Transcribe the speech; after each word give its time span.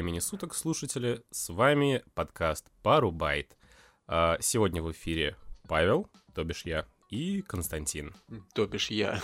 Времени 0.00 0.20
суток, 0.20 0.54
слушатели. 0.54 1.22
С 1.30 1.50
вами 1.50 2.02
подкаст 2.14 2.64
Пару 2.82 3.10
Байт. 3.10 3.54
А, 4.06 4.38
Сегодня 4.40 4.82
в 4.82 4.90
эфире 4.92 5.36
Павел, 5.68 6.08
то 6.34 6.42
бишь 6.42 6.62
я, 6.64 6.86
и 7.10 7.42
Константин. 7.42 8.14
То 8.54 8.66
бишь 8.66 8.88
я. 8.90 9.20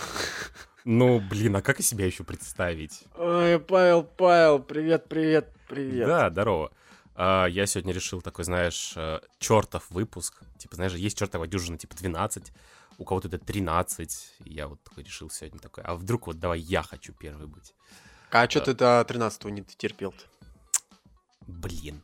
Ну, 0.85 1.19
блин, 1.19 1.55
а 1.55 1.63
как 1.63 1.81
себя 1.81 2.05
еще 2.05 2.23
представить? 2.23 3.05
Ой, 3.15 3.59
Павел, 3.59 4.03
Павел, 4.03 4.59
привет, 4.59 5.09
привет, 5.09 5.51
привет. 5.67 6.07
Да, 6.07 6.29
здорово. 6.29 6.71
А, 7.15 7.47
Я 7.47 7.65
сегодня 7.65 7.91
решил 7.91 8.21
такой, 8.21 8.45
знаешь, 8.45 8.93
э, 8.95 9.19
чертов 9.39 9.89
выпуск. 9.89 10.43
Типа, 10.59 10.75
знаешь, 10.75 10.93
есть 10.93 11.17
чертова 11.17 11.47
дюжина, 11.47 11.79
типа 11.79 11.95
12, 11.95 12.53
у 12.99 13.03
кого-то 13.03 13.29
это 13.29 13.39
13. 13.39 14.35
И 14.45 14.53
Я 14.53 14.67
вот 14.67 14.83
такой 14.83 15.03
решил 15.03 15.31
сегодня 15.31 15.59
такой, 15.59 15.83
а 15.85 15.95
вдруг 15.95 16.27
вот 16.27 16.37
давай 16.37 16.59
я 16.59 16.83
хочу 16.83 17.13
первый 17.13 17.47
быть. 17.47 17.73
А 18.29 18.47
что 18.47 18.61
ты 18.61 18.75
до 18.75 19.03
13-го 19.09 19.49
не 19.49 19.63
терпел-то? 19.63 20.23
Блин. 21.47 22.01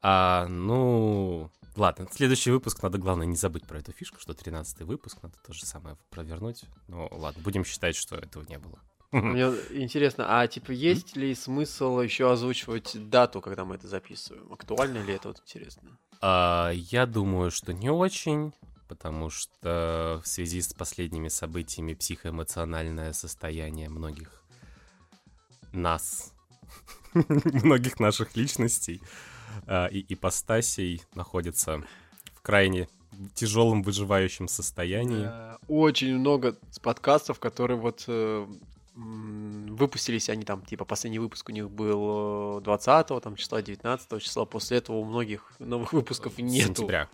А, 0.00 0.46
ну, 0.46 1.50
ладно, 1.74 2.06
следующий 2.10 2.50
выпуск 2.50 2.82
надо, 2.82 2.98
главное, 2.98 3.26
не 3.26 3.36
забыть 3.36 3.66
про 3.66 3.78
эту 3.78 3.92
фишку, 3.92 4.20
что 4.20 4.34
13 4.34 4.82
выпуск, 4.82 5.18
надо 5.22 5.34
то 5.44 5.52
же 5.52 5.66
самое 5.66 5.96
провернуть. 6.10 6.64
Ну, 6.86 7.08
ладно, 7.10 7.42
будем 7.42 7.64
считать, 7.64 7.96
что 7.96 8.16
этого 8.16 8.44
не 8.48 8.58
было. 8.58 8.78
Мне 9.12 9.44
интересно, 9.70 10.26
а 10.28 10.46
типа 10.46 10.70
есть 10.70 11.16
ли 11.16 11.34
смысл 11.34 12.00
еще 12.00 12.30
озвучивать 12.30 13.08
дату, 13.08 13.40
когда 13.40 13.64
мы 13.64 13.76
это 13.76 13.88
записываем? 13.88 14.52
Актуально 14.52 14.98
ли 14.98 15.14
это 15.14 15.28
вот 15.28 15.40
интересно? 15.40 15.98
А, 16.20 16.70
я 16.72 17.06
думаю, 17.06 17.50
что 17.50 17.72
не 17.72 17.90
очень, 17.90 18.52
потому 18.86 19.30
что 19.30 20.20
в 20.22 20.28
связи 20.28 20.60
с 20.60 20.74
последними 20.74 21.28
событиями 21.28 21.94
психоэмоциональное 21.94 23.14
состояние 23.14 23.88
многих 23.88 24.42
нас, 25.72 26.34
многих 27.64 28.00
наших 28.00 28.36
личностей 28.36 29.00
а, 29.66 29.86
и 29.86 30.04
ипостасей 30.08 31.02
находится 31.14 31.82
в 32.34 32.42
крайне 32.42 32.88
тяжелом 33.34 33.82
выживающем 33.82 34.48
состоянии. 34.48 35.26
Э, 35.26 35.56
Очень 35.68 36.18
много 36.18 36.56
подкастов, 36.82 37.40
которые 37.40 37.78
вот 37.78 38.04
э, 38.06 38.46
выпустились, 38.94 40.28
они 40.28 40.44
там, 40.44 40.62
типа, 40.62 40.84
последний 40.84 41.18
выпуск 41.18 41.48
у 41.48 41.52
них 41.52 41.70
был 41.70 42.60
20 42.60 43.22
там, 43.22 43.36
числа, 43.36 43.62
19 43.62 44.22
числа, 44.22 44.44
после 44.44 44.78
этого 44.78 44.96
у 44.96 45.04
многих 45.04 45.52
новых 45.58 45.92
выпусков 45.92 46.38
нету. 46.38 46.68
Сентября. 46.68 47.08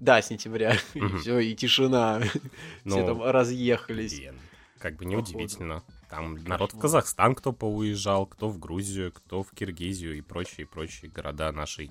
Да, 0.00 0.20
сентября. 0.22 0.76
Мгм. 0.94 1.18
Все, 1.18 1.38
и 1.38 1.54
тишина. 1.54 2.20
Все 2.22 2.40
Ну, 2.84 3.06
там 3.06 3.22
разъехались. 3.22 4.18
Блин, 4.18 4.34
как 4.78 4.96
бы 4.96 5.04
Походу. 5.04 5.82
Там 6.10 6.34
народ 6.44 6.72
в. 6.72 6.78
Казахстан 6.78 7.34
кто 7.34 7.52
поуезжал, 7.52 8.26
кто 8.26 8.48
в 8.48 8.58
Грузию, 8.58 9.12
кто 9.12 9.42
в 9.42 9.50
Киргизию 9.52 10.16
и 10.16 10.20
прочие-прочие 10.20 11.10
города 11.10 11.50
нашей, 11.52 11.90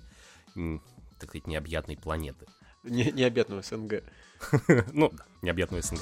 так 0.56 1.30
сказать, 1.30 1.48
необъятной 1.48 1.98
планеты. 1.98 2.46
Не- 2.84 3.12
Необъятного 3.12 3.62
СНГ. 3.62 4.04
Ну, 4.94 5.10
да, 5.14 5.24
необъятную 5.42 5.82
СНГ. 5.84 6.02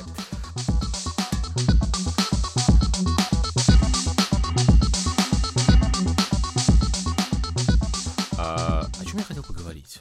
А, 8.38 8.88
о 9.00 9.06
чем 9.06 9.20
я 9.20 9.24
хотел 9.24 9.44
поговорить? 9.44 10.00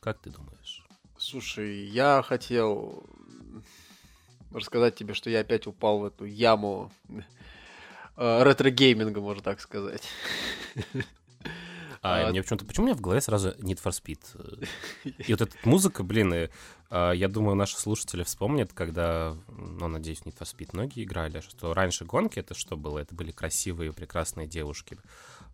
Как 0.00 0.18
ты 0.18 0.30
думаешь? 0.30 0.84
Слушай, 1.18 1.86
я 1.86 2.22
хотел 2.22 3.04
рассказать 4.52 4.94
тебе, 4.96 5.14
что 5.14 5.30
я 5.30 5.40
опять 5.40 5.66
упал 5.66 5.98
в 6.00 6.04
эту 6.06 6.24
яму 6.24 6.90
ретро- 8.16 8.61
gaming 8.61 9.05
а, 9.05 9.20
можно 9.20 9.42
так 9.42 9.60
сказать. 9.60 10.02
А, 12.02 12.26
А- 12.26 12.30
мне 12.30 12.40
почему-то, 12.42 12.64
почему 12.64 12.84
у 12.84 12.86
меня 12.88 12.96
в 12.96 13.00
голове 13.00 13.20
сразу 13.20 13.48
Need 13.58 13.82
for 13.82 13.90
Speed? 13.90 14.20
э, 15.04 15.10
И 15.26 15.32
вот 15.32 15.40
эта 15.40 15.56
музыка, 15.64 16.04
блин, 16.04 16.32
и, 16.34 16.48
а, 16.88 17.10
я 17.12 17.26
думаю, 17.28 17.56
наши 17.56 17.76
слушатели 17.78 18.22
вспомнят, 18.22 18.72
когда, 18.72 19.36
ну, 19.48 19.88
надеюсь, 19.88 20.20
Need 20.20 20.36
for 20.38 20.42
Speed 20.44 20.70
многие 20.72 21.02
играли, 21.04 21.40
что 21.40 21.74
раньше 21.74 22.04
гонки, 22.04 22.38
это 22.38 22.54
что 22.54 22.76
было? 22.76 23.00
Это 23.00 23.14
были 23.14 23.32
красивые, 23.32 23.92
прекрасные 23.92 24.46
девушки 24.46 24.98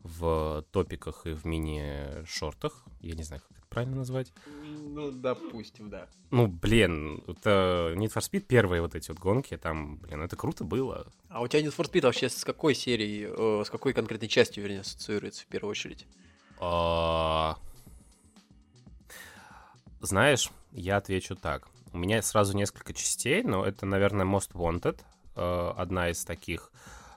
в 0.03 0.65
топиках 0.73 1.27
и 1.27 1.33
в 1.33 1.47
мини-шортах. 1.47 2.83
Я 3.01 3.15
не 3.15 3.23
знаю, 3.23 3.41
как 3.49 3.62
правильно 3.73 3.97
назвать. 3.97 4.33
Ну, 4.47 5.11
допустим, 5.11 5.89
да. 5.89 6.07
Ну, 6.31 6.47
блин, 6.47 7.25
это 7.27 7.95
Need 7.97 8.13
for 8.13 8.21
Speed 8.21 8.41
первые 8.41 8.83
вот 8.83 8.95
эти 8.95 9.11
вот 9.11 9.19
гонки, 9.19 9.57
там, 9.57 9.97
блин, 9.97 10.21
это 10.23 10.37
круто 10.37 10.63
было. 10.63 11.07
А 11.31 11.41
у 11.41 11.49
тебя 11.49 11.63
Need 11.63 11.75
for 11.75 11.91
Speed 11.91 12.03
вообще 12.03 12.29
с 12.29 12.45
какой 12.45 12.75
серией, 12.75 13.29
э, 13.29 13.65
с 13.65 13.71
какой 13.71 13.95
конкретной 13.95 14.29
частью, 14.29 14.63
вернее, 14.63 14.81
ассоциируется 14.81 15.45
в 15.45 15.47
первую 15.47 15.71
очередь? 15.71 16.07
А, 16.61 17.57
Знаешь, 20.01 20.51
я 20.73 20.99
отвечу 20.99 21.35
так. 21.35 21.69
У 21.93 21.99
меня 21.99 22.21
сразу 22.23 22.57
несколько 22.57 22.93
частей, 22.93 23.43
но 23.43 23.65
это, 23.65 23.87
наверное, 23.87 24.27
Most 24.27 24.53
Wanted, 24.53 25.01
э, 25.35 25.73
одна 25.77 26.11
из 26.11 26.25
таких 26.25 26.71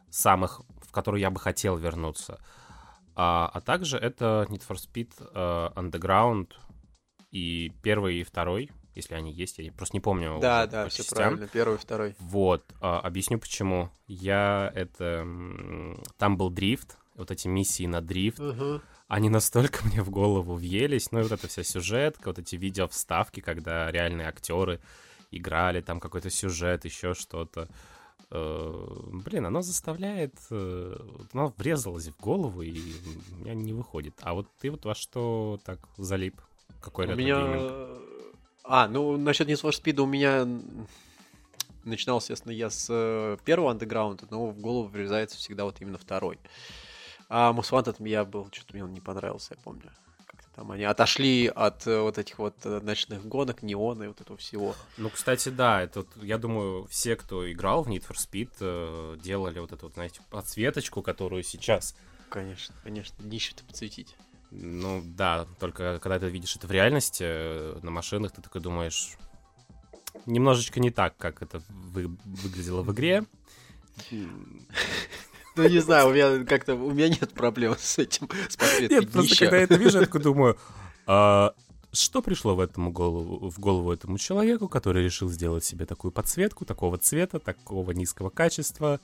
самых, 0.10 0.62
в 0.82 0.92
которую 0.92 1.20
я 1.20 1.30
бы 1.32 1.40
хотел 1.40 1.76
вернуться. 1.78 2.40
А, 3.16 3.50
а 3.53 3.62
также 3.62 3.98
это 3.98 4.46
Need 4.50 4.64
for 4.68 4.76
Speed 4.78 5.12
э, 5.34 5.70
Underground 5.80 6.52
и 7.31 7.72
первый, 7.81 8.18
и 8.22 8.24
второй, 8.24 8.72
если 8.94 9.16
они 9.16 9.31
есть, 9.34 9.58
я 9.58 9.72
просто 9.72 9.96
не 9.96 10.00
помню. 10.02 10.40
Да, 10.40 10.62
уже 10.62 10.72
да, 10.72 10.84
по 10.84 10.90
все 10.90 11.03
частям. 11.03 11.18
правильно. 11.18 11.48
Первый, 11.48 11.78
второй. 11.78 12.16
Вот, 12.20 12.64
а, 12.81 13.00
объясню 13.00 13.40
почему. 13.40 13.90
Я 14.08 14.72
это... 14.74 15.26
Там 16.18 16.38
был 16.38 16.50
дрифт, 16.50 16.98
вот 17.16 17.31
эти 17.31 17.48
миссии 17.48 17.86
на 17.88 18.02
дрифт, 18.02 18.40
Мгм. 18.40 18.81
они 19.08 19.30
настолько 19.30 19.80
мне 19.86 20.02
в 20.02 20.09
голову 20.09 20.56
въелись. 20.56 21.12
Ну 21.12 21.20
и 21.20 21.24
вот 21.24 21.32
эта 21.32 21.47
вся 21.47 21.64
сюжетка, 21.64 22.28
вот 22.30 22.40
эти 22.40 22.56
видео 22.56 22.88
вставки, 22.88 23.40
когда 23.42 23.92
реальные 23.92 24.28
актеры 24.28 24.80
играли, 25.32 25.82
там 25.82 26.00
какой-то 26.00 26.30
сюжет, 26.30 26.86
еще 26.86 27.14
что-то. 27.14 27.68
Э, 28.31 28.86
Блин, 29.25 29.46
оно 29.46 29.62
заставляет... 29.62 30.36
э, 30.52 30.96
Оно 31.34 31.53
врезалось 31.58 32.08
в 32.08 32.18
голову, 32.19 32.62
и 32.62 32.80
у 33.31 33.36
меня 33.38 33.53
не 33.53 33.74
выходит. 33.74 34.16
А 34.22 34.34
вот 34.34 34.47
ты 34.59 34.72
вот 34.72 34.86
во 34.86 34.96
что 34.96 35.59
так 35.63 35.80
залип? 35.97 36.41
Какой 36.81 37.06
У 37.06 37.09
ретро- 37.09 37.27
gaming? 37.27 37.48
меня... 37.47 37.97
А, 38.64 38.88
ну, 38.88 39.16
насчет 39.18 39.47
Need 39.47 39.62
for 39.62 39.69
Speed 39.72 40.02
у 40.02 40.06
меня 40.08 40.47
начинал, 41.84 42.18
естественно, 42.18 42.52
я 42.52 42.69
с 42.69 42.88
э, 42.90 43.38
первого 43.46 43.72
андеграунда, 43.72 44.25
но 44.31 44.47
в 44.47 44.59
голову 44.59 44.88
врезается 44.88 45.38
всегда 45.38 45.66
вот 45.66 45.80
именно 45.81 45.97
второй. 46.00 46.40
А 47.30 47.52
Wanted 47.53 48.08
я 48.08 48.25
был, 48.25 48.47
что-то 48.52 48.74
мне 48.74 48.84
он 48.84 48.94
не 48.94 49.02
понравился, 49.02 49.56
я 49.56 49.62
помню. 49.64 49.91
Там 50.56 50.72
они 50.72 50.86
отошли 50.86 51.52
от 51.54 51.86
э, 51.86 52.00
вот 52.00 52.18
этих 52.18 52.40
вот 52.40 52.56
э, 52.64 52.80
ночных 52.82 53.26
гонок, 53.26 53.62
неона 53.62 54.04
и 54.04 54.08
вот 54.08 54.22
этого 54.22 54.38
всего. 54.38 54.74
Ну, 54.98 55.10
кстати, 55.10 55.50
да, 55.50 55.82
это, 55.82 56.00
вот, 56.00 56.24
я 56.24 56.38
думаю, 56.38 56.88
все, 56.90 57.18
кто 57.18 57.52
играл 57.52 57.84
в 57.84 57.90
Need 57.90 58.08
for 58.08 58.16
Speed, 58.16 58.52
э, 58.62 59.18
делали 59.22 59.60
вот 59.60 59.74
эту 59.74 59.88
вот, 59.88 59.96
знаете, 59.96 60.22
подсветочку, 60.30 61.02
которую 61.02 61.44
сейчас 61.44 61.96
Конечно, 62.30 62.74
конечно, 62.84 63.22
нищий-то 63.24 63.64
подсветить. 63.66 64.16
Ну 64.52 65.02
да, 65.04 65.46
только 65.60 66.00
когда 66.00 66.20
ты 66.20 66.28
видишь 66.28 66.56
это 66.56 66.68
в 66.68 66.72
реальности 66.72 67.80
на 67.82 67.92
машинах, 67.92 68.32
ты 68.32 68.42
такой 68.42 68.62
думаешь, 68.62 69.18
немножечко 70.26 70.80
не 70.80 70.92
так, 70.92 71.18
как 71.18 71.42
это 71.42 71.62
вы- 71.70 72.18
выглядело 72.24 72.82
в 72.82 72.92
игре. 72.94 73.26
Ну, 75.56 75.70
не 75.70 75.80
знаю, 75.80 76.10
у 76.10 76.14
меня 76.14 76.44
как-то, 76.46 76.76
у 76.76 76.92
меня 76.92 77.10
нет 77.10 77.34
проблем 77.34 77.76
с 77.78 77.97
этим, 77.97 78.29
с 78.50 78.58
подсветкой 78.58 79.00
Нет, 79.00 79.12
просто 79.12 79.38
когда 79.38 79.58
я 79.58 79.64
это 79.64 79.76
вижу, 79.76 80.00
я 80.00 80.06
такой 80.06 80.22
думаю, 80.22 80.58
а 81.08 81.53
что 81.91 82.22
пришло 82.22 82.56
в, 82.56 82.59
этому 82.59 82.91
голову, 82.91 83.50
в 83.50 83.59
голову 83.59 83.91
этому 83.91 84.18
человеку, 84.18 84.68
который 84.68 85.03
решил 85.03 85.29
сделать 85.29 85.64
себе 85.64 85.85
такую 85.85 86.12
подсветку, 86.12 86.66
такого 86.66 86.97
цвета, 86.97 87.40
такого 87.40 87.91
низкого 87.91 88.29
качества? 88.29 89.00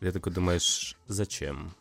И 0.00 0.04
ты 0.04 0.12
такой 0.12 0.32
думаешь, 0.32 0.96
зачем? 1.06 1.74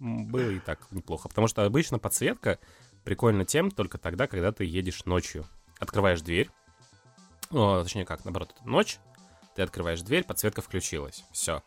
Было 0.00 0.50
и 0.50 0.58
так 0.58 0.80
неплохо. 0.90 1.28
Потому 1.28 1.46
что 1.46 1.64
обычно 1.64 1.98
подсветка 1.98 2.58
прикольна 3.04 3.44
тем 3.44 3.70
только 3.70 3.98
тогда, 3.98 4.26
когда 4.26 4.50
ты 4.50 4.64
едешь 4.64 5.04
ночью. 5.04 5.46
Открываешь 5.78 6.20
дверь, 6.22 6.50
о, 7.50 7.82
точнее 7.82 8.04
как, 8.04 8.24
наоборот, 8.24 8.54
ночь, 8.64 8.98
ты 9.54 9.62
открываешь 9.62 10.02
дверь, 10.02 10.24
подсветка 10.24 10.60
включилась, 10.60 11.24
все. 11.32 11.62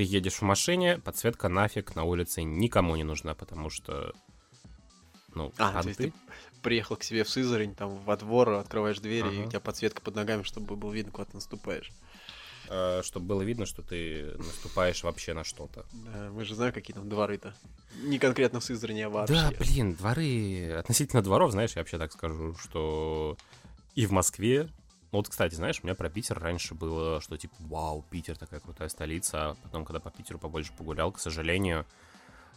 Ты 0.00 0.04
едешь 0.04 0.36
в 0.36 0.42
машине, 0.42 0.96
подсветка 0.96 1.50
нафиг 1.50 1.94
на 1.94 2.04
улице 2.04 2.42
никому 2.42 2.96
не 2.96 3.04
нужна, 3.04 3.34
потому 3.34 3.68
что, 3.68 4.14
ну, 5.34 5.52
А, 5.58 5.78
а 5.78 5.82
то 5.82 5.88
есть 5.88 5.98
ты- 5.98 6.04
ты 6.10 6.12
приехал 6.62 6.96
к 6.96 7.02
себе 7.02 7.22
в 7.22 7.28
Сызрань, 7.28 7.74
там, 7.74 7.98
во 7.98 8.16
двор, 8.16 8.48
открываешь 8.48 8.98
дверь, 8.98 9.26
и 9.26 9.40
Ага. 9.40 9.46
у 9.46 9.50
тебя 9.50 9.60
подсветка 9.60 10.00
под 10.00 10.14
ногами, 10.14 10.42
чтобы 10.42 10.74
было 10.76 10.90
видно, 10.90 11.12
куда 11.12 11.26
ты 11.26 11.34
наступаешь. 11.34 11.92
чтобы 13.02 13.26
было 13.26 13.42
видно, 13.42 13.66
что 13.66 13.82
ты 13.82 14.32
наступаешь 14.38 15.02
вообще 15.02 15.34
на 15.34 15.42
что-то. 15.44 15.84
Да, 15.92 16.30
мы 16.30 16.44
же 16.44 16.54
знаем, 16.54 16.72
какие 16.72 16.94
там 16.94 17.08
дворы-то. 17.08 17.52
Не 18.04 18.18
конкретно 18.20 18.60
в 18.60 18.64
Сызрани, 18.64 19.00
а 19.02 19.10
вообще. 19.10 19.34
Да, 19.34 19.50
блин, 19.58 19.94
дворы... 19.94 20.76
Относительно 20.78 21.20
дворов, 21.20 21.50
знаешь, 21.50 21.72
я 21.74 21.80
вообще 21.80 21.98
так 21.98 22.12
скажу, 22.12 22.54
что 22.54 23.36
и 23.96 24.06
в 24.06 24.12
Москве... 24.12 24.70
Ну 25.12 25.18
вот, 25.18 25.28
кстати, 25.28 25.54
знаешь, 25.54 25.80
у 25.82 25.86
меня 25.86 25.96
про 25.96 26.08
Питер 26.08 26.38
раньше 26.38 26.74
было, 26.74 27.20
что 27.20 27.36
типа, 27.36 27.56
вау, 27.58 28.04
Питер 28.10 28.36
такая 28.38 28.60
крутая 28.60 28.88
столица, 28.88 29.50
а 29.50 29.54
потом, 29.62 29.84
когда 29.84 29.98
по 29.98 30.10
Питеру 30.10 30.38
побольше 30.38 30.72
погулял, 30.72 31.10
к 31.10 31.18
сожалению, 31.18 31.84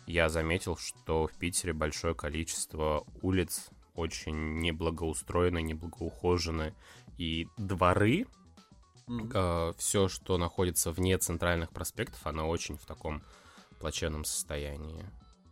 я 0.06 0.30
заметил, 0.30 0.78
что 0.78 1.28
в 1.28 1.34
Питере 1.34 1.74
большое 1.74 2.14
количество 2.14 3.06
улиц 3.22 3.70
очень 3.96 4.60
неблагоустроены, 4.60 5.62
неблагоухожены. 5.62 6.74
И 7.18 7.48
дворы, 7.58 8.28
Мгм. 9.08 9.32
э, 9.34 9.74
все, 9.78 10.08
что 10.08 10.38
находится 10.38 10.92
вне 10.92 11.18
центральных 11.18 11.72
проспектов, 11.72 12.26
оно 12.26 12.50
очень 12.50 12.78
в 12.78 12.86
таком 12.86 13.22
плачевном 13.80 14.26
состоянии. 14.26 15.06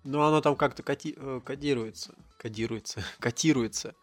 Ну, 0.04 0.22
оно 0.22 0.42
там 0.42 0.56
как-то 0.56 0.82
коти- 0.84 1.16
э, 1.16 1.42
кодируется. 1.44 2.16
Кодируется. 2.38 3.04
Котируется. 3.20 3.94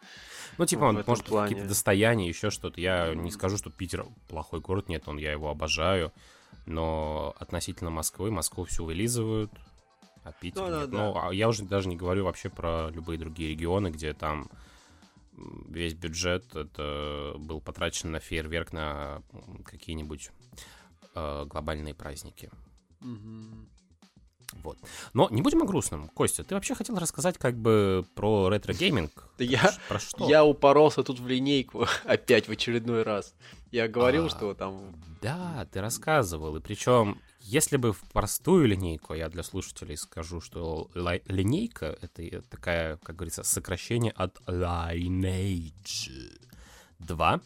Ну, 0.59 0.67
типа, 0.67 0.87
Вот 0.87 0.97
он, 0.97 1.05
может, 1.07 1.25
плане. 1.27 1.49
какие-то 1.49 1.69
достояния, 1.69 2.29
еще 2.29 2.51
что-то. 2.51 2.81
Я 2.81 3.15
не 3.15 3.31
скажу, 3.31 3.57
что 3.57 3.71
Питер 3.71 4.07
плохой 4.29 4.61
город, 4.61 4.89
нет, 4.89 5.09
он, 5.09 5.19
я 5.19 5.33
его 5.33 5.51
обожаю. 5.51 6.13
Но 6.67 7.35
относительно 7.39 7.91
Москвы, 7.91 8.31
Москву 8.31 8.65
всю 8.65 8.85
вылизывают, 8.85 9.51
а 10.25 10.33
Питер 10.33 10.63
Ну, 10.63 10.69
да, 10.71 10.81
нет. 10.83 10.91
да. 10.91 10.99
Ну, 10.99 11.19
а 11.19 11.35
я 11.35 11.49
уже 11.49 11.65
даже 11.65 11.89
не 11.89 11.97
говорю 11.97 12.25
вообще 12.25 12.49
про 12.51 12.91
любые 12.91 13.19
другие 13.19 13.51
регионы, 13.51 13.89
где 13.89 14.13
там 14.13 14.51
весь 15.69 15.95
бюджет 15.95 16.55
это 16.55 17.35
был 17.39 17.61
потрачен 17.61 18.11
на 18.11 18.21
фейерверк, 18.21 18.73
на 18.73 19.23
какие-нибудь 19.65 20.31
э, 21.15 21.45
глобальные 21.47 21.95
праздники. 21.95 22.51
Мгм. 23.01 23.69
Вот. 24.63 24.79
Но 25.15 25.29
не 25.31 25.43
будем 25.43 25.63
о 25.63 25.67
грустном. 25.67 26.09
Костя, 26.09 26.45
ты 26.45 26.55
вообще 26.55 26.75
хотел 26.75 26.97
рассказать 26.99 27.39
как 27.39 27.57
бы 27.57 28.05
про 28.15 28.49
ретро- 28.49 28.86
gaming? 28.86 29.29
Я- 29.39 29.73
Про 29.89 29.99
что? 29.99 30.29
Я 30.29 30.45
упоролся 30.45 31.03
тут 31.03 31.21
в 31.21 31.27
линейку 31.29 31.87
опять 32.05 32.49
в 32.49 32.53
очередной 32.53 33.03
раз. 33.03 33.35
Я 33.71 33.87
говорил, 33.89 34.27
А. 34.27 34.31
что 34.31 34.55
там... 34.55 34.95
Да, 35.21 35.67
ты 35.73 35.81
рассказывал. 35.81 36.57
И 36.57 36.61
причем, 36.61 37.21
если 37.41 37.77
бы 37.77 37.93
в 37.93 38.01
простую 38.13 38.67
линейку, 38.67 39.15
я 39.15 39.29
для 39.29 39.43
слушателей 39.43 39.97
скажу, 39.97 40.41
что 40.41 40.91
линейка— 40.95 41.99
это 42.01 42.43
такая, 42.43 42.97
как 42.99 43.17
говорится, 43.17 43.43
сокращение 43.43 44.13
от 44.13 44.39
Lineage 44.47 46.39
2. 47.01 47.41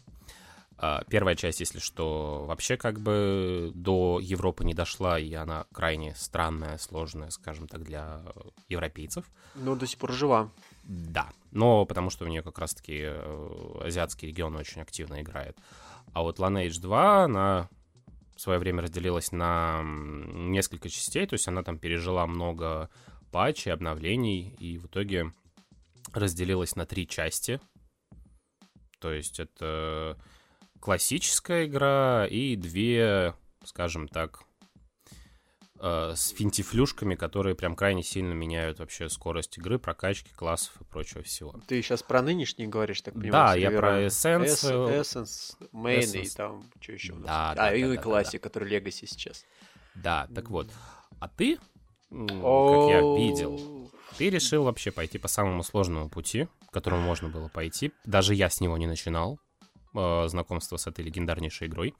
А, 0.85 1.05
Первая 1.09 1.33
часть, 1.37 1.61
если 1.61 1.79
что, 1.79 2.43
вообще 2.45 2.75
как 2.75 2.99
бы 2.99 3.71
до 3.73 4.19
Европы 4.21 4.65
не 4.65 4.73
дошла, 4.73 5.17
и 5.17 5.33
она 5.33 5.65
крайне 5.71 6.13
странная, 6.13 6.77
сложная, 6.77 7.29
скажем 7.29 7.69
так, 7.69 7.83
для 7.83 8.21
европейцев. 8.67 9.23
Ну, 9.55 9.77
до 9.77 9.87
сих 9.87 9.97
пор 9.97 10.11
жива. 10.11 10.51
Да, 10.83 11.31
но 11.51 11.85
потому 11.85 12.09
что 12.09 12.25
у 12.25 12.27
нее 12.27 12.43
как 12.43 12.59
раз-таки 12.59 12.99
э, 13.01 13.79
азиатский 13.79 14.27
регион 14.27 14.57
очень 14.57 14.81
активно 14.81 15.21
играет. 15.21 15.57
А 16.11 16.21
вот 16.21 16.39
Lineage 16.39 16.81
2, 16.81 17.23
она 17.23 17.69
в 18.35 18.41
свое 18.41 18.59
время 18.59 18.81
разделилась 18.81 19.31
на 19.31 19.79
несколько 19.85 20.89
частей, 20.89 21.25
то 21.25 21.35
есть 21.35 21.47
она 21.47 21.63
там 21.63 21.79
пережила 21.79 22.27
много 22.27 22.89
патчей, 23.31 23.71
обновлений, 23.71 24.53
и 24.59 24.77
в 24.79 24.87
итоге 24.87 25.31
разделилась 26.11 26.75
на 26.75 26.85
три 26.85 27.07
части. 27.07 27.61
То 28.99 29.13
есть 29.13 29.39
это 29.39 30.17
классическая 30.83 31.65
игра 31.65 32.27
и 32.29 32.57
две, 32.57 33.35
скажем 33.63 34.09
так, 34.09 34.41
э, 35.79 36.13
с 36.13 36.31
финтифлюшками, 36.31 37.15
которые 37.15 37.55
прям 37.55 37.77
крайне 37.77 38.03
сильно 38.03 38.33
меняют 38.33 38.79
вообще 38.79 39.07
скорость 39.07 39.57
игры, 39.57 39.79
прокачки 39.79 40.33
классов 40.33 40.73
и 40.81 40.83
прочего 40.83 41.23
всего. 41.23 41.55
Ты 41.67 41.81
сейчас 41.81 42.03
про 42.03 42.21
нынешний 42.21 42.67
говоришь, 42.67 42.99
так 42.99 43.13
понимаю? 43.13 43.31
Да, 43.31 43.55
я 43.55 43.71
про 43.71 44.09
серверами? 44.09 44.45
Essence, 44.45 44.99
Эс- 44.99 45.55
э, 45.55 45.61
Essence, 45.61 45.69
Main 45.71 46.01
и 46.01 46.23
Essence. 46.25 46.35
там, 46.35 46.65
что 46.81 46.91
еще 46.91 47.13
у 47.13 47.19
нас? 47.19 47.27
Да, 47.27 47.51
а, 47.51 47.55
да, 47.55 47.73
и 47.73 47.81
да, 47.81 47.93
и 47.93 47.95
да, 47.95 48.01
Classic, 48.03 48.39
который 48.39 48.69
Legacy 48.69 49.05
сейчас. 49.07 49.45
Да, 49.95 50.27
так 50.35 50.49
вот. 50.49 50.67
А 51.21 51.29
ты, 51.29 51.59
как 52.09 52.87
я 52.89 53.03
видел, 53.15 53.89
ты 54.17 54.29
решил 54.29 54.65
вообще 54.65 54.91
пойти 54.91 55.17
по 55.17 55.29
самому 55.29 55.63
сложному 55.63 56.09
пути, 56.09 56.49
к 56.67 56.73
которому 56.73 57.03
можно 57.03 57.29
было 57.29 57.47
пойти. 57.47 57.93
Даже 58.03 58.35
я 58.35 58.49
с 58.49 58.59
него 58.59 58.77
не 58.77 58.85
начинал. 58.85 59.39
Э, 59.93 60.27
знакомство 60.27 60.77
с 60.77 60.87
этой 60.87 61.03
легендарнейшей 61.05 61.67
игрой. 61.67 61.93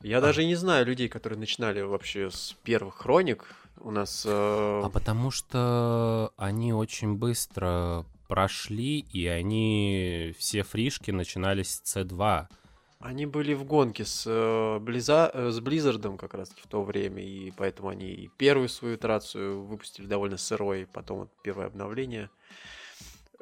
Я 0.00 0.20
даже 0.20 0.44
не 0.44 0.54
знаю 0.54 0.86
людей, 0.86 1.08
которые 1.08 1.38
начинали 1.38 1.80
вообще 1.80 2.30
с 2.30 2.56
первых 2.64 2.96
хроник. 2.96 3.54
У 3.80 3.90
нас... 3.90 4.24
э, 4.26 4.30
А 4.84 4.88
потому 4.90 5.30
что 5.30 6.32
они 6.36 6.72
очень 6.72 7.14
быстро 7.14 8.04
прошли, 8.28 9.00
и 9.00 9.26
они 9.26 10.34
все 10.38 10.62
фришки 10.62 11.10
начинались 11.10 11.80
с 11.84 11.96
C2. 11.96 12.46
Они 13.00 13.26
были 13.26 13.52
в 13.54 13.64
гонке 13.64 14.04
с, 14.04 14.24
э, 14.28 14.78
Близа- 14.78 15.30
э, 15.34 15.50
с 15.50 15.58
Blizzard 15.60 16.16
как 16.16 16.34
раз 16.34 16.50
в 16.50 16.66
то 16.68 16.82
время, 16.84 17.22
и 17.22 17.50
поэтому 17.50 17.88
они 17.88 18.06
и 18.10 18.28
первую 18.38 18.68
свою 18.68 18.94
итерацию 18.94 19.62
выпустили 19.64 20.06
довольно 20.06 20.36
сырой, 20.36 20.86
потом 20.92 21.18
вот 21.20 21.30
первое 21.42 21.66
обновление. 21.66 22.30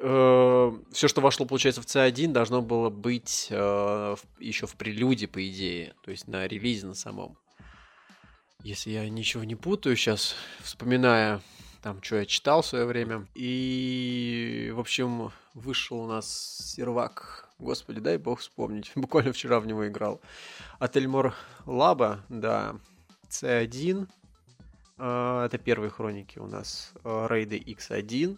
Все, 0.01 1.07
что 1.07 1.21
вошло, 1.21 1.45
получается, 1.45 1.81
в 1.81 1.85
C1, 1.85 2.31
должно 2.31 2.61
было 2.61 2.89
быть 2.89 3.49
еще 3.49 4.65
в 4.65 4.75
прелюде, 4.75 5.27
по 5.27 5.47
идее, 5.47 5.93
то 6.03 6.11
есть 6.11 6.27
на 6.27 6.47
релизе 6.47 6.87
на 6.87 6.95
самом. 6.95 7.37
Если 8.63 8.91
я 8.91 9.07
ничего 9.09 9.43
не 9.43 9.55
путаю 9.55 9.95
сейчас, 9.95 10.35
вспоминая 10.61 11.41
там, 11.81 12.01
что 12.01 12.17
я 12.17 12.25
читал 12.25 12.61
в 12.61 12.67
свое 12.67 12.85
время. 12.85 13.27
И, 13.33 14.71
в 14.75 14.79
общем, 14.79 15.31
вышел 15.53 15.99
у 15.99 16.07
нас 16.07 16.73
сервак. 16.75 17.49
Господи, 17.59 17.99
дай 17.99 18.17
бог 18.17 18.39
вспомнить. 18.39 18.91
Буквально 18.95 19.33
вчера 19.33 19.59
в 19.59 19.67
него 19.67 19.87
играл. 19.87 20.21
От 20.79 20.95
Эльмор 20.95 21.33
Лаба, 21.65 22.23
да. 22.29 22.75
C1. 23.29 24.07
э, 24.97 25.43
Это 25.45 25.57
первые 25.57 25.89
хроники 25.89 26.39
у 26.39 26.47
нас. 26.47 26.93
э, 27.03 27.27
Рейды 27.29 27.57
X1. 27.57 28.37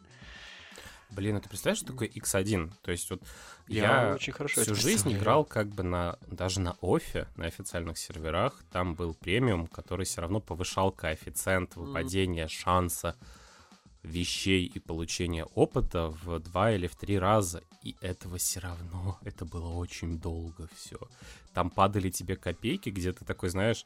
Блин, 1.14 1.38
а 1.38 1.40
ты 1.40 1.50
представляешь, 1.50 1.80
что 1.80 1.94
такое 1.94 2.08
X1? 2.08 2.74
То 2.82 2.92
есть 2.92 3.10
вот 3.10 3.22
Я 3.68 4.08
я, 4.08 4.16
очень 4.16 4.34
хорошо 4.34 4.62
всю 4.62 4.76
жизнь 4.76 5.14
играл 5.14 5.46
как 5.46 5.68
бы 5.68 5.84
на 5.84 6.18
даже 6.28 6.60
на 6.60 6.76
офе, 6.82 7.28
на 7.36 7.46
официальных 7.46 7.98
серверах. 7.98 8.64
Там 8.72 8.96
был 8.96 9.14
премиум, 9.14 9.68
который 9.68 10.06
все 10.06 10.22
равно 10.22 10.40
повышал 10.40 10.92
коэффициент 10.92 11.76
выпадения 11.76 12.48
шанса 12.48 13.16
вещей 14.04 14.66
и 14.66 14.80
получения 14.80 15.46
опыта 15.46 16.10
в 16.10 16.40
два 16.40 16.72
или 16.72 16.88
в 16.88 16.96
три 16.96 17.18
раза. 17.18 17.64
И 17.82 17.96
этого 18.02 18.38
все 18.38 18.60
равно, 18.60 19.18
это 19.24 19.46
было 19.46 19.70
очень 19.70 20.20
долго 20.20 20.68
все. 20.76 20.98
Там 21.54 21.70
падали 21.70 22.10
тебе 22.10 22.36
копейки, 22.36 22.90
где 22.90 23.14
ты 23.14 23.26
такой, 23.26 23.50
знаешь, 23.50 23.86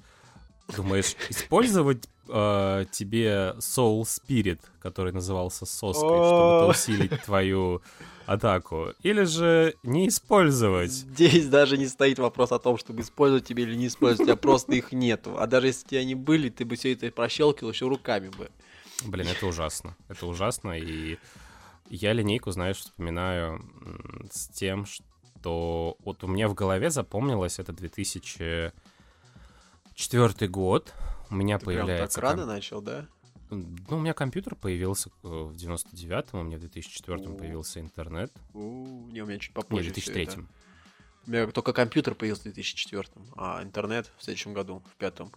думаешь, 0.75 1.15
использовать 1.29 2.07
э, 2.27 2.85
тебе 2.91 3.55
Soul 3.57 4.01
Spirit, 4.03 4.59
который 4.79 5.13
назывался 5.13 5.65
соской, 5.65 6.01
чтобы 6.01 6.67
усилить 6.69 7.23
твою 7.23 7.81
атаку, 8.25 8.93
или 9.03 9.23
же 9.23 9.75
не 9.83 10.09
использовать. 10.09 10.91
Здесь 10.91 11.47
даже 11.47 11.77
не 11.77 11.87
стоит 11.87 12.19
вопрос 12.19 12.51
о 12.51 12.59
том, 12.59 12.77
чтобы 12.77 13.01
использовать 13.01 13.45
тебе 13.45 13.63
или 13.63 13.75
не 13.75 13.87
использовать, 13.87 14.27
тебя 14.27 14.35
просто 14.35 14.73
их 14.73 14.91
нету. 14.91 15.35
А 15.37 15.47
даже 15.47 15.67
если 15.67 15.85
у 15.85 15.89
тебя 15.89 16.01
они 16.01 16.15
были, 16.15 16.49
ты 16.49 16.65
бы 16.65 16.75
все 16.75 16.93
это 16.93 17.09
прощелкивал 17.11 17.71
еще 17.71 17.87
руками 17.87 18.29
бы. 18.29 18.49
Блин, 19.05 19.27
это 19.27 19.45
ужасно. 19.45 19.95
Это 20.09 20.25
ужасно, 20.25 20.77
и 20.77 21.17
я 21.89 22.13
линейку, 22.13 22.51
знаешь, 22.51 22.77
вспоминаю 22.77 23.63
с 24.29 24.47
тем, 24.49 24.85
что 24.85 25.97
вот 26.03 26.23
у 26.23 26.27
меня 26.27 26.49
в 26.49 26.53
голове 26.53 26.89
запомнилось 26.89 27.59
это 27.59 27.71
2004 29.97 30.47
год. 30.49 30.93
У 31.29 31.35
меня 31.35 31.57
Ты 31.57 31.65
прям 31.65 31.77
так 31.79 31.85
появляется... 31.87 32.21
рано 32.21 32.43
ком- 32.43 32.47
начал, 32.49 32.81
да? 32.81 33.07
Ну, 33.49 33.97
у 33.97 33.99
меня 33.99 34.13
компьютер 34.13 34.55
появился 34.55 35.09
э, 35.23 35.27
в 35.27 35.53
99-м, 35.55 36.39
у 36.39 36.43
меня 36.43 36.57
в 36.57 36.61
2004-м 36.63 37.33
О. 37.33 37.37
появился 37.37 37.79
интернет. 37.79 38.31
Не, 38.53 39.21
у 39.21 39.25
меня 39.25 39.39
чуть 39.39 39.51
Не, 39.51 39.53
попозже. 39.55 39.89
в 39.91 39.95
всё 39.95 40.11
2003-м. 40.13 40.23
это. 40.43 40.43
У 41.25 41.31
меня 41.31 41.47
только 41.47 41.73
компьютер 41.73 42.13
появился 42.15 42.41
в 42.41 42.53
2004, 42.53 43.07
а 43.35 43.63
интернет 43.63 44.11
в 44.17 44.23
следующем 44.23 44.53
году, 44.53 44.83
в 44.93 44.95
пятом. 44.97 45.31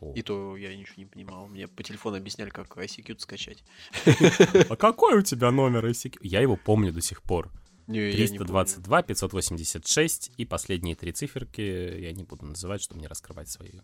О. 0.00 0.12
И 0.14 0.22
то 0.22 0.56
я 0.56 0.74
ничего 0.74 0.94
не 0.96 1.04
понимал. 1.06 1.46
Мне 1.46 1.68
по 1.68 1.82
телефону 1.82 2.16
объясняли, 2.16 2.50
как 2.50 2.76
ICQ 2.76 3.18
скачать. 3.18 3.62
А 4.70 4.76
какой 4.76 5.18
у 5.18 5.22
тебя 5.22 5.50
номер 5.50 5.86
ICQ? 5.86 6.18
Я 6.22 6.40
его 6.40 6.56
помню 6.56 6.92
до 6.92 7.00
сих 7.02 7.22
пор. 7.22 7.50
Не, 7.86 7.98
я 8.10 8.28
не 8.28 8.38
помню. 8.38 8.64
322, 8.64 9.02
586 9.02 10.30
и 10.36 10.44
последние 10.44 10.94
три 10.94 11.12
циферки 11.12 11.60
я 11.60 12.12
не 12.12 12.24
буду 12.24 12.46
называть, 12.46 12.82
чтобы 12.82 13.00
не 13.00 13.06
раскрывать 13.06 13.48
свои 13.48 13.80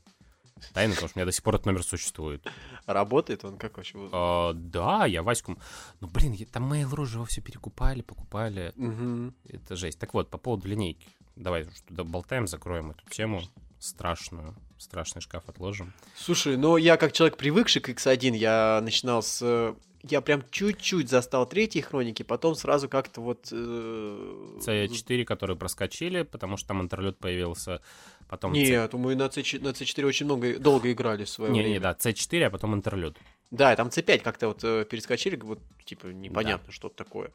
тайны, 0.73 0.95
потому 0.95 1.09
что 1.09 1.17
у 1.17 1.21
меня 1.21 1.27
до 1.27 1.33
сих 1.33 1.43
пор 1.43 1.55
этот 1.57 1.67
номер 1.67 1.83
существует. 1.85 2.47
Работает 2.87 3.45
он 3.45 3.59
как 3.59 3.77
вообще? 3.77 3.97
А, 4.13 4.53
да, 4.55 5.07
я 5.07 5.23
Ваську... 5.23 5.57
Ну, 6.01 6.09
блин, 6.09 6.33
я- 6.33 6.47
там 6.47 6.73
Mail.ru 6.73 7.05
же 7.07 7.17
его 7.19 7.25
все 7.25 7.41
перекупали, 7.41 8.03
покупали. 8.03 8.73
Мгм. 8.77 9.35
Это 9.45 9.77
жесть. 9.77 9.99
Так 9.99 10.15
вот, 10.15 10.31
по 10.31 10.39
поводу 10.39 10.69
линейки. 10.69 11.07
Давай 11.37 11.65
что 11.65 12.05
болтаем, 12.05 12.47
закроем 12.49 12.91
эту 12.91 13.09
тему 13.11 13.43
страшную. 13.79 14.57
Страшный 14.79 15.21
шкаф 15.21 15.49
отложим. 15.49 15.93
Слушай, 16.17 16.57
ну 16.57 16.77
я 16.77 16.97
как 16.97 17.13
человек, 17.13 17.37
привыкший 17.37 17.83
к 17.83 17.89
X1, 17.89 18.37
я 18.37 18.81
начинал 18.83 19.23
с... 19.23 19.41
э, 19.43 19.75
я 20.05 20.21
прям 20.21 20.45
чуть-чуть 20.51 21.09
застал 21.09 21.47
третьи 21.47 21.81
хроники, 21.81 22.23
потом 22.23 22.55
сразу 22.55 22.89
как-то 22.89 23.21
вот... 23.21 23.49
Э... 23.51 24.59
C4, 24.61 25.25
которые 25.25 25.57
проскочили, 25.57 26.23
потому 26.23 26.57
что 26.57 26.69
там 26.69 26.83
интерлюд 26.83 27.19
появился. 27.19 27.83
Потом 28.29 28.53
Нет, 28.53 28.93
мы 28.93 29.17
на, 29.17 29.29
C... 29.31 29.43
на 29.59 29.69
C4 29.69 30.05
очень 30.05 30.27
много, 30.27 30.59
долго 30.59 30.93
играли 30.93 31.25
в 31.25 31.29
свое 31.29 31.51
не, 31.51 31.61
время. 31.61 31.75
Не, 31.75 31.81
да, 31.81 31.93
C4, 31.99 32.45
а 32.45 32.51
потом 32.51 32.75
интерлюд. 32.75 33.19
Да, 33.51 33.75
там 33.75 33.89
C5 33.89 34.21
как-то 34.21 34.49
вот 34.49 34.63
э, 34.63 34.85
перескочили, 34.85 35.37
вот, 35.37 35.61
типа, 35.85 36.07
непонятно, 36.07 36.67
да. 36.67 36.73
что 36.73 36.89
такое. 36.89 37.33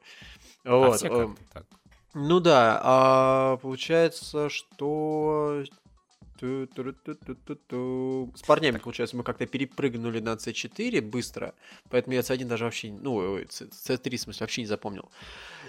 А 0.64 0.76
вот. 0.78 0.98
все 0.98 1.08
э, 1.08 1.36
так. 1.52 1.66
Ну 2.14 2.40
да, 2.40 2.80
а 2.84 3.58
получается, 3.58 4.48
что 4.50 5.64
с 8.36 8.42
парнями, 8.46 8.78
получается, 8.78 9.16
мы 9.16 9.24
как-то 9.24 9.46
перепрыгнули 9.46 10.20
на 10.20 10.34
C4 10.34 11.02
быстро, 11.02 11.54
поэтому 11.90 12.16
я 12.16 12.22
C1 12.22 12.46
даже 12.46 12.66
вообще, 12.66 12.92
ну, 12.92 13.38
C3, 13.40 14.18
в 14.18 14.20
смысле, 14.20 14.44
вообще 14.44 14.62
не 14.62 14.68
запомнил. 14.68 15.10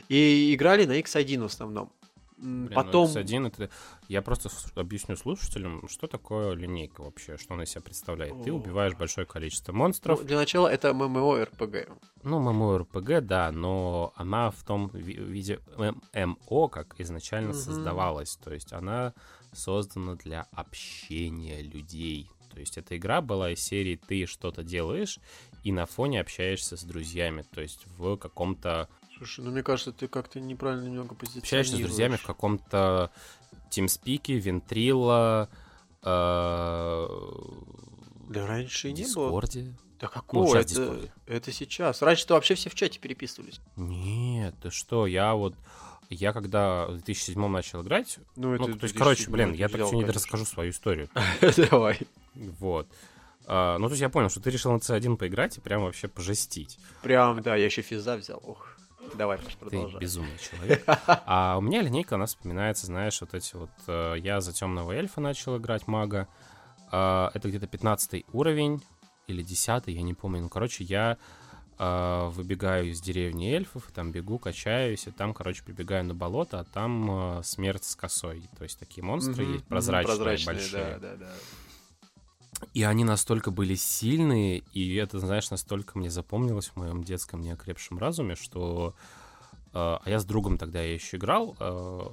И 0.08 0.54
играли 0.54 0.84
на 0.84 0.98
X1 0.98 1.42
в 1.42 1.46
основном. 1.46 1.92
Блин, 2.36 2.68
ну, 2.68 2.74
Потом... 2.74 3.10
Ну, 3.12 3.20
X1 3.20 3.46
это... 3.46 3.70
Я 4.08 4.20
просто 4.20 4.50
объясню 4.74 5.16
слушателям, 5.16 5.88
что 5.88 6.06
такое 6.06 6.54
линейка 6.54 7.02
вообще, 7.02 7.38
что 7.38 7.54
она 7.54 7.62
из 7.62 7.70
себя 7.70 7.80
представляет. 7.80 8.42
Ты 8.42 8.52
убиваешь 8.52 8.94
большое 8.94 9.26
количество 9.26 9.72
монстров. 9.72 10.20
Ну, 10.20 10.26
для 10.26 10.36
начала 10.36 10.68
это 10.68 10.92
ММО-РПГ. 10.92 11.90
Ну, 12.22 12.40
ММО-РПГ, 12.40 13.20
да, 13.20 13.50
но 13.52 14.12
она 14.16 14.50
в 14.50 14.62
том 14.64 14.88
виде 14.88 15.60
ММО, 15.76 16.68
как 16.68 16.96
изначально 16.98 17.50
угу. 17.50 17.58
создавалась. 17.58 18.36
То 18.36 18.52
есть 18.52 18.72
она 18.72 19.14
создана 19.54 20.14
для 20.16 20.46
общения 20.52 21.62
людей. 21.62 22.28
То 22.52 22.60
есть 22.60 22.78
эта 22.78 22.96
игра 22.96 23.20
была 23.20 23.50
из 23.50 23.60
серии 23.60 23.96
«ты 23.96 24.26
что-то 24.26 24.62
делаешь» 24.62 25.18
и 25.64 25.72
на 25.72 25.86
фоне 25.86 26.20
общаешься 26.20 26.76
с 26.76 26.84
друзьями. 26.84 27.42
То 27.42 27.60
есть 27.60 27.86
в 27.98 28.16
каком-то... 28.16 28.88
Слушай, 29.16 29.44
ну 29.44 29.50
мне 29.50 29.62
кажется, 29.62 29.92
ты 29.92 30.08
как-то 30.08 30.40
неправильно 30.40 30.84
немного 30.84 31.14
позиционируешь. 31.14 31.44
Общаешься 31.44 31.76
с 31.76 31.80
друзьями 31.80 32.16
в 32.16 32.22
каком-то 32.22 33.10
TeamSpeak, 33.70 34.40
Ventrilo, 34.40 35.48
э... 36.02 37.08
Да 38.28 38.46
раньше 38.46 38.88
и 38.88 38.92
не 38.92 39.02
Дискорде. 39.02 39.62
было. 39.62 39.74
Да 40.00 40.08
какого? 40.08 40.54
Ну, 40.54 40.60
это, 40.60 40.98
это 41.26 41.52
сейчас. 41.52 42.02
Раньше-то 42.02 42.34
вообще 42.34 42.54
все 42.54 42.68
в 42.70 42.74
чате 42.74 42.98
переписывались. 42.98 43.60
Нет, 43.76 44.54
ты 44.62 44.70
что, 44.70 45.06
я 45.06 45.34
вот 45.34 45.54
я 46.10 46.32
когда 46.32 46.86
в 46.86 46.94
2007 46.94 47.46
начал 47.48 47.82
играть, 47.82 48.18
ну, 48.36 48.54
это 48.54 48.66
ну 48.66 48.76
то 48.76 48.84
есть, 48.84 48.96
короче, 48.96 49.30
блин, 49.30 49.52
я 49.52 49.68
так 49.68 49.92
не 49.92 50.04
расскажу 50.04 50.44
свою 50.44 50.70
историю. 50.70 51.08
Давай. 51.70 51.98
Вот. 52.34 52.88
А, 53.46 53.78
ну, 53.78 53.86
то 53.86 53.92
есть 53.92 54.02
я 54.02 54.08
понял, 54.08 54.30
что 54.30 54.40
ты 54.40 54.50
решил 54.50 54.72
на 54.72 54.78
C1 54.78 55.16
поиграть 55.16 55.58
и 55.58 55.60
прям 55.60 55.82
вообще 55.82 56.08
пожестить. 56.08 56.78
Прям, 57.02 57.42
да, 57.42 57.56
я 57.56 57.66
еще 57.66 57.82
физа 57.82 58.16
взял. 58.16 58.40
Ух. 58.42 58.76
Давай, 59.14 59.38
продолжай. 59.60 59.98
Ты 59.98 59.98
безумный 59.98 60.38
человек. 60.38 60.82
А 61.06 61.56
у 61.58 61.60
меня 61.60 61.82
линейка, 61.82 62.14
она 62.14 62.26
вспоминается, 62.26 62.86
знаешь, 62.86 63.20
вот 63.20 63.34
эти 63.34 63.54
вот... 63.54 63.70
Э, 63.86 64.14
я 64.16 64.40
за 64.40 64.52
темного 64.52 64.92
эльфа 64.92 65.20
начал 65.20 65.58
играть 65.58 65.86
мага. 65.86 66.26
А, 66.90 67.30
это 67.34 67.48
где-то 67.48 67.66
15 67.66 68.24
уровень 68.32 68.82
или 69.26 69.42
10 69.42 69.84
я 69.86 70.02
не 70.02 70.14
помню. 70.14 70.42
Ну, 70.42 70.48
короче, 70.48 70.84
я 70.84 71.18
э, 71.78 72.28
выбегаю 72.28 72.90
из 72.90 73.00
деревни 73.00 73.50
эльфов, 73.50 73.90
там 73.94 74.12
бегу, 74.12 74.38
качаюсь, 74.38 75.06
и 75.06 75.10
там, 75.10 75.34
короче, 75.34 75.62
прибегаю 75.62 76.04
на 76.04 76.14
болото, 76.14 76.60
а 76.60 76.64
там 76.64 77.38
э, 77.38 77.42
смерть 77.42 77.84
с 77.84 77.96
косой. 77.96 78.48
То 78.56 78.64
есть 78.64 78.78
такие 78.78 79.04
монстры 79.04 79.44
mm-hmm, 79.44 79.52
есть, 79.52 79.64
прозрачные, 79.64 80.16
прозрачные, 80.16 80.54
большие. 80.54 80.84
Да, 80.84 80.98
да, 80.98 81.16
да. 81.16 81.32
И 82.72 82.82
они 82.82 83.04
настолько 83.04 83.50
были 83.50 83.74
сильные, 83.74 84.58
и 84.72 84.94
это, 84.96 85.18
знаешь, 85.18 85.50
настолько 85.50 85.98
мне 85.98 86.10
запомнилось 86.10 86.68
в 86.68 86.76
моем 86.76 87.02
детском 87.02 87.40
неокрепшем 87.42 87.98
разуме, 87.98 88.36
что... 88.36 88.94
Э, 89.72 89.98
а 90.02 90.02
я 90.06 90.18
с 90.18 90.24
другом 90.24 90.58
тогда 90.58 90.80
я 90.80 90.94
еще 90.94 91.16
играл. 91.16 91.56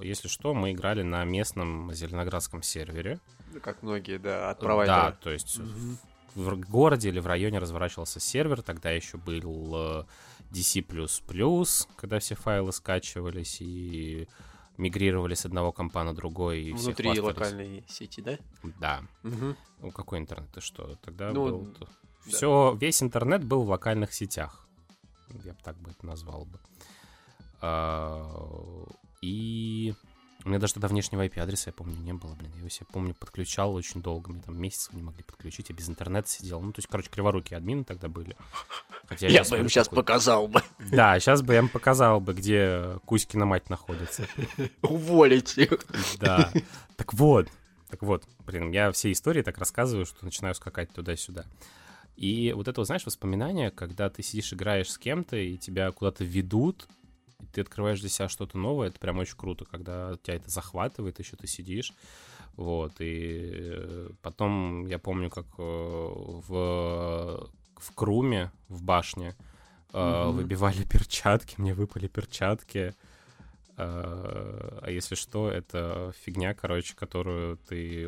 Если 0.01 0.27
что, 0.27 0.53
мы 0.53 0.71
играли 0.71 1.03
на 1.03 1.23
местном 1.23 1.93
зеленоградском 1.93 2.63
сервере. 2.63 3.19
Как 3.61 3.83
многие, 3.83 4.17
да, 4.17 4.49
от 4.49 4.59
провайдера. 4.59 4.95
Да, 4.95 5.11
то 5.11 5.29
есть 5.29 5.59
mm-hmm 5.59 5.97
в 6.35 6.59
городе 6.69 7.09
или 7.09 7.19
в 7.19 7.27
районе 7.27 7.59
разворачивался 7.59 8.19
сервер, 8.19 8.61
тогда 8.61 8.91
еще 8.91 9.17
был 9.17 9.73
э, 9.73 10.05
DC++, 10.51 10.83
когда 11.95 12.19
все 12.19 12.35
файлы 12.35 12.71
скачивались 12.71 13.61
и 13.61 14.27
мигрировали 14.77 15.35
с 15.35 15.45
одного 15.45 15.71
компа 15.71 16.03
на 16.03 16.13
другой. 16.13 16.61
И 16.63 16.73
Внутри 16.73 17.19
локальной 17.19 17.83
сети, 17.88 18.21
да? 18.21 18.38
Да. 18.79 19.03
Угу. 19.23 19.55
Ну, 19.81 19.91
какой 19.91 20.19
интернет? 20.19 20.51
Ты 20.51 20.61
что? 20.61 20.95
Тогда 21.03 21.31
ну, 21.31 21.45
был... 21.45 21.75
Да. 21.79 21.88
Все, 22.25 22.77
весь 22.79 23.01
интернет 23.01 23.43
был 23.43 23.63
в 23.63 23.69
локальных 23.69 24.13
сетях. 24.13 24.67
Я 25.43 25.53
бы 25.53 25.59
так 25.63 25.77
бы 25.77 25.91
это 25.91 26.05
назвал 26.05 26.45
бы. 26.45 26.59
А, 27.61 28.85
и 29.21 29.93
у 30.43 30.50
меня 30.50 30.60
даже 30.60 30.74
тогда 30.74 30.88
внешнего 30.88 31.25
IP-адреса, 31.25 31.69
я 31.69 31.74
помню, 31.74 31.95
не 31.98 32.13
было, 32.13 32.33
блин. 32.36 32.51
Я 32.53 32.60
его 32.60 32.69
себе, 32.69 32.88
помню, 32.91 33.13
подключал 33.13 33.74
очень 33.74 34.01
долго. 34.01 34.31
Мне 34.31 34.41
там 34.41 34.60
месяцев 34.60 34.93
не 34.93 35.01
могли 35.01 35.24
подключить, 35.24 35.69
я 35.69 35.75
без 35.75 35.89
интернета 35.89 36.29
сидел. 36.29 36.62
Ну, 36.62 36.71
то 36.71 36.79
есть, 36.79 36.88
короче, 36.89 37.10
криворукие 37.10 37.57
админы 37.57 37.83
тогда 37.83 38.07
были. 38.07 38.36
Хотя 39.07 39.27
я, 39.27 39.41
я 39.41 39.43
бы 39.43 39.57
им 39.57 39.69
сейчас 39.69 39.88
такой... 39.88 40.03
показал 40.03 40.48
бы. 40.48 40.62
Да, 40.91 41.19
сейчас 41.19 41.41
бы 41.41 41.53
я 41.53 41.60
им 41.60 41.69
показал 41.69 42.19
бы, 42.19 42.33
где 42.33 43.00
Кузькина 43.05 43.45
мать 43.45 43.69
находится. 43.69 44.27
Уволить 44.81 45.57
их. 45.57 45.86
Да. 46.19 46.51
Так 46.95 47.13
вот, 47.13 47.48
так 47.89 48.01
вот, 48.01 48.24
блин, 48.45 48.71
я 48.71 48.91
все 48.91 49.12
истории 49.12 49.41
так 49.41 49.57
рассказываю, 49.57 50.05
что 50.05 50.24
начинаю 50.24 50.55
скакать 50.55 50.91
туда-сюда. 50.91 51.45
И 52.15 52.53
вот 52.55 52.67
это, 52.67 52.83
знаешь, 52.83 53.05
воспоминание, 53.05 53.71
когда 53.71 54.10
ты 54.10 54.24
сидишь, 54.24 54.53
играешь 54.53 54.91
с 54.91 54.98
кем-то, 54.98 55.36
и 55.38 55.57
тебя 55.57 55.91
куда-то 55.91 56.24
ведут, 56.24 56.88
ты 57.53 57.62
открываешь 57.62 58.00
для 58.00 58.10
себя 58.10 58.29
что-то 58.29 58.57
новое, 58.57 58.89
это 58.89 59.00
прям 59.00 59.19
очень 59.19 59.38
круто, 59.38 59.65
когда 59.65 60.17
тебя 60.24 60.36
это 60.36 60.50
захватывает, 60.50 61.19
еще 61.19 61.36
ты 61.36 61.48
сидишь. 61.48 61.93
Вот, 62.55 63.00
и 63.00 63.50
э, 63.53 64.10
потом 64.21 64.86
я 64.86 65.00
помню, 65.00 65.29
как 65.29 65.45
э, 65.57 65.62
в, 65.62 67.50
в 67.77 67.95
Круме, 67.95 68.51
в 68.67 68.83
башне, 68.83 69.36
mm-hmm. 69.93 70.31
выбивали 70.31 70.83
перчатки, 70.83 71.55
мне 71.57 71.74
выпали 71.74 72.07
перчатки. 72.07 72.93
А 73.77 74.86
если 74.89 75.15
что, 75.15 75.50
это 75.50 76.13
фигня, 76.24 76.53
короче, 76.53 76.93
которую 76.95 77.57
ты 77.57 78.07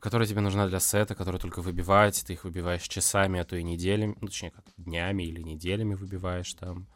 которая 0.00 0.28
тебе 0.28 0.40
нужна 0.40 0.68
для 0.68 0.78
сета, 0.78 1.16
которую 1.16 1.40
только 1.40 1.60
выбивать, 1.60 2.22
ты 2.24 2.34
их 2.34 2.44
выбиваешь 2.44 2.86
часами, 2.86 3.40
а 3.40 3.44
то 3.44 3.56
и 3.56 3.64
неделями, 3.64 4.16
ну, 4.20 4.28
точнее, 4.28 4.52
как 4.52 4.64
днями 4.76 5.24
или 5.24 5.42
неделями 5.42 5.94
выбиваешь 5.94 6.54
там. 6.54 6.86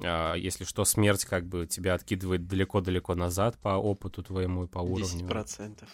А, 0.00 0.34
если 0.34 0.64
что, 0.64 0.84
смерть 0.84 1.24
как 1.24 1.46
бы 1.46 1.66
тебя 1.66 1.94
откидывает 1.94 2.46
далеко-далеко 2.46 3.14
назад 3.14 3.58
по 3.58 3.70
опыту 3.70 4.22
твоему 4.22 4.64
и 4.64 4.68
по 4.68 4.78
уровню. 4.78 5.26
10%. 5.26 5.84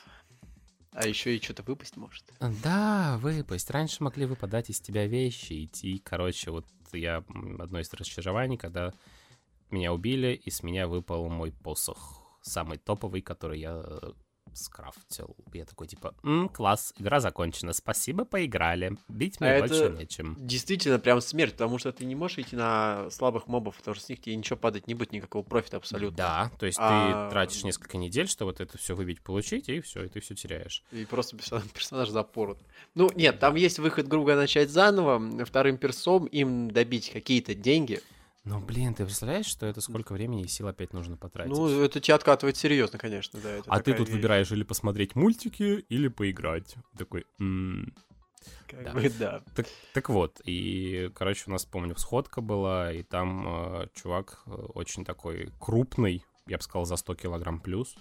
А 0.93 1.09
еще 1.09 1.37
и 1.37 1.43
что-то 1.43 1.65
выпасть 1.65 1.97
может. 1.97 2.25
Да, 2.63 3.19
выпасть. 3.21 3.69
Раньше 3.71 4.05
могли 4.05 4.27
выпадать 4.27 4.71
из 4.71 4.81
тебя 4.81 5.07
вещи, 5.07 5.65
идти. 5.65 5.99
Короче, 5.99 6.53
вот 6.53 6.67
я 6.93 7.25
одно 7.59 7.81
из 7.81 7.93
разочарований, 7.93 8.57
когда 8.57 8.93
меня 9.71 9.93
убили, 9.93 10.35
и 10.35 10.51
с 10.51 10.63
меня 10.63 10.87
выпал 10.87 11.29
мой 11.29 11.51
посох. 11.51 12.23
Самый 12.43 12.79
топовый, 12.79 13.23
который 13.23 13.59
я 13.59 13.83
скрафтил. 14.55 15.37
Я 15.53 15.65
такой, 15.65 15.87
типа, 15.87 16.15
М, 16.23 16.49
класс, 16.49 16.95
игра 16.99 17.21
закончена, 17.21 17.73
спасибо, 17.73 18.25
поиграли. 18.25 18.97
Бить 19.09 19.41
мне 19.41 19.57
а 19.57 19.61
больше 19.61 19.91
нечем. 19.91 20.37
Действительно, 20.39 20.99
прям 20.99 21.21
смерть, 21.21 21.53
потому 21.53 21.79
что 21.79 21.93
ты 21.93 22.05
не 22.05 22.15
можешь 22.15 22.39
идти 22.39 22.57
на 22.57 23.11
слабых 23.11 23.47
мобов, 23.47 23.77
потому 23.77 23.95
что 23.95 24.05
с 24.05 24.09
них 24.09 24.21
тебе 24.21 24.37
ничего 24.37 24.57
падать 24.57 24.87
не 24.87 24.95
будет, 24.95 25.13
никакого 25.13 25.43
профита 25.43 25.77
абсолютно. 25.77 26.17
Да, 26.17 26.51
то 26.59 26.67
есть 26.67 26.79
а... 26.81 27.29
ты 27.29 27.33
тратишь 27.33 27.65
несколько 27.65 27.97
недель, 27.97 28.29
чтобы 28.29 28.53
вот 28.53 28.61
это 28.61 28.79
все 28.79 28.95
выбить, 28.95 29.23
получить, 29.23 29.69
и 29.69 29.81
все, 29.81 30.05
и 30.05 30.09
ты 30.09 30.21
все 30.21 30.35
теряешь. 30.35 30.83
И 30.93 31.05
просто 31.05 31.37
персонаж 31.75 32.09
запорот. 32.09 32.59
Ну, 32.95 33.11
нет, 33.15 33.39
там 33.39 33.55
есть 33.55 33.79
выход, 33.79 34.09
грубо 34.09 34.35
начать 34.35 34.71
заново, 34.71 35.45
вторым 35.45 35.79
персом, 35.79 36.27
им 36.27 36.71
добить 36.71 37.11
какие-то 37.11 37.55
деньги, 37.55 38.01
ну, 38.45 38.61
блин, 38.61 38.95
ты 38.95 39.05
представляешь, 39.05 39.47
что 39.47 39.65
это 39.65 39.81
сколько 39.81 40.13
времени 40.13 40.43
и 40.43 40.49
сил 40.49 40.69
опять 40.69 40.93
нужно 40.93 41.17
потратить? 41.17 41.51
Ну, 41.51 41.67
это 41.83 41.99
тебя 41.99 42.17
откатывает 42.17 42.59
серьезно, 42.59 42.99
конечно, 42.99 43.41
да. 43.41 43.63
а 43.67 43.81
ты 43.81 43.95
тут 43.95 44.09
вещь. 44.09 44.17
выбираешь 44.17 44.53
или 44.53 44.65
посмотреть 44.65 45.15
мультики, 45.15 45.85
или 45.89 46.09
поиграть. 46.09 46.77
Такой, 46.99 47.25
м-м, 47.39 47.95
как 48.69 48.85
да. 48.85 48.93
бы, 48.93 49.11
да. 49.19 49.43
Так, 49.55 49.67
так 49.95 50.09
вот, 50.11 50.43
и, 50.45 51.11
короче, 51.15 51.45
у 51.47 51.51
нас, 51.51 51.65
помню, 51.65 51.97
сходка 51.97 52.43
была, 52.43 52.93
и 52.93 53.03
там 53.03 53.47
э, 53.49 53.89
чувак 53.95 54.43
э, 54.47 54.51
очень 54.51 55.07
такой 55.07 55.51
крупный, 55.59 56.23
я 56.47 56.59
бы 56.59 56.63
сказал, 56.63 56.85
за 56.85 56.97
100 56.97 57.15
килограмм 57.15 57.61
плюс, 57.61 57.97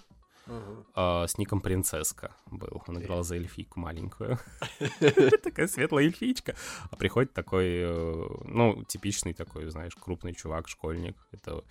Uh-huh. 0.46 0.84
А, 0.94 1.26
с 1.26 1.38
ником 1.38 1.60
Принцесска 1.60 2.34
был. 2.50 2.82
Он 2.86 2.98
играл 2.98 3.22
за 3.22 3.36
эльфийку 3.36 3.80
маленькую. 3.80 4.38
Такая 5.42 5.66
светлая 5.66 6.04
эльфичка. 6.04 6.54
А 6.90 6.96
приходит 6.96 7.32
такой, 7.32 7.66
э, 7.66 8.26
ну, 8.44 8.84
типичный 8.84 9.32
такой, 9.32 9.70
знаешь, 9.70 9.94
крупный 9.94 10.34
чувак, 10.34 10.68
школьник. 10.68 11.16
Это 11.32 11.64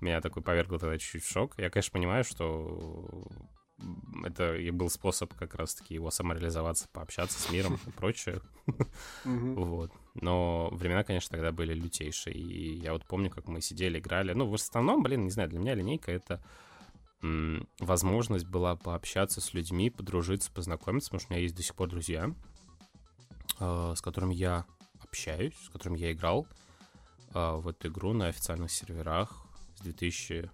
меня 0.00 0.20
такой 0.20 0.42
повергло 0.42 0.78
тогда 0.78 0.98
чуть-чуть 0.98 1.24
в 1.24 1.30
шок. 1.30 1.58
Я, 1.58 1.70
конечно, 1.70 1.92
понимаю, 1.92 2.24
что 2.24 3.26
это 4.24 4.56
и 4.56 4.70
был 4.70 4.90
способ 4.90 5.32
как 5.34 5.54
раз-таки 5.54 5.94
его 5.94 6.10
самореализоваться, 6.10 6.88
пообщаться 6.92 7.40
с 7.40 7.50
миром 7.50 7.78
и 7.86 7.90
прочее. 7.90 8.40
Вот. 9.24 9.92
Но 10.14 10.68
времена, 10.72 11.04
конечно, 11.04 11.30
тогда 11.30 11.52
были 11.52 11.72
лютейшие. 11.72 12.36
И 12.36 12.80
я 12.80 12.92
вот 12.92 13.06
помню, 13.06 13.30
как 13.30 13.48
мы 13.48 13.62
сидели, 13.62 13.98
играли. 13.98 14.34
Ну, 14.34 14.46
в 14.46 14.54
основном, 14.54 15.02
блин, 15.02 15.24
не 15.24 15.30
знаю, 15.30 15.48
для 15.48 15.58
меня 15.58 15.74
линейка— 15.74 16.12
это 16.12 16.42
возможность 17.80 18.46
была 18.46 18.76
пообщаться 18.76 19.40
с 19.40 19.52
людьми, 19.54 19.90
подружиться, 19.90 20.52
познакомиться, 20.52 21.10
потому 21.10 21.20
что 21.20 21.32
у 21.32 21.34
меня 21.34 21.42
есть 21.42 21.56
до 21.56 21.62
сих 21.62 21.74
пор 21.74 21.88
друзья, 21.88 22.32
э, 23.58 23.94
с 23.96 24.00
которыми 24.00 24.34
я 24.34 24.66
общаюсь, 25.02 25.54
с 25.64 25.68
которыми 25.68 25.98
я 25.98 26.12
играл 26.12 26.46
э, 27.34 27.56
в 27.56 27.68
эту 27.68 27.88
игру 27.88 28.12
на 28.12 28.28
официальных 28.28 28.70
серверах 28.70 29.44
с 29.76 29.80
2000 29.80 30.50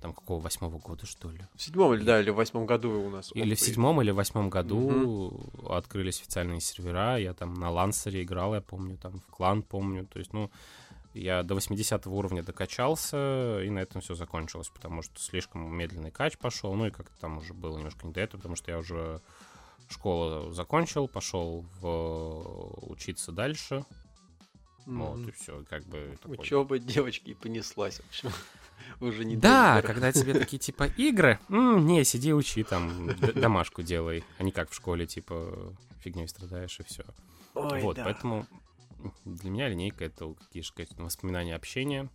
там 0.00 0.12
какого 0.12 0.40
восьмого 0.40 0.78
года, 0.78 1.06
что 1.06 1.30
ли? 1.30 1.40
В 1.56 1.62
седьмом 1.62 1.94
или 1.94 2.04
да, 2.04 2.20
или 2.20 2.30
в 2.30 2.36
восьмом 2.36 2.66
году 2.66 2.90
у 2.90 3.10
нас. 3.10 3.30
Или 3.34 3.54
в 3.54 3.60
седьмом, 3.60 4.00
или 4.00 4.10
восьмом 4.10 4.48
году 4.48 5.50
открылись 5.68 6.20
официальные 6.20 6.60
сервера. 6.60 7.16
Я 7.18 7.34
там 7.34 7.54
на 7.54 7.70
Лансере 7.70 8.22
играл, 8.22 8.54
я 8.54 8.60
помню, 8.60 8.96
там 8.96 9.18
в 9.18 9.26
клан 9.26 9.62
помню. 9.62 10.06
То 10.06 10.18
есть, 10.20 10.32
ну, 10.32 10.50
я 11.20 11.42
до 11.42 11.54
80 11.54 12.06
уровня 12.06 12.42
докачался, 12.42 13.60
и 13.62 13.70
на 13.70 13.80
этом 13.80 14.00
все 14.00 14.14
закончилось, 14.14 14.68
потому 14.68 15.02
что 15.02 15.20
слишком 15.20 15.74
медленный 15.74 16.10
кач 16.10 16.38
пошел, 16.38 16.74
ну 16.74 16.86
и 16.86 16.90
как-то 16.90 17.18
там 17.20 17.38
уже 17.38 17.54
было 17.54 17.76
немножко 17.76 18.06
не 18.06 18.12
до 18.12 18.20
этого, 18.20 18.40
потому 18.40 18.56
что 18.56 18.70
я 18.70 18.78
уже 18.78 19.20
школу 19.90 20.50
закончил, 20.52 21.08
пошел 21.08 21.64
в... 21.80 22.90
учиться 22.90 23.32
дальше. 23.32 23.84
Вот, 24.86 25.18
и 25.28 25.30
все, 25.32 25.64
как 25.68 25.84
бы... 25.84 26.16
такой- 26.22 26.38
Учеба 26.38 26.78
девочки 26.78 27.34
понеслась, 27.34 27.98
в 27.98 28.08
общем. 28.08 28.30
Уже 29.00 29.26
не 29.26 29.36
Да, 29.36 29.82
когда 29.82 30.12
тебе 30.12 30.32
такие, 30.38 30.58
типа, 30.58 30.84
игры, 30.96 31.38
не, 31.48 32.04
сиди, 32.04 32.32
учи, 32.32 32.62
там, 32.64 33.08
домашку 33.34 33.82
делай, 33.82 34.24
а 34.38 34.42
не 34.42 34.50
как 34.50 34.70
в 34.70 34.74
школе, 34.74 35.06
типа, 35.06 35.74
фигней 36.00 36.26
страдаешь 36.26 36.80
и 36.80 36.84
все. 36.84 37.04
Ой, 37.54 37.82
вот, 37.82 37.96
да. 37.96 38.04
поэтому 38.04 38.46
для 39.24 39.50
меня 39.50 39.68
линейка— 39.68 40.04
это 40.06 40.34
какие 40.34 40.62
же 40.62 40.72
воспоминания 40.98 41.54
общения. 41.54 42.08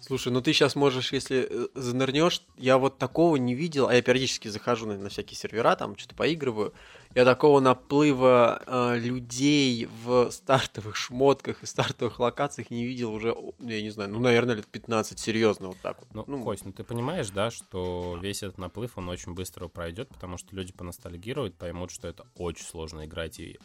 Слушай, 0.00 0.32
ну 0.32 0.40
ты 0.40 0.52
сейчас 0.52 0.76
можешь, 0.76 1.12
если 1.12 1.48
э, 1.50 1.66
занырнешь, 1.74 2.42
я 2.56 2.78
вот 2.78 2.98
такого 2.98 3.34
не 3.34 3.56
видел, 3.56 3.88
а 3.88 3.94
я 3.94 4.00
периодически 4.00 4.46
захожу 4.46 4.86
на, 4.86 4.96
на 4.96 5.08
всякие 5.08 5.36
сервера, 5.36 5.74
там 5.74 5.96
что-то 5.98 6.14
поигрываю, 6.14 6.72
я 7.16 7.24
такого 7.24 7.58
наплыва 7.58 8.62
э, 8.64 8.98
людей 8.98 9.88
в 10.04 10.30
стартовых 10.30 10.94
шмотках 10.94 11.64
и 11.64 11.66
стартовых 11.66 12.20
локациях 12.20 12.70
не 12.70 12.86
видел 12.86 13.12
уже, 13.12 13.34
я 13.58 13.82
не 13.82 13.90
знаю, 13.90 14.10
ну, 14.10 14.20
наверное, 14.20 14.54
лет 14.54 14.68
15, 14.68 15.18
серьезно, 15.18 15.68
вот 15.68 15.78
так 15.82 15.98
вот. 15.98 16.14
Ну, 16.14 16.24
Ну, 16.28 16.44
Кость, 16.44 16.64
ну 16.64 16.72
ты 16.72 16.84
понимаешь, 16.84 17.30
да, 17.30 17.50
что 17.50 18.16
весь 18.22 18.44
этот 18.44 18.58
наплыв, 18.58 18.98
он 18.98 19.08
очень 19.08 19.34
быстро 19.34 19.66
пройдет, 19.66 20.10
потому 20.10 20.38
что 20.38 20.54
люди 20.54 20.72
поностальгируют, 20.72 21.56
поймут, 21.56 21.90
что 21.90 22.06
это 22.06 22.24
очень 22.36 22.64
сложно 22.64 23.04
играть. 23.04 23.40
И 23.40 23.58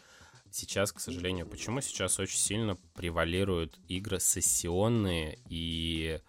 сейчас, 0.54 0.92
к 0.92 1.00
сожалению, 1.00 1.48
почему 1.48 1.82
сейчас 1.82 2.20
очень 2.20 2.38
сильно 2.38 2.78
превалируют 2.94 3.80
игры 3.88 4.20
сессионные 4.20 5.40
и 5.50 6.20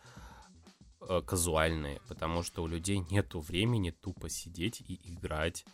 э, 1.09 1.23
казуальные? 1.27 2.01
Потому 2.09 2.43
что 2.43 2.63
у 2.63 2.67
людей 2.67 2.99
нету 3.11 3.41
времени 3.41 3.91
тупо 3.91 4.29
сидеть 4.29 4.81
и 4.81 4.99
играть 5.05 5.65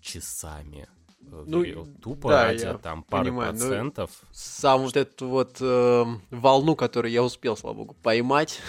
часами. 0.00 0.88
Э, 1.22 1.44
Ну, 1.46 1.86
тупо 2.00 2.28
да, 2.28 2.44
ради 2.44 2.62
я 2.62 2.78
там 2.78 3.02
пары 3.02 3.26
понимаю, 3.26 3.52
но- 3.52 3.58
процентов. 3.58 4.10
Сам 4.32 4.82
вот 4.82 4.96
эту 4.96 5.26
вот 5.28 5.56
э, 5.60 6.04
волну, 6.30 6.76
которую 6.76 7.10
я 7.10 7.24
успел, 7.24 7.56
слава 7.56 7.74
богу, 7.74 7.94
поймать, 8.02 8.60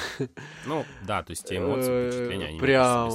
Ну, 0.65 0.85
да, 1.05 1.21
то 1.23 1.31
есть 1.31 1.47
те 1.47 1.57
эмоции, 1.57 1.91
Э, 1.91 2.09
впечатления, 2.11 2.45
они 2.47 2.59
Прям 2.59 3.11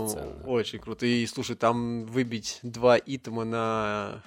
очень 0.46 0.78
круто. 0.78 1.06
И 1.06 1.26
слушай, 1.26 1.56
там 1.56 2.04
выбить 2.06 2.60
два 2.62 2.96
итема 2.98 3.44
на, 3.44 4.22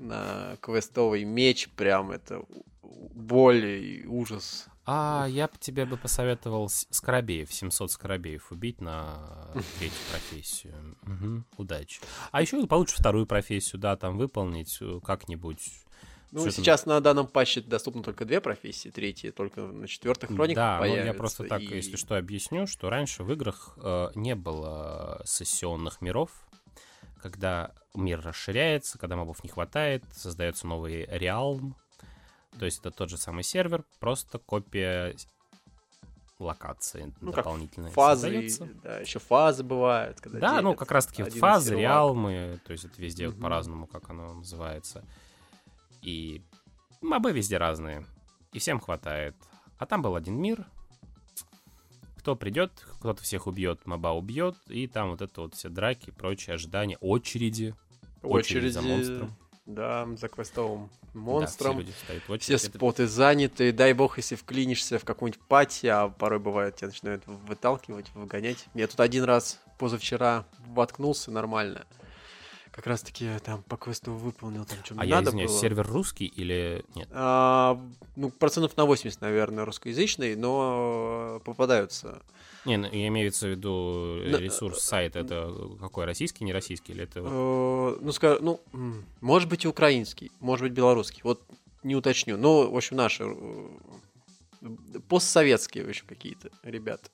на 0.00 0.56
квестовый 0.60 1.24
меч, 1.24 1.68
прям 1.70 2.10
это 2.10 2.42
боль 2.82 3.64
и 3.64 4.06
ужас. 4.06 4.66
А 4.86 5.26
я 5.28 5.46
бы 5.46 5.52
тебе 5.60 5.84
бы 5.84 5.96
посоветовал 5.96 6.68
скоробеев, 6.68 7.52
700 7.52 7.92
скоробеев 7.92 8.50
убить 8.50 8.80
на 8.80 9.52
третью 9.78 9.98
профессию. 10.10 10.96
Мгм, 11.02 11.44
удачи. 11.58 12.00
А 12.32 12.40
еще 12.40 12.66
получишь 12.66 12.96
вторую 12.96 13.26
профессию, 13.26 13.80
да, 13.80 13.96
там 13.96 14.16
выполнить 14.18 14.78
э, 14.80 14.98
как-нибудь. 15.04 15.70
Ну, 16.32 16.42
там? 16.44 16.50
сейчас 16.52 16.86
на 16.86 17.00
данном 17.00 17.26
патче 17.26 17.60
доступно 17.60 18.02
только 18.02 18.24
две 18.24 18.40
профессии, 18.40 18.88
третья 18.88 19.32
только 19.32 19.60
на 19.62 19.86
четвертых 19.86 20.30
хрониках 20.30 20.56
Да, 20.56 20.78
ну 20.78 20.84
я 20.86 20.90
появится, 20.92 21.18
просто 21.18 21.44
так, 21.44 21.60
и- 21.60 21.74
если 21.76 21.96
что, 21.96 22.16
объясню, 22.16 22.66
что 22.66 22.88
раньше 22.88 23.22
в 23.22 23.32
играх 23.32 23.76
э, 23.76 24.08
не 24.14 24.34
было 24.34 25.22
сессионных 25.24 26.00
миров, 26.00 26.30
когда 27.20 27.72
мир 27.94 28.20
расширяется, 28.20 28.98
когда 28.98 29.16
мобов 29.16 29.42
не 29.44 29.50
хватает, 29.50 30.04
создается 30.12 30.66
новый 30.66 31.06
реалм. 31.06 31.76
То 32.58 32.64
есть 32.64 32.80
это 32.80 32.90
тот 32.90 33.10
же 33.10 33.16
самый 33.16 33.42
сервер, 33.44 33.84
просто 34.00 34.38
копия 34.38 35.14
локации 36.38 37.14
Ну, 37.20 37.32
как 37.32 37.44
дополнительная 37.44 37.90
Фазы, 37.90 38.26
создается. 38.28 38.64
да, 38.82 38.98
еще 38.98 39.18
фазы 39.18 39.62
бывают. 39.62 40.20
Когда 40.20 40.38
Да, 40.40 40.62
ну 40.62 40.74
как 40.74 40.90
раз 40.90 41.06
таки 41.06 41.22
вот 41.22 41.32
фазы, 41.34 41.66
сервак. 41.70 41.80
реалмы, 41.82 42.60
то 42.64 42.72
есть 42.72 42.84
это 42.86 43.00
везде 43.00 43.26
вот 43.26 43.34
Мгм. 43.34 43.42
по-разному, 43.42 43.86
как 43.86 44.08
оно 44.10 44.34
называется. 44.34 45.04
И 46.02 46.42
мобы 47.02 47.32
везде 47.32 47.58
разные, 47.58 48.06
и 48.52 48.58
всем 48.58 48.80
хватает. 48.80 49.36
А 49.78 49.86
там 49.86 50.00
был 50.02 50.16
один 50.16 50.40
мир, 50.40 50.66
кто 52.20 52.36
придет, 52.36 52.70
кто-то 53.00 53.22
всех 53.22 53.46
убьет, 53.46 53.86
моба 53.86 54.12
убьет, 54.12 54.54
и 54.68 54.86
там 54.86 55.10
вот 55.10 55.22
это 55.22 55.40
вот 55.40 55.54
все 55.54 55.70
драки, 55.70 56.10
прочие 56.10 56.54
ожидания, 56.54 56.98
очереди, 57.00 57.74
очередь 58.22 58.74
за 58.74 58.82
монстром. 58.82 59.34
Да, 59.64 60.06
за 60.16 60.28
квестовым 60.28 60.90
Да, 61.14 61.18
монстром. 61.20 61.72
все 61.72 61.80
люди 61.80 61.92
встают 61.92 62.22
в 62.24 62.30
очередь. 62.30 62.60
Споты 62.60 63.06
заняты, 63.06 63.72
дай 63.72 63.94
бог, 63.94 64.18
если 64.18 64.34
вклинишься 64.34 64.98
в 64.98 65.04
какую-нибудь 65.04 65.40
пати, 65.46 65.86
а 65.86 66.08
порой 66.08 66.40
бывает, 66.40 66.76
тебя 66.76 66.88
начинают 66.88 67.22
выталкивать, 67.26 68.10
выгонять. 68.14 68.66
Я 68.74 68.86
тут 68.86 69.00
один 69.00 69.24
раз 69.24 69.60
позавчера 69.78 70.44
воткнулся 70.68 71.30
нормально. 71.30 71.86
Как 72.72 72.86
раз 72.86 73.02
таки 73.02 73.28
там 73.44 73.62
по 73.64 73.76
квесту 73.76 74.12
выполнил, 74.12 74.64
там 74.64 74.78
что 74.84 74.94
А 74.96 75.04
я 75.04 75.16
надо 75.16 75.30
извиняюсь, 75.30 75.50
было. 75.50 75.60
сервер 75.60 75.86
русский 75.88 76.26
или 76.26 76.84
нет? 76.94 77.08
А, 77.10 77.80
ну, 78.16 78.30
процентов 78.30 78.76
на 78.76 78.84
80, 78.84 79.20
наверное, 79.20 79.64
русскоязычный, 79.64 80.36
но 80.36 81.38
э, 81.40 81.44
попадаются. 81.44 82.22
Не, 82.64 82.76
ну, 82.76 82.88
я 82.92 83.08
имею 83.08 83.32
в 83.32 83.42
виду 83.42 84.20
э, 84.22 84.30
На- 84.30 84.36
ресурс 84.36 84.82
сайт, 84.82 85.16
это 85.16 85.52
какой, 85.80 86.04
российский, 86.04 86.44
не 86.44 86.52
российский, 86.52 86.92
или 86.92 87.04
это... 87.04 87.20
Э, 87.24 87.98
ну, 88.00 88.12
скажем, 88.12 88.44
ну, 88.44 88.60
может 89.20 89.48
быть 89.48 89.64
и 89.64 89.68
украинский, 89.68 90.30
может 90.40 90.62
быть 90.64 90.72
белорусский, 90.72 91.22
вот 91.24 91.42
не 91.82 91.96
уточню. 91.96 92.36
Но, 92.36 92.70
в 92.70 92.76
общем, 92.76 92.96
наши 92.96 93.24
э, 93.26 93.68
постсоветские, 95.08 95.84
в 95.84 95.88
общем, 95.88 96.06
какие-то 96.06 96.50
ребята, 96.62 97.08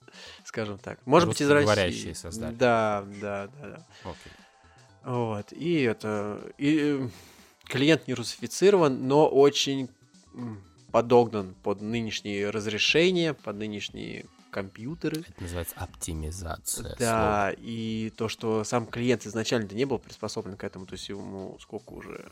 скажем 0.45 0.79
так. 0.79 0.99
Может 1.07 1.29
быть 1.29 1.41
из 1.41 1.49
России. 1.51 2.13
Создали. 2.13 2.55
Да, 2.55 3.05
да, 3.21 3.49
да, 3.61 3.69
да. 3.69 3.87
Окей. 4.03 4.33
Вот, 5.07 5.53
и 5.53 5.83
это... 5.83 6.41
И 6.59 6.99
э, 7.01 7.09
клиент 7.65 8.09
не 8.09 8.15
русифицирован, 8.15 9.07
но 9.07 9.29
очень 9.29 9.89
подогнан 10.91 11.55
под 11.63 11.81
нынешние 11.81 12.51
разрешения, 12.51 13.33
под 13.33 13.57
нынешние 13.57 14.27
компьютеры. 14.51 15.21
Это 15.29 15.43
называется 15.43 15.77
оптимизация. 15.77 16.97
Да, 16.99 17.53
и 17.57 18.13
то, 18.17 18.29
что 18.29 18.65
сам 18.65 18.87
клиент 18.87 19.27
изначально 19.27 19.73
не 19.73 19.85
был 19.85 20.01
приспособлен 20.01 20.57
к 20.57 20.65
этому, 20.65 20.87
то 20.87 20.95
есть 20.95 21.09
ему 21.09 21.57
сколько 21.61 21.93
уже 21.93 22.29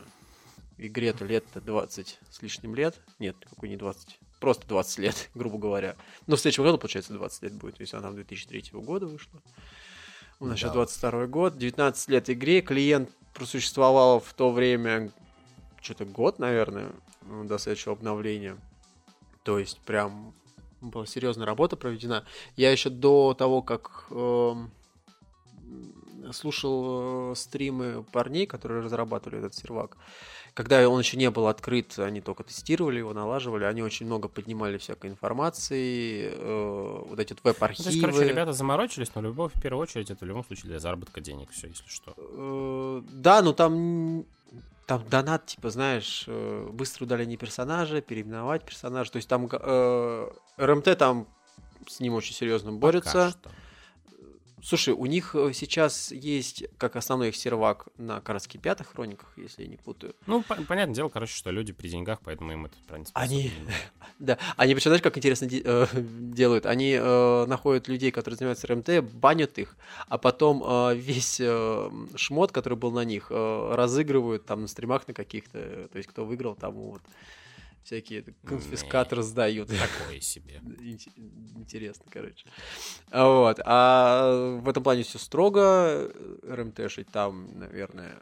игре-то 0.77 1.23
лет-то 1.23 1.61
20 1.61 2.19
с 2.29 2.41
лишним 2.41 2.75
лет. 2.75 2.99
Нет, 3.19 3.37
какой 3.49 3.69
не 3.69 3.77
20, 3.77 4.19
просто 4.41 4.67
20 4.67 4.99
лет, 4.99 5.29
грубо 5.35 5.57
говоря. 5.57 5.95
Но 6.27 6.35
в 6.35 6.41
следующем 6.41 6.63
году, 6.63 6.77
получается, 6.77 7.13
20 7.13 7.43
лет 7.43 7.53
будет, 7.53 7.77
то 7.77 7.81
есть 7.81 7.93
она 7.93 8.11
2003 8.11 8.71
года 8.73 9.05
вышла. 9.05 9.41
У 10.39 10.45
нас 10.47 10.57
сейчас 10.57 10.71
Да. 10.71 10.75
22 10.75 11.27
год, 11.27 11.57
19 11.57 12.09
лет 12.09 12.29
игре, 12.29 12.61
клиент 12.61 13.09
просуществовал 13.33 14.19
в 14.19 14.33
то 14.33 14.51
время 14.51 15.11
что-то 15.81 16.05
год, 16.05 16.39
наверное, 16.39 16.91
ну, 17.21 17.43
до 17.45 17.57
следующего 17.57 17.93
обновления. 17.93 18.57
То 19.43 19.59
есть 19.59 19.79
прям 19.79 20.33
была 20.81 21.05
серьезная 21.05 21.45
работа 21.45 21.77
проведена. 21.77 22.25
Я 22.55 22.71
еще 22.71 22.89
до 22.89 23.33
того, 23.33 23.61
как 23.61 24.07
эм, 24.09 24.71
слушал 26.31 27.31
э, 27.31 27.35
стримы 27.35 28.03
парней, 28.11 28.45
которые 28.45 28.81
разрабатывали 28.81 29.39
этот 29.39 29.55
сервак, 29.55 29.97
когда 30.55 30.87
он 30.89 30.99
еще 30.99 31.17
не 31.17 31.29
был 31.29 31.47
открыт, 31.47 31.99
они 31.99 32.21
только 32.21 32.43
тестировали 32.43 32.99
его, 32.99 33.13
налаживали, 33.13 33.65
они 33.65 33.83
очень 33.83 34.05
много 34.05 34.29
поднимали 34.29 34.77
всякой 34.77 35.09
информации, 35.11 36.31
э, 36.33 37.03
вот 37.09 37.19
эти 37.19 37.33
вот 37.33 37.41
Ну, 37.43 37.53
то 37.53 37.69
есть, 37.69 37.85
веб-архивы. 37.85 38.01
короче, 38.01 38.29
ребята 38.29 38.53
заморочились, 38.53 39.13
но 39.13 39.21
любовь 39.21 39.51
в 39.53 39.61
первую 39.61 39.83
очередь 39.83 40.09
это 40.09 40.23
в 40.23 40.27
любом 40.27 40.45
случае 40.45 40.69
для 40.69 40.79
заработка 40.79 41.19
денег, 41.19 41.51
все, 41.51 41.67
если 41.67 41.87
что. 41.89 42.13
Э, 42.17 43.01
Да, 43.11 43.41
ну 43.41 43.51
там 43.53 44.25
там 44.85 45.03
донат, 45.09 45.47
типа, 45.47 45.71
знаешь, 45.71 46.23
э, 46.27 46.69
быстрое 46.71 47.07
удаление 47.07 47.37
персонажа, 47.37 48.01
переименовать 48.01 48.63
персонажа. 48.63 49.11
То 49.11 49.17
есть 49.17 49.27
там 49.27 49.49
э, 49.51 50.29
РМТ 50.57 50.97
там 50.97 51.27
с 51.87 51.99
ним 51.99 52.13
очень 52.13 52.33
серьезно 52.33 52.71
борется. 52.71 53.11
Пока 53.11 53.29
что. 53.31 53.49
Слушай, 54.65 54.95
у 54.95 55.05
них 55.05 55.35
э, 55.35 55.51
сейчас 55.53 56.11
есть 56.11 56.63
как 56.79 56.95
основной 56.95 57.29
их 57.29 57.35
сервак 57.35 57.85
на 57.97 58.19
Каратских 58.19 58.59
пятых 58.59 58.87
хрониках, 58.93 59.31
если 59.37 59.61
я 59.61 59.67
не 59.67 59.77
путаю. 59.77 60.15
Ну, 60.25 60.41
по- 60.41 60.55
понятное 60.55 60.95
дело, 60.95 61.09
короче, 61.09 61.35
что 61.35 61.51
люди 61.51 61.71
при 61.71 61.87
деньгах, 61.87 62.17
поэтому 62.23 62.51
им 62.51 62.65
это, 62.65 62.75
в 62.75 62.87
принципе, 62.87 63.19
Они-. 63.19 63.51
Да, 64.19 64.39
они 64.57 64.73
причем, 64.73 64.89
знаешь, 64.89 65.03
как 65.03 65.17
интересно 65.17 65.45
де- 65.45 65.61
э, 65.63 65.85
делают? 65.93 66.65
Они 66.65 66.97
э, 66.99 67.45
находят 67.45 67.87
людей, 67.87 68.09
которые 68.09 68.37
занимаются 68.37 68.65
РМТ, 68.65 69.03
банят 69.13 69.59
их, 69.59 69.75
а 70.07 70.17
потом 70.17 70.63
э, 70.65 70.95
весь 70.95 71.39
э, 71.39 71.89
шмот, 72.15 72.51
который 72.51 72.75
был 72.77 72.91
на 72.91 73.03
них, 73.05 73.27
э, 73.29 73.71
разыгрывают 73.75 74.45
там 74.47 74.61
на 74.61 74.67
стримах 74.67 75.07
на 75.07 75.13
каких-то, 75.13 75.87
то 75.91 75.97
есть 75.97 76.09
кто 76.09 76.25
выиграл, 76.25 76.55
тому 76.55 76.91
вот 76.93 77.01
всякие 77.85 78.23
конфискаторы 78.43 79.23
сдают. 79.23 79.69
Такое 79.69 80.19
себе. 80.19 80.59
Инте- 80.79 81.11
Интересно, 81.55 82.05
короче. 82.11 82.47
А 83.11 83.27
Вот. 83.27 83.59
А 83.63 84.57
в 84.61 84.67
этом 84.67 84.83
плане 84.83 85.03
все 85.03 85.19
строго. 85.19 86.11
РМТшить 86.43 87.07
там, 87.11 87.57
наверное... 87.57 88.19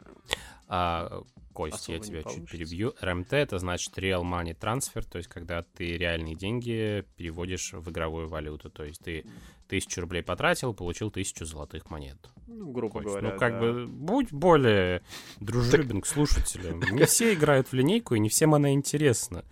А, 0.76 1.22
Кость, 1.52 1.74
Особо 1.74 1.98
я 1.98 2.02
тебя 2.02 2.22
чуть 2.24 2.50
перебью. 2.50 2.94
РМТ 3.00 3.32
это 3.34 3.60
значит 3.60 3.96
Real 3.96 4.22
Money 4.22 4.58
Transfer, 4.58 5.08
то 5.08 5.18
есть 5.18 5.30
когда 5.30 5.62
ты 5.62 5.96
реальные 5.96 6.34
деньги 6.34 7.04
переводишь 7.16 7.74
в 7.74 7.88
игровую 7.90 8.28
валюту. 8.28 8.70
То 8.70 8.82
есть 8.82 9.00
ты 9.00 9.24
тысячу 9.68 10.00
рублей 10.00 10.24
потратил, 10.24 10.74
получил 10.74 11.12
тысячу 11.12 11.44
золотых 11.44 11.90
монет. 11.90 12.28
Ну, 12.48 12.72
грубо 12.72 12.94
Кость, 12.94 13.06
говоря, 13.06 13.30
ну, 13.30 13.38
как 13.38 13.52
да. 13.52 13.60
бы, 13.60 13.86
будь 13.86 14.32
более 14.32 15.04
дружелюбен 15.38 16.00
к 16.00 16.06
слушателям. 16.06 16.80
Не 16.90 17.04
все 17.04 17.34
играют 17.34 17.68
в 17.68 17.72
линейку, 17.72 18.16
и 18.16 18.18
не 18.18 18.28
всем 18.28 18.52
она 18.52 18.72
интересна. 18.72 19.44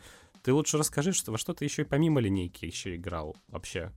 Ты 0.43 0.53
лучше 0.53 0.79
расскажи, 0.79 1.13
что 1.13 1.31
во 1.31 1.39
что 1.39 1.55
ты 1.55 1.65
еще 1.65 1.83
и 1.83 1.85
помимо 1.85 2.21
линейки 2.21 2.65
еще 2.65 2.97
играл 2.97 3.37
вообще. 3.47 3.93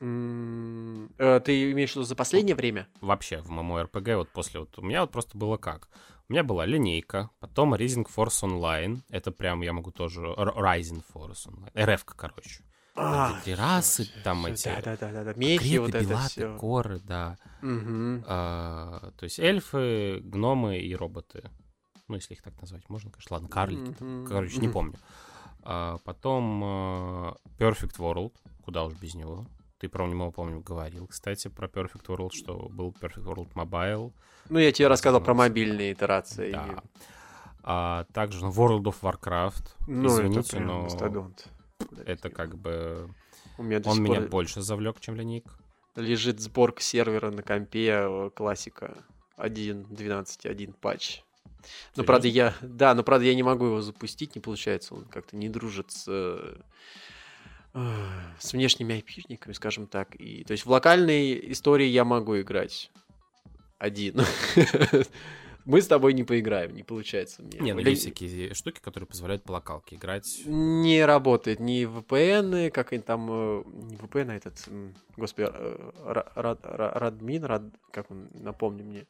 М, 0.00 1.10
э, 1.18 1.40
Ты 1.40 1.72
имеешь 1.72 1.92
в 1.92 1.96
виду 1.96 2.04
за 2.04 2.14
последнее 2.14 2.54
время? 2.54 2.88
Вообще 3.00 3.40
в 3.40 3.50
MMORPG 3.50 4.16
вот 4.16 4.30
после 4.30 4.60
вот... 4.60 4.78
У 4.78 4.82
меня 4.82 5.00
вот 5.00 5.10
просто 5.10 5.36
было 5.36 5.56
как? 5.56 5.88
У 6.28 6.32
меня 6.32 6.44
была 6.44 6.66
линейка, 6.66 7.30
потом 7.40 7.74
Rising 7.74 8.06
Force 8.06 8.42
Online. 8.42 9.00
Это 9.08 9.32
прям 9.32 9.62
я 9.62 9.72
могу 9.72 9.90
тоже... 9.90 10.20
Rising 10.20 11.02
Force 11.12 11.48
Online. 11.48 11.94
РФ, 11.94 12.04
короче. 12.04 12.62
Где 12.94 13.40
три 13.44 13.54
расы, 13.54 14.08
там 14.24 14.44
эти... 14.46 14.64
Да, 14.64 14.80
да, 14.82 14.96
да, 14.96 15.12
да, 15.12 15.24
да. 15.24 15.34
Мехи, 15.34 15.78
вот 15.78 15.94
это 15.94 16.18
все. 16.18 16.56
коры, 16.58 17.00
да. 17.00 17.36
А, 17.62 19.12
то 19.16 19.24
есть 19.24 19.38
эльфы, 19.38 20.20
гномы 20.22 20.78
и 20.78 20.94
роботы. 20.94 21.48
Ну, 22.08 22.16
если 22.16 22.34
их 22.34 22.42
так 22.42 22.60
назвать, 22.60 22.88
можно, 22.88 23.10
конечно. 23.10 23.34
Ладно, 23.34 23.48
карлики. 23.48 23.92
там. 23.98 24.26
Короче, 24.26 24.58
не 24.58 24.68
помню. 24.68 24.94
А, 25.62 25.98
потом 26.04 26.62
а, 26.64 27.36
Perfect 27.58 27.98
World. 27.98 28.32
Куда 28.64 28.84
уж 28.84 28.94
без 28.94 29.14
него. 29.14 29.46
Ты 29.78 29.88
про 29.88 30.06
него, 30.06 30.32
помню, 30.32 30.60
говорил, 30.60 31.06
кстати, 31.06 31.48
про 31.48 31.68
Perfect 31.68 32.06
World, 32.06 32.30
что 32.32 32.68
был 32.68 32.94
Perfect 33.00 33.24
World 33.24 33.52
Mobile. 33.54 34.12
Ну, 34.48 34.58
я 34.58 34.72
тебе 34.72 34.88
рассказал 34.88 35.20
про 35.20 35.34
мобильные 35.34 35.92
итерации. 35.92 36.52
Да. 36.52 36.82
А 37.62 38.04
также 38.12 38.44
ну, 38.44 38.50
World 38.50 38.84
of 38.84 38.96
Warcraft. 39.02 39.64
Ну, 39.86 40.08
Извините, 40.08 40.40
это 40.40 40.50
прям 40.50 40.66
но 40.66 40.82
мастодонт. 40.82 41.48
это 42.06 42.30
как 42.30 42.56
бы... 42.56 43.08
У 43.56 43.62
меня 43.62 43.80
Он 43.84 44.02
меня 44.02 44.20
пор 44.20 44.30
больше 44.30 44.62
завлек, 44.62 45.00
чем 45.00 45.16
линейка. 45.16 45.50
лежит 45.94 46.40
сборка 46.40 46.82
сервера 46.82 47.30
на 47.30 47.42
компе, 47.42 47.90
э, 47.90 48.30
классика 48.34 48.96
1.12.1 49.36 50.74
патч. 50.80 51.22
Ну, 51.96 52.04
правда, 52.04 52.28
я... 52.28 52.54
Да, 52.62 52.94
но, 52.94 53.02
правда, 53.02 53.26
я 53.26 53.34
не 53.34 53.42
могу 53.42 53.66
его 53.66 53.80
запустить, 53.80 54.34
не 54.34 54.40
получается. 54.40 54.94
Он 54.94 55.04
как-то 55.04 55.36
не 55.36 55.48
дружит 55.48 55.90
с... 55.90 56.08
э, 57.78 57.90
э, 57.90 58.40
с 58.40 58.52
внешними 58.52 58.94
айпишниками, 58.96 59.52
скажем 59.52 59.86
так. 59.86 60.14
И, 60.16 60.44
то 60.44 60.52
есть 60.52 60.66
в 60.66 60.70
локальной 60.70 61.52
истории 61.52 61.86
я 61.86 62.04
могу 62.04 62.40
играть 62.40 62.90
один. 63.78 64.20
Мы 65.64 65.82
с 65.82 65.86
тобой 65.86 66.14
не 66.14 66.24
поиграем, 66.24 66.74
не 66.74 66.82
получается 66.82 67.42
мне. 67.42 67.58
Не, 67.60 67.74
ну 67.74 67.80
есть 67.80 68.00
всякие 68.00 68.54
штуки, 68.54 68.80
которые 68.80 69.06
позволяют 69.06 69.44
по 69.44 69.52
локалке 69.52 69.96
играть. 69.96 70.40
Не 70.46 71.04
работает 71.04 71.60
ни 71.60 71.84
VPN, 71.84 72.70
как 72.70 72.92
они 72.94 73.02
там, 73.02 73.28
э, 73.30 73.62
не 73.90 73.96
VPN, 73.96 74.30
а 74.30 74.34
этот, 74.36 74.66
господи, 75.18 75.48
э, 75.52 75.90
Ра- 76.06 76.32
Ра- 76.36 76.58
Ра- 76.62 76.98
Радмин, 76.98 77.44
Рад- 77.44 77.74
как 77.92 78.10
он, 78.10 78.28
напомни 78.32 78.82
мне, 78.82 79.06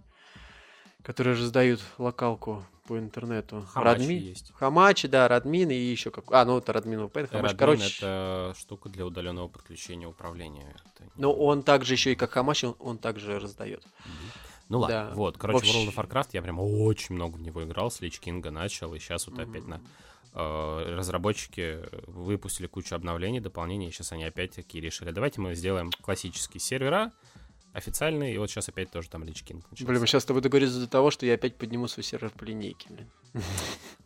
которые 1.09 1.37
раздают 1.37 1.81
локалку 1.97 2.67
по 2.87 2.99
интернету. 2.99 3.65
Хамачи 3.73 4.03
Радми- 4.03 4.19
есть. 4.19 4.53
Хамачи, 4.57 5.09
да, 5.09 5.27
Радмин 5.27 5.71
и 5.71 5.75
еще 5.75 6.11
как, 6.11 6.31
а, 6.33 6.45
ну 6.45 6.59
это 6.59 6.75
Радмин 6.75 7.01
VPN, 7.01 7.29
Радмин 7.33 7.57
короче, 7.57 7.97
это 7.97 8.55
штука 8.59 8.91
для 8.91 9.07
удаленного 9.07 9.49
подключения 9.49 10.07
управления. 10.07 10.77
Это 10.85 11.11
но 11.17 11.33
он 11.33 11.63
также 11.63 11.95
еще 11.95 12.13
и 12.13 12.15
как 12.15 12.33
Хамачи, 12.33 12.67
он, 12.67 12.77
он 12.79 12.99
также 12.99 13.41
раздает. 13.41 13.87
Ну 14.69 14.81
ладно, 14.81 15.07
да. 15.09 15.15
вот. 15.15 15.39
Короче, 15.39 15.59
В 15.59 15.71
общем- 15.71 15.89
World 15.89 15.95
of 15.95 16.09
Warcraft 16.11 16.29
я 16.35 16.43
прям 16.43 16.61
очень 16.61 17.15
много 17.15 17.37
в 17.37 17.41
него 17.41 17.65
играл, 17.65 17.91
с 17.91 18.03
Лич 18.03 18.21
Кинга 18.21 18.51
начал, 18.51 18.95
и 18.95 18.99
сейчас 18.99 19.27
вот 19.29 19.39
опять 19.39 19.67
на... 19.67 19.81
э, 20.35 20.95
разработчики 20.95 21.79
выпустили 22.07 22.67
кучу 22.67 22.95
обновлений, 22.95 23.41
дополнений, 23.41 23.89
и 23.89 23.91
сейчас 23.93 24.13
они 24.13 24.25
опять 24.25 24.51
такие 24.53 24.85
решили, 24.85 25.11
давайте 25.11 25.41
мы 25.41 25.55
сделаем 25.55 25.91
классические 26.03 26.61
сервера, 26.61 27.13
официальные, 27.79 28.35
и 28.35 28.39
вот 28.39 28.51
сейчас 28.51 28.69
опять 28.69 28.91
тоже 28.91 29.09
там 29.09 29.25
Лич 29.25 29.43
Кинг 29.43 29.65
начался. 29.71 29.87
Блин, 29.89 30.01
мы 30.01 30.07
сейчас 30.07 30.23
с 30.23 30.27
тобой 30.27 30.43
договорились 30.43 30.75
до 30.75 30.87
того, 30.87 31.11
что 31.11 31.25
я 31.27 31.35
опять 31.35 31.57
подниму 31.57 31.89
свой 31.89 32.05
сервер 32.05 32.31
по 32.31 32.45
линейке, 32.45 32.89
блин. 32.91 33.09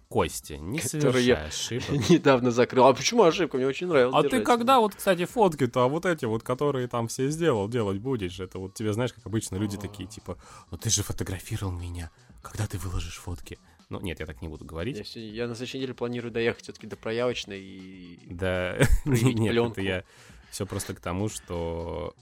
Кости, 0.08 0.54
не 0.54 0.78
Который 0.78 1.24
я- 1.24 1.50
совершай 1.50 1.78
ошибок. 1.78 2.08
Недавно 2.10 2.50
закрыл. 2.50 2.84
А 2.84 2.92
почему 2.92 3.22
ошибка? 3.22 3.56
Мне 3.56 3.66
очень 3.66 3.86
нравилось. 3.86 4.14
А 4.14 4.28
ты 4.28 4.42
когда 4.42 4.78
вот, 4.78 4.94
кстати, 4.94 5.24
фотки-то, 5.24 5.84
а 5.84 5.88
вот 5.88 6.04
эти 6.04 6.26
вот, 6.26 6.42
которые 6.42 6.86
там 6.86 7.08
все 7.08 7.30
сделал, 7.30 7.66
делать 7.66 7.98
будешь? 7.98 8.38
Это 8.38 8.58
вот 8.58 8.74
тебе, 8.74 8.92
знаешь, 8.92 9.14
как 9.14 9.24
обычно 9.24 9.56
люди 9.56 9.78
такие, 9.78 10.06
типа, 10.06 10.36
ну 10.70 10.76
ты 10.76 10.90
же 10.90 11.02
фотографировал 11.02 11.72
меня, 11.72 12.10
когда 12.42 12.66
ты 12.66 12.76
выложишь 12.76 13.16
фотки? 13.16 13.58
Ну, 13.88 14.00
нет, 14.00 14.20
я 14.20 14.26
так 14.26 14.42
не 14.42 14.48
буду 14.48 14.64
Я, 14.64 14.68
говорить. 14.68 15.06
се- 15.08 15.26
я 15.30 15.46
на 15.48 15.54
следующей 15.54 15.78
неделе 15.78 15.94
планирую 15.94 16.30
доехать 16.30 16.64
все-таки 16.64 16.86
до 16.86 16.96
проявочной 16.96 17.60
и... 17.60 18.18
Да, 18.28 18.76
нет, 19.06 19.50
пленку. 19.52 19.72
это 19.72 19.80
я 19.80 20.04
все 20.50 20.66
просто 20.66 20.94
к 20.94 21.00
тому, 21.00 21.30
что 21.30 22.14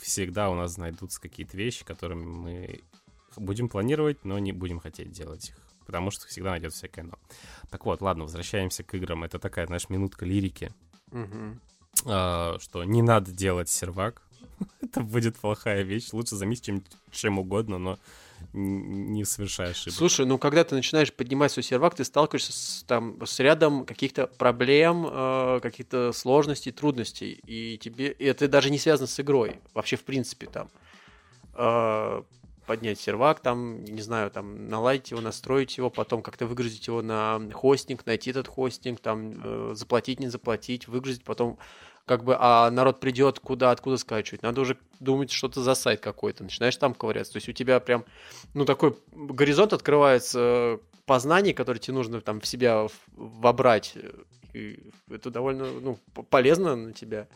всегда 0.00 0.50
у 0.50 0.54
нас 0.54 0.76
найдутся 0.76 1.20
какие-то 1.20 1.56
вещи, 1.56 1.84
которыми 1.84 2.24
мы 2.24 2.80
будем 3.36 3.68
планировать, 3.68 4.24
но 4.24 4.38
не 4.38 4.52
будем 4.52 4.80
хотеть 4.80 5.12
делать 5.12 5.50
их. 5.50 5.56
Потому 5.86 6.10
что 6.10 6.26
всегда 6.26 6.50
найдется 6.50 6.78
всякое 6.78 7.04
но. 7.04 7.18
Так 7.70 7.86
вот, 7.86 8.00
ладно, 8.00 8.24
возвращаемся 8.24 8.82
к 8.82 8.94
играм. 8.94 9.24
Это 9.24 9.38
такая, 9.38 9.66
знаешь, 9.66 9.88
минутка 9.88 10.24
лирики. 10.26 10.72
Мгм. 11.12 11.60
а, 12.04 12.58
что 12.58 12.82
не 12.84 13.02
надо 13.02 13.30
делать 13.30 13.68
сервак. 13.68 14.22
Это 14.80 15.00
будет 15.00 15.36
плохая 15.36 15.82
вещь. 15.82 16.12
Лучше 16.12 16.36
займись 16.36 16.60
чем, 16.60 16.82
чем 17.12 17.38
угодно, 17.38 17.78
но 17.78 17.98
не 18.56 19.24
совершай 19.24 19.70
ошибок. 19.70 19.94
Слушай, 19.94 20.26
ну 20.26 20.38
когда 20.38 20.64
ты 20.64 20.74
начинаешь 20.74 21.12
поднимать 21.12 21.52
свой 21.52 21.62
сервак, 21.62 21.94
ты 21.94 22.04
сталкиваешься 22.04 22.52
с, 22.52 22.84
там, 22.86 23.18
с 23.24 23.38
рядом 23.40 23.84
каких-то 23.84 24.26
проблем, 24.26 25.06
э, 25.08 25.60
каких-то 25.62 26.12
сложностей, 26.12 26.72
трудностей. 26.72 27.40
И 27.46 27.78
тебе 27.78 28.08
и 28.12 28.24
это 28.24 28.48
даже 28.48 28.70
не 28.70 28.78
связано 28.78 29.06
с 29.06 29.20
игрой. 29.20 29.60
Вообще, 29.74 29.96
в 29.96 30.04
принципе, 30.04 30.46
там 30.46 30.70
э, 31.54 32.22
поднять 32.66 32.98
сервак, 32.98 33.40
там, 33.40 33.84
не 33.84 34.02
знаю, 34.02 34.30
там, 34.30 34.68
наладить 34.68 35.10
его, 35.10 35.20
настроить 35.20 35.76
его, 35.76 35.90
потом 35.90 36.22
как-то 36.22 36.46
выгрузить 36.46 36.86
его 36.86 37.02
на 37.02 37.40
хостинг, 37.52 38.04
найти 38.06 38.30
этот 38.30 38.48
хостинг, 38.48 39.00
там, 39.00 39.34
э, 39.42 39.72
заплатить, 39.74 40.20
не 40.20 40.28
заплатить, 40.28 40.88
выгрузить, 40.88 41.24
потом 41.24 41.58
как 42.06 42.22
бы, 42.22 42.36
а 42.38 42.70
народ 42.70 43.00
придет 43.00 43.40
куда, 43.40 43.72
откуда 43.72 43.96
скачивать. 43.96 44.42
Надо 44.42 44.60
уже 44.60 44.78
думать, 45.00 45.32
что-то 45.32 45.60
за 45.60 45.74
сайт 45.74 46.00
какой-то. 46.00 46.44
Начинаешь 46.44 46.76
там 46.76 46.94
ковыряться. 46.94 47.32
То 47.32 47.38
есть 47.38 47.48
у 47.48 47.52
тебя 47.52 47.80
прям, 47.80 48.04
ну, 48.54 48.64
такой 48.64 48.96
горизонт 49.12 49.72
открывается 49.72 50.38
э, 50.40 50.78
познаний, 51.04 51.52
которые 51.52 51.80
тебе 51.80 51.94
нужно 51.94 52.20
там 52.20 52.40
в 52.40 52.46
себя 52.46 52.86
вобрать. 53.16 53.98
И 54.54 54.92
это 55.10 55.30
довольно, 55.30 55.66
ну, 55.66 55.98
полезно 56.30 56.76
на 56.76 56.92
тебя. 56.92 57.26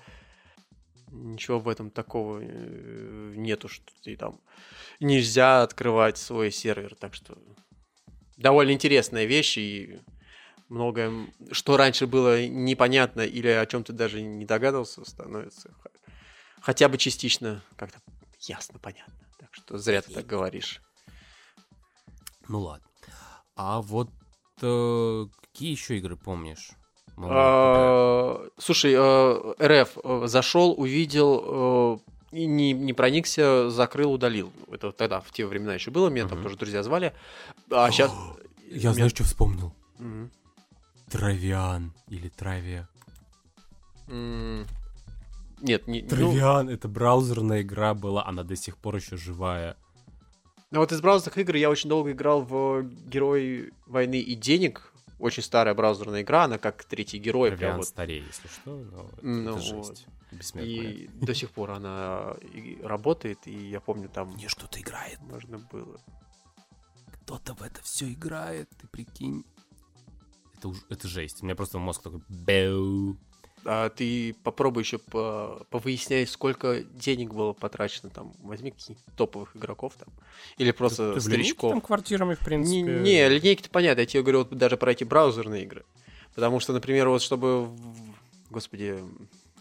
Ничего 1.11 1.59
в 1.59 1.68
этом 1.68 1.90
такого 1.90 2.38
э, 2.40 3.33
нету, 3.35 3.66
что 3.66 3.92
ты 4.04 4.16
там 4.16 4.40
нельзя 5.00 5.64
открывать 5.64 6.16
свой 6.16 6.52
сервер. 6.52 6.94
Так 6.94 7.14
что 7.14 7.37
довольно 8.37 8.70
интересная 8.70 9.24
вещь 9.24 9.59
и 9.59 9.98
многое, 10.70 11.12
что 11.52 11.76
раньше 11.76 12.06
было 12.06 12.46
непонятно 12.46 13.20
или 13.20 13.48
о 13.48 13.66
чем 13.66 13.85
ты 13.85 13.92
даже 13.92 14.22
не 14.22 14.46
догадывался, 14.46 15.04
становится 15.04 15.70
хотя 16.61 16.88
бы 16.88 16.98
частично 16.98 17.62
как-то 17.76 17.98
ясно, 18.40 18.78
понятно. 18.78 19.14
Так 19.38 19.48
что 19.52 19.78
зря 19.78 20.02
ты 20.02 20.12
так 20.12 20.26
говоришь. 20.26 20.80
Ну 22.48 22.61
ладно. 22.61 22.87
А 23.56 23.83
вот 23.83 24.11
э, 24.62 25.26
какие 25.40 25.70
еще 25.70 25.98
игры 25.98 26.16
помнишь? 26.16 26.70
А, 27.18 28.46
Слушай, 28.56 28.94
э, 28.96 29.54
РФ 29.61 29.98
э, 30.02 30.22
зашел, 30.26 30.74
увидел, 30.76 32.00
э, 32.33 32.37
и 32.37 32.46
не, 32.46 32.72
не 32.72 32.92
проникся, 32.92 33.68
закрыл, 33.70 34.12
удалил. 34.12 34.52
Это 34.70 34.92
тогда, 34.92 35.20
в 35.20 35.30
те 35.30 35.44
времена 35.44 35.74
еще 35.74 35.90
было, 35.90 36.09
меня 36.09 36.26
там 36.28 36.42
тоже 36.42 36.56
друзья 36.56 36.83
звали. 36.83 37.12
А 37.70 37.90
сейчас... 37.90 38.12
Я 38.70 38.94
знаешь, 38.94 39.12
что 39.12 39.24
вспомнил? 39.24 39.74
Травиан 41.10 41.92
или 42.08 42.28
Травия. 42.28 42.88
М, 44.08 44.66
Нет, 45.60 45.86
не... 45.86 46.02
ну, 46.02 46.08
Травиан, 46.08 46.68
это 46.68 46.88
браузерная 46.88 47.62
игра 47.62 47.94
была, 47.94 48.26
она 48.26 48.44
до 48.44 48.56
сих 48.56 48.76
пор 48.78 48.96
еще 48.96 49.16
живая. 49.16 49.76
Ну 50.70 50.80
вот 50.80 50.92
из 50.92 51.00
браузерных 51.00 51.38
игр 51.38 51.56
я 51.56 51.68
очень 51.68 51.90
долго 51.90 52.12
играл 52.12 52.42
в 52.42 52.82
Герой 52.82 53.72
войны 53.86 54.20
и 54.20 54.34
денег. 54.36 54.92
Очень 55.18 55.42
старая 55.42 55.74
браузерная 55.74 56.22
игра, 56.22 56.44
она 56.44 56.58
как 56.58 56.84
третий 56.84 57.18
герой. 57.18 57.50
Травиан 57.50 57.78
вот. 57.78 57.86
старее, 57.86 58.24
если 58.24 58.48
что, 58.48 58.76
но 58.76 59.10
это, 59.12 59.26
Ну 59.26 59.50
это 59.56 59.60
жесть. 59.60 60.06
И 60.54 61.10
до 61.20 61.34
сих 61.34 61.50
пор 61.50 61.72
она 61.72 62.36
работает, 62.82 63.46
и 63.46 63.68
я 63.68 63.80
помню, 63.80 64.08
там 64.08 64.28
Мне 64.30 64.48
что-то 64.48 64.80
играет. 64.80 65.20
можно 65.20 65.58
было. 65.58 66.00
Кто-то 67.12 67.54
в 67.54 67.62
это 67.62 67.82
все 67.82 68.10
играет, 68.12 68.70
ты 68.80 68.86
прикинь. 68.86 69.44
Это, 70.60 70.74
это 70.90 71.08
жесть. 71.08 71.42
У 71.42 71.46
меня 71.46 71.54
просто 71.56 71.78
мозг 71.78 72.02
такой 72.02 72.20
бэу. 72.28 73.16
А 73.64 73.90
ты 73.90 74.34
попробуй 74.42 74.82
еще 74.84 74.96
по 74.98 75.66
повыясняй, 75.70 76.26
сколько 76.26 76.82
денег 76.82 77.34
было 77.34 77.52
потрачено 77.52 78.08
там. 78.08 78.32
Возьми 78.42 78.70
каких-нибудь 78.70 79.04
топовых 79.16 79.54
игроков 79.56 79.94
там. 79.98 80.08
Или 80.56 80.70
просто 80.70 80.96
Ты 81.14 81.20
линейке 81.20 81.20
старичков. 81.20 81.70
там 81.72 81.80
квартирами, 81.80 82.34
в 82.34 82.40
Не, 82.40 82.44
принципе. 82.44 83.00
не, 83.00 83.28
линейки-то 83.28 83.68
понятно. 83.68 84.00
Я 84.00 84.06
тебе 84.06 84.22
говорю 84.22 84.38
вот 84.40 84.50
даже 84.56 84.76
про 84.78 84.92
эти 84.92 85.04
браузерные 85.04 85.64
игры. 85.64 85.84
Потому 86.34 86.60
что, 86.60 86.72
например, 86.72 87.08
вот 87.08 87.20
чтобы... 87.22 87.68
Господи, 88.50 88.98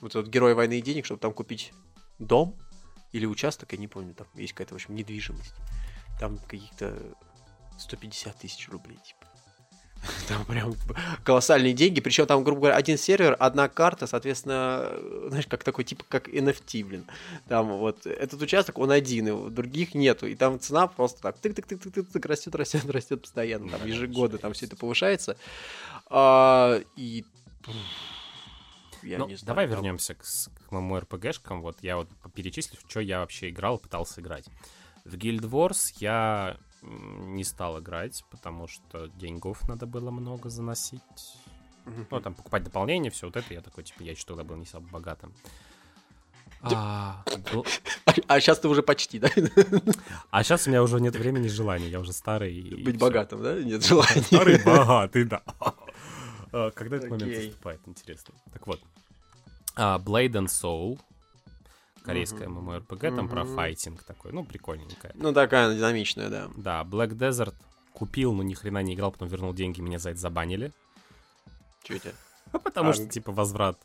вот 0.02 0.16
этот 0.16 0.28
Герой 0.30 0.54
войны 0.54 0.80
и 0.80 0.82
денег, 0.82 1.06
чтобы 1.06 1.20
там 1.20 1.34
купить 1.34 1.74
дом 2.20 2.56
или 3.12 3.26
участок, 3.26 3.72
я 3.74 3.78
не 3.78 3.88
помню, 3.88 4.14
там 4.14 4.28
есть 4.36 4.54
какая-то, 4.54 4.76
в 4.76 4.78
общем, 4.78 4.96
недвижимость. 4.96 5.54
Там 6.20 6.38
каких-то 6.38 6.98
150 7.80 8.38
тысяч 8.38 8.70
рублей, 8.70 8.98
типа. 9.06 9.19
Там 10.28 10.46
прям 10.46 10.74
колоссальные 11.24 11.74
деньги. 11.74 12.00
Причем 12.00 12.26
там, 12.26 12.44
грубо 12.44 12.62
говоря, 12.62 12.76
один 12.78 12.98
сервер, 12.98 13.36
одна 13.40 13.68
карта, 13.68 14.08
соответственно, 14.08 14.92
знаешь, 15.28 15.48
как 15.48 15.64
такой, 15.64 15.84
типа, 15.84 16.04
как 16.08 16.28
NFT, 16.30 16.86
блин. 16.86 17.06
Там 17.48 17.68
вот 17.78 18.06
этот 18.06 18.42
участок, 18.42 18.78
он 18.80 18.92
один, 18.92 19.28
и 19.28 19.50
других 19.50 19.94
нету. 19.96 20.28
И 20.28 20.36
там 20.36 20.60
цена 20.60 20.88
просто 20.88 21.22
так 21.22 21.38
тык-тык-тык-тык-тык 21.42 22.28
растет, 22.28 22.56
растет, 22.56 22.90
растет 22.90 23.22
постоянно. 23.22 23.70
Там 23.70 23.86
ежегодно 23.86 24.38
там 24.38 24.54
все 24.54 24.66
это 24.68 24.76
повышается. 24.76 25.36
А, 26.08 26.80
и 26.96 27.26
я 29.04 29.18
Ну, 29.20 29.28
не 29.28 29.36
знаю. 29.36 29.48
давай 29.48 29.66
там- 29.68 29.76
вернемся 29.76 30.16
к, 30.16 30.24
к 30.24 30.72
ММО-РПГшкам. 30.72 31.62
Вот 31.62 31.78
я 31.82 31.98
вот 31.98 32.10
перечислю, 32.34 32.78
что 32.88 33.00
я 33.00 33.20
вообще 33.20 33.50
играл, 33.50 33.78
пытался 33.78 34.22
играть. 34.22 34.46
В 35.06 35.16
Guild 35.16 35.42
Wars 35.50 35.94
я 36.00 36.58
не 36.82 37.44
стал 37.44 37.80
играть, 37.80 38.24
потому 38.32 38.68
что 38.68 39.08
деньгов 39.08 39.68
надо 39.68 39.86
было 39.86 40.12
много 40.12 40.50
заносить. 40.50 41.02
Ну, 41.86 42.22
там, 42.22 42.34
покупать 42.36 42.64
дополнение, 42.64 43.10
все 43.12 43.28
вот 43.28 43.36
это. 43.36 43.54
Я 43.54 43.62
такой, 43.62 43.84
типа, 43.84 44.04
я 44.04 44.16
что 44.16 44.36
тогда 44.36 44.44
был 44.44 44.56
не 44.58 44.66
самым 44.66 44.90
богатым. 44.90 45.34
А, 46.62 47.24
бл- 47.26 47.66
А 48.28 48.40
сейчас 48.42 48.60
ты 48.60 48.68
уже 48.68 48.84
почти, 48.84 49.18
да? 49.18 49.30
а 50.30 50.44
сейчас 50.44 50.68
у 50.68 50.70
меня 50.70 50.84
уже 50.84 51.00
нет 51.00 51.16
времени 51.16 51.46
и 51.46 51.50
желания, 51.50 51.88
я 51.88 52.00
уже 52.02 52.12
старый. 52.12 52.76
Быть 52.84 52.98
богатым, 53.00 53.42
да? 53.42 53.56
Нет 53.64 53.84
желания. 53.86 54.22
Старый 54.24 54.62
богатый, 54.66 55.24
да. 55.24 55.42
А, 56.52 56.72
Когда 56.72 56.98
этот 56.98 57.10
момент 57.12 57.34
наступает, 57.34 57.80
интересно. 57.86 58.34
Так 58.52 58.68
вот. 58.68 58.82
а, 59.76 60.00
Blade 60.00 60.32
and 60.34 60.48
Soul. 60.48 61.00
Корейская 62.10 62.48
Мгм. 62.48 62.70
MMORPG, 62.72 63.16
там 63.16 63.30
про 63.30 63.44
Мгм. 63.44 63.56
файтинг 63.56 64.04
такой, 64.04 64.32
ну, 64.32 64.44
прикольненькая. 64.44 65.12
Ну, 65.16 65.32
такая 65.34 65.68
она 65.68 65.76
динамичная, 65.76 66.30
да. 66.30 66.50
Да, 66.56 66.84
Black 66.84 67.10
Desert 67.10 67.54
купил, 67.94 68.34
но 68.34 68.42
ни 68.44 68.54
хрена 68.56 68.82
не 68.82 68.96
играл, 68.96 69.12
потом 69.12 69.28
вернул 69.28 69.54
деньги, 69.54 69.80
меня 69.82 70.00
за 70.00 70.10
это 70.12 70.20
забанили. 70.20 70.72
У 71.90 71.94
тебя? 71.94 72.14
Потому 72.64 72.90
А, 72.90 72.94
что, 72.94 73.06
типа, 73.08 73.32
возврат 73.32 73.80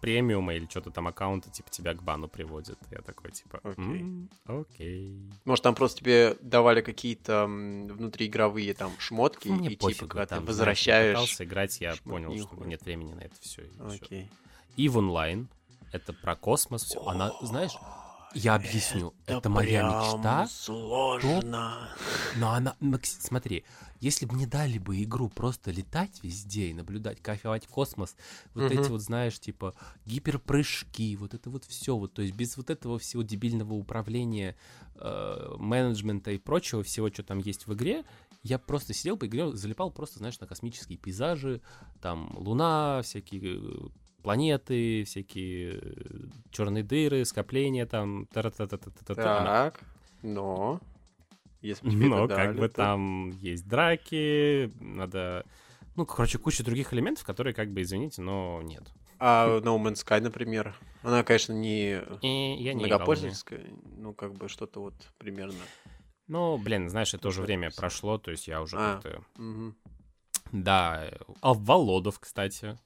премиума 0.00 0.54
или 0.54 0.66
что-то 0.66 0.90
там 0.90 1.06
аккаунта, 1.08 1.50
типа, 1.50 1.70
тебя 1.70 1.94
к 1.94 2.02
бану 2.02 2.28
приводит. 2.28 2.78
Я 2.90 2.98
такой, 3.02 3.30
типа, 3.32 3.60
Окей. 3.62 3.76
«М, 4.00 4.30
окей. 4.46 5.30
Может, 5.44 5.62
там 5.64 5.74
просто 5.74 6.00
тебе 6.00 6.36
давали 6.40 6.80
какие-то 6.82 7.46
внутриигровые 7.46 8.72
там 8.74 8.92
шмотки, 8.98 9.48
Мне 9.48 9.68
и 9.70 9.76
пофигу, 9.76 9.92
типа, 9.92 10.06
когда 10.08 10.26
там, 10.26 10.46
ты 10.46 10.52
знаешь, 10.52 10.86
я 10.86 10.94
возвращаешь... 10.94 11.16
пытался 11.18 11.44
играть, 11.44 11.80
я 11.80 11.94
понял, 12.04 12.36
что 12.38 12.64
нет 12.64 12.82
времени 12.82 13.12
на 13.12 13.20
это 13.20 13.34
все. 13.40 13.62
Окей. 13.80 14.30
Eve 14.76 14.94
Online. 14.94 15.46
Это 15.94 16.12
про 16.12 16.34
космос. 16.34 16.82
Все. 16.82 17.00
Она, 17.06 17.30
знаешь, 17.40 17.78
я 18.34 18.56
объясню. 18.56 19.14
Это, 19.26 19.48
моя 19.48 19.78
прям 19.78 19.90
мечта. 19.90 20.48
сложно. 20.48 21.88
Но 22.36 22.50
она, 22.50 22.76
смотри, 23.02 23.64
если 24.00 24.26
бы 24.26 24.34
мне 24.34 24.48
дали 24.48 24.78
бы 24.78 25.00
игру 25.04 25.28
просто 25.28 25.70
летать 25.70 26.18
везде 26.24 26.70
и 26.70 26.74
наблюдать, 26.74 27.22
кайфовать 27.22 27.68
космос, 27.68 28.16
вот 28.54 28.64
Мгм. 28.64 28.80
эти 28.80 28.90
вот, 28.90 29.02
знаешь, 29.02 29.38
типа 29.38 29.76
гиперпрыжки, 30.04 31.14
вот 31.14 31.32
это 31.32 31.48
вот 31.48 31.64
все, 31.64 31.96
вот, 31.96 32.12
то 32.12 32.22
есть 32.22 32.34
без 32.34 32.56
вот 32.56 32.70
этого 32.70 32.98
всего 32.98 33.22
дебильного 33.22 33.74
управления, 33.74 34.56
э, 34.96 35.54
менеджмента 35.58 36.32
и 36.32 36.38
прочего 36.38 36.82
всего, 36.82 37.08
что 37.08 37.22
там 37.22 37.38
есть 37.38 37.68
в 37.68 37.74
игре, 37.74 38.04
я 38.42 38.58
просто 38.58 38.94
сидел 38.94 39.16
бы 39.16 39.28
и 39.28 39.56
залипал 39.56 39.92
просто, 39.92 40.18
знаешь, 40.18 40.40
на 40.40 40.48
космические 40.48 40.98
пейзажи, 40.98 41.62
там 42.02 42.36
Луна, 42.36 43.00
всякие 43.02 43.60
э, 43.60 43.88
планеты, 44.24 45.04
всякие 45.04 45.80
черные 46.50 46.82
дыры, 46.82 47.24
скопления 47.26 47.86
там. 47.86 48.26
та-ра-та-та-та-та-та. 48.32 49.38
Она- 49.38 49.44
Так, 49.70 49.80
но... 50.22 50.80
Если 51.60 51.88
но 51.88 52.26
как 52.26 52.56
бы 52.56 52.68
то- 52.68 52.74
там 52.74 53.30
есть 53.30 53.68
драки, 53.68 54.70
надо... 54.80 55.44
Ну, 55.94 56.04
короче, 56.06 56.38
куча 56.38 56.64
других 56.64 56.92
элементов, 56.92 57.24
которые, 57.24 57.54
как 57.54 57.70
бы, 57.70 57.82
извините, 57.82 58.22
но 58.22 58.60
нет. 58.62 58.82
А 59.18 59.60
No 59.60 59.78
Man's 59.78 60.04
Sky, 60.04 60.20
например, 60.20 60.74
она, 61.02 61.22
конечно, 61.22 61.52
не 61.52 62.02
И 62.20 62.62
я 62.62 62.74
не 62.74 62.84
многопользовательская, 62.86 63.64
ну, 63.96 64.12
как 64.12 64.34
бы 64.34 64.48
что-то 64.48 64.80
вот 64.80 64.94
примерно. 65.18 65.60
Ну, 66.26 66.58
блин, 66.58 66.88
знаешь, 66.88 67.14
это 67.14 67.30
Слушай, 67.30 67.44
время 67.44 67.70
прошло, 67.70 68.18
то 68.18 68.30
есть 68.30 68.48
я 68.48 68.60
уже 68.62 68.76
А. 68.78 68.94
как-то... 68.94 69.22
Мгм. 69.36 69.76
Да, 70.52 71.10
а 71.40 71.54
Володов, 71.54 72.18
кстати. 72.18 72.78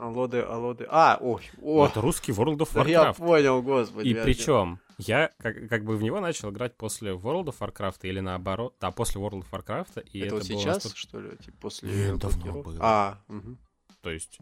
Алоды, 0.00 0.40
алоды. 0.40 0.86
А, 0.90 1.18
ой, 1.20 1.42
о, 1.62 1.86
Это 1.86 2.00
русский 2.00 2.32
World 2.32 2.58
of 2.58 2.70
да 2.74 2.84
я 2.88 3.02
Warcraft. 3.10 3.16
понял, 3.16 3.62
господи. 3.62 4.08
И 4.08 4.14
причем 4.14 4.80
я 4.98 5.30
как, 5.38 5.68
как 5.68 5.84
бы 5.84 5.96
в 5.96 6.02
него 6.02 6.18
начал 6.20 6.50
играть 6.50 6.76
после 6.76 7.12
World 7.12 7.46
of 7.46 7.58
Warcraft 7.60 7.98
или 8.02 8.18
наоборот, 8.20 8.74
да, 8.80 8.90
после 8.90 9.20
World 9.20 9.44
of 9.44 9.50
Warcraft, 9.52 10.02
и 10.10 10.18
Это, 10.18 10.26
это, 10.26 10.34
вот 10.34 10.44
сейчас, 10.44 10.74
настолько- 10.76 10.98
что 10.98 11.20
ли, 11.20 11.36
типа 11.36 11.56
после... 11.60 11.90
Нет, 12.10 12.18
давно 12.18 12.62
было. 12.62 12.76
А, 12.80 13.18
мгм. 13.28 13.58
То 14.02 14.10
есть 14.10 14.38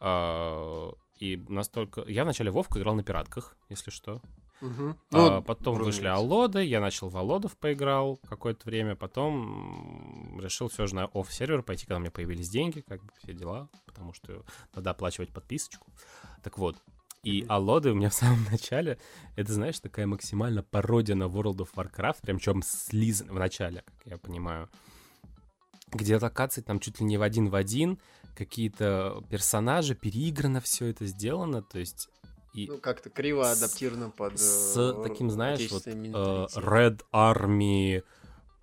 а, 0.00 0.92
и 1.18 1.36
настолько 1.48 2.02
я 2.06 2.24
вначале 2.24 2.50
Вовку 2.50 2.78
играл 2.78 2.94
на 2.94 3.02
пиратках, 3.02 3.56
если 3.68 3.90
что. 3.90 4.20
Мгм. 4.62 4.96
А, 5.10 5.16
Ну, 5.16 5.42
потом 5.42 5.74
вышли 5.74 5.86
разумеется. 5.88 6.14
Аллоды, 6.14 6.64
я 6.64 6.80
начал 6.80 7.08
в 7.08 7.16
Аллодов 7.16 7.56
поиграл 7.58 8.18
какое-то 8.28 8.64
время, 8.64 8.94
потом 8.94 10.38
решил 10.40 10.68
все 10.68 10.86
же 10.86 10.94
на 10.94 11.06
офф-сервер 11.06 11.62
пойти, 11.62 11.84
когда 11.84 11.96
у 11.96 12.00
меня 12.00 12.12
появились 12.12 12.48
деньги, 12.48 12.80
как 12.80 13.02
бы 13.02 13.10
все 13.18 13.34
дела, 13.34 13.68
потому 13.86 14.14
что 14.14 14.44
надо 14.72 14.90
оплачивать 14.90 15.30
подписочку. 15.30 15.88
Так 16.44 16.58
вот, 16.58 16.76
и 17.24 17.44
Аллоды 17.48 17.90
у 17.90 17.94
меня 17.94 18.08
в 18.10 18.14
самом 18.14 18.44
начале, 18.50 18.98
это, 19.34 19.52
знаешь, 19.52 19.80
такая 19.80 20.06
максимально 20.06 20.62
пародия 20.62 21.16
на 21.16 21.24
World 21.24 21.56
of 21.56 21.70
Warcraft, 21.74 22.22
прям 22.22 22.38
чем 22.38 22.62
слизан 22.62 23.28
в 23.28 23.38
начале, 23.38 23.82
как 23.86 24.06
я 24.06 24.16
понимаю. 24.16 24.70
Где 25.88 26.16
локации 26.18 26.62
там 26.62 26.78
чуть 26.78 27.00
ли 27.00 27.06
не 27.06 27.18
в 27.18 27.22
один 27.22 27.48
в 27.48 27.56
один, 27.56 27.98
какие-то 28.36 29.24
персонажи, 29.28 29.96
переиграно 29.96 30.60
все 30.60 30.86
это 30.86 31.04
сделано, 31.06 31.62
то 31.62 31.80
есть... 31.80 32.08
И 32.54 32.66
Ну, 32.66 32.78
как-то 32.78 33.08
криво 33.10 33.44
с- 33.44 33.62
адаптировано 33.62 34.10
под... 34.10 34.38
с 34.38 34.76
э, 34.76 35.02
таким, 35.02 35.30
знаешь, 35.30 35.70
вот 35.70 35.86
э. 35.86 35.92
Red 35.92 37.00
Army 37.12 38.02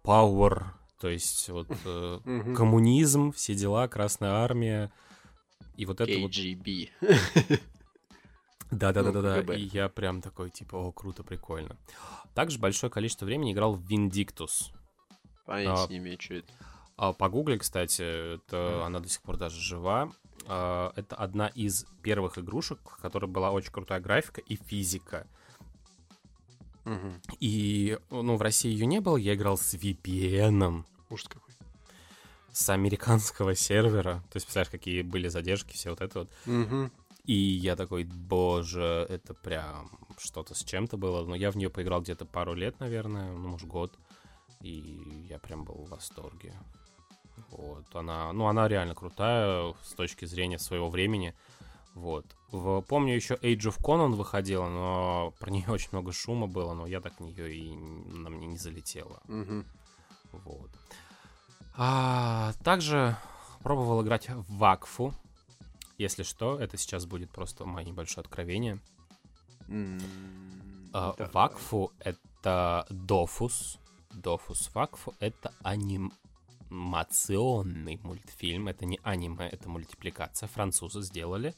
Power, 0.04 0.65
то 0.99 1.08
есть 1.10 1.49
вот 1.49 1.67
э, 1.86 2.19
коммунизм, 2.56 3.32
все 3.32 3.56
дела, 3.56 3.88
Красная 3.88 4.32
Армия, 4.32 4.91
и 5.75 5.86
вот 5.86 6.02
это 6.02 6.19
вот... 6.19 6.32
KGB. 6.32 6.89
Да-да-да-да-да, 8.71 9.38
КГБ. 9.41 9.58
и 9.58 9.63
я 9.73 9.89
прям 9.89 10.21
такой, 10.21 10.52
типа, 10.52 10.75
о, 10.75 10.91
круто, 10.91 11.23
прикольно. 11.23 11.75
Также 12.36 12.60
большое 12.60 12.91
количество 12.91 13.25
времени 13.25 13.54
играл 13.54 13.73
в 13.73 13.91
Vindictus. 13.91 14.71
Понятия 15.45 15.86
А, 15.86 15.88
не 15.91 15.97
имею, 15.97 16.21
что 16.21 16.36
это. 16.36 16.47
А, 16.97 17.13
Погугли, 17.13 17.58
кстати, 17.58 18.36
это, 18.36 18.86
она 18.86 18.99
до 18.99 19.10
сих 19.10 19.21
пор 19.23 19.38
даже 19.38 19.60
жива. 19.60 20.12
А, 20.47 20.93
Это 20.95 21.15
одна 21.15 21.47
из 21.47 21.86
первых 22.02 22.38
игрушек, 22.38 22.80
в 22.97 23.02
которой 23.02 23.25
была 23.28 23.52
очень 23.52 23.71
крутая 23.71 23.99
графика 23.99 24.41
и 24.41 24.56
физика. 24.56 25.28
Мгм. 26.86 27.21
И, 27.39 27.99
ну, 28.10 28.36
в 28.36 28.41
России 28.41 28.71
ее 28.71 28.86
не 28.86 28.99
было, 28.99 29.17
я 29.17 29.36
играл 29.36 29.58
с 29.58 29.73
VPN, 29.75 30.84
Ужас 31.10 31.28
какой. 31.28 31.54
с 32.52 32.69
американского 32.69 33.54
сервера. 33.56 34.23
То 34.32 34.38
есть, 34.38 34.47
представляешь, 34.47 34.71
какие 34.71 35.02
были 35.04 35.28
задержки, 35.28 35.73
все 35.73 35.91
вот 35.91 36.02
это 36.02 36.19
вот. 36.19 36.30
Мгм. 36.45 36.91
И 37.25 37.34
я 37.34 37.75
такой, 37.75 38.06
боже, 38.06 39.06
это 39.08 39.36
прям 39.36 39.91
что-то 40.17 40.56
с 40.56 40.63
чем-то 40.63 40.97
было. 40.97 41.23
Но 41.25 41.36
я 41.36 41.52
в 41.52 41.58
нее 41.58 41.69
поиграл 41.69 42.02
где-то 42.02 42.25
пару 42.25 42.56
лет, 42.56 42.80
наверное, 42.80 43.32
ну, 43.34 43.49
может, 43.49 43.67
год. 43.67 43.93
И 44.62 45.28
я 45.30 45.38
прям 45.38 45.63
был 45.63 45.86
в 45.86 45.89
восторге. 45.89 46.54
Вот, 47.49 47.86
она, 47.95 48.32
ну, 48.34 48.47
она 48.47 48.67
реально 48.67 48.95
крутая 48.95 49.73
с 49.84 49.93
точки 49.93 50.25
зрения 50.25 50.60
своего 50.60 50.89
времени. 50.89 51.36
Вот. 51.95 52.25
В, 52.52 52.82
помню, 52.82 53.15
еще 53.15 53.36
Age 53.36 53.71
of 53.71 53.80
Conan 53.82 54.13
выходила, 54.13 54.67
но 54.67 55.34
про 55.39 55.49
нее 55.49 55.65
очень 55.69 55.89
много 55.91 56.12
шума 56.12 56.47
было, 56.47 56.73
но 56.73 56.86
я 56.86 57.02
так 57.02 57.13
в 57.19 57.21
нее 57.21 57.56
и 57.56 57.75
на 57.75 58.30
мне 58.30 58.47
не 58.47 58.58
залетела. 58.58 59.19
Мгм. 59.28 59.65
Вот. 60.32 60.69
А, 61.75 62.54
также 62.63 63.15
пробовал 63.63 64.02
играть 64.04 64.30
в 64.30 64.58
Вакфу. 64.58 65.13
Если 65.97 66.23
что, 66.23 66.60
это 66.60 66.78
сейчас 66.78 67.06
будет 67.06 67.30
просто 67.32 67.65
мое 67.65 67.86
небольшое 67.86 68.23
откровение. 68.23 68.80
М, 69.67 69.99
А, 70.93 71.13
да. 71.17 71.30
Вакфу— 71.34 71.91
это 71.99 72.86
Дофус. 72.89 73.78
Дофус 74.12 74.73
Вакфу— 74.73 75.13
это 75.19 75.54
анимационный 76.69 77.99
мультфильм. 78.03 78.67
Это 78.67 78.86
не 78.86 78.99
аниме, 79.03 79.47
это 79.47 79.69
мультипликация. 79.69 80.47
Французы 80.47 81.01
сделали 81.01 81.55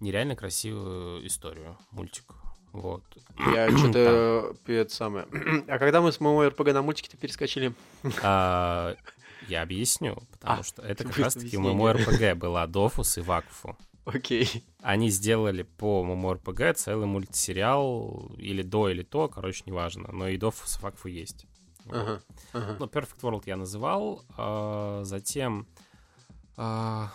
нереально 0.00 0.36
красивую 0.36 1.26
историю, 1.26 1.76
мультик. 1.90 2.34
Вот. 2.72 3.02
Я 3.52 3.70
что-то 3.76 4.54
это 4.66 4.94
самое. 4.94 5.26
А 5.68 5.78
когда 5.78 6.00
мы 6.00 6.12
с 6.12 6.20
моего 6.20 6.48
РПГ 6.48 6.72
на 6.72 6.82
мультики-то 6.82 7.16
перескочили? 7.16 7.72
А, 8.22 8.94
я 9.48 9.62
объясню, 9.62 10.16
потому 10.32 10.60
А, 10.60 10.62
что 10.62 10.82
это 10.82 11.04
как 11.08 11.16
раз-таки 11.18 11.56
объяснение. 11.56 11.74
моему 11.74 11.92
РПГ 11.92 12.38
была 12.38 12.66
Дофус 12.66 13.18
и 13.18 13.20
Вакфу. 13.20 13.76
Окей. 14.04 14.64
Они 14.82 15.10
сделали 15.10 15.62
по 15.64 16.02
моему 16.02 16.32
РПГ 16.32 16.74
целый 16.76 17.06
мультсериал, 17.06 18.32
или 18.38 18.62
до, 18.62 18.88
или 18.88 19.02
то, 19.02 19.28
короче, 19.28 19.64
неважно. 19.66 20.08
Но 20.12 20.28
и 20.28 20.36
Дофус 20.38 20.78
и 20.78 20.82
Вакфу 20.82 21.08
есть. 21.08 21.46
Ага. 21.90 22.22
ага. 22.52 22.76
Ну, 22.78 22.86
Perfect 22.86 23.20
World 23.20 23.42
я 23.46 23.56
называл. 23.56 24.24
а, 24.36 25.04
затем 25.04 25.66
а, 26.56 27.12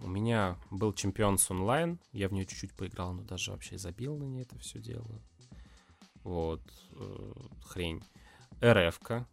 у 0.00 0.08
меня 0.08 0.56
был 0.70 0.92
Champions 0.92 1.48
Online. 1.50 1.98
Я 2.12 2.28
в 2.28 2.32
нее 2.32 2.46
чуть-чуть 2.46 2.74
поиграл, 2.74 3.12
но 3.12 3.22
даже 3.22 3.52
вообще 3.52 3.76
забил 3.76 4.16
на 4.16 4.24
ней 4.24 4.42
это 4.42 4.58
все 4.58 4.78
дело. 4.78 5.20
Вот. 6.22 6.62
э, 6.92 7.32
хрень. 7.66 8.02
РФ-ка. 8.62 9.26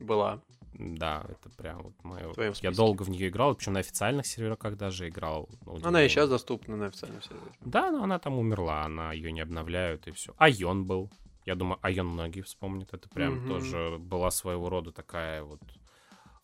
Была. 0.00 0.40
Да, 0.74 1.26
это 1.28 1.50
прям 1.50 1.82
вот 1.82 2.04
мое... 2.04 2.32
Твоем 2.32 2.52
Я 2.62 2.70
долго 2.70 3.02
в 3.02 3.10
нее 3.10 3.28
играл, 3.28 3.54
причем 3.54 3.74
на 3.74 3.80
официальных 3.80 4.26
серверах 4.26 4.76
даже 4.76 5.08
играл. 5.08 5.48
на 5.64 5.88
Она 5.88 6.02
и 6.02 6.08
сейчас 6.08 6.28
доступна 6.28 6.76
на 6.76 6.86
официальном 6.86 7.22
сервере. 7.22 7.52
Да, 7.60 7.90
но 7.90 8.04
она 8.04 8.18
там 8.18 8.38
умерла, 8.38 8.84
она 8.84 9.12
ее 9.12 9.32
не 9.32 9.40
обновляют 9.40 10.06
и 10.08 10.12
все. 10.12 10.32
Айон 10.38 10.86
был. 10.86 11.10
Я 11.50 11.56
думаю, 11.56 11.80
Айон 11.82 12.06
многие 12.06 12.42
вспомнят. 12.42 12.94
Это 12.94 13.08
прям 13.08 13.34
Мгм. 13.38 13.48
тоже 13.48 13.96
была 13.98 14.30
своего 14.30 14.68
рода 14.68 14.92
такая 14.92 15.42
вот 15.42 15.60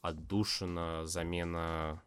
отдушина, 0.02 1.06
замена. 1.06 2.02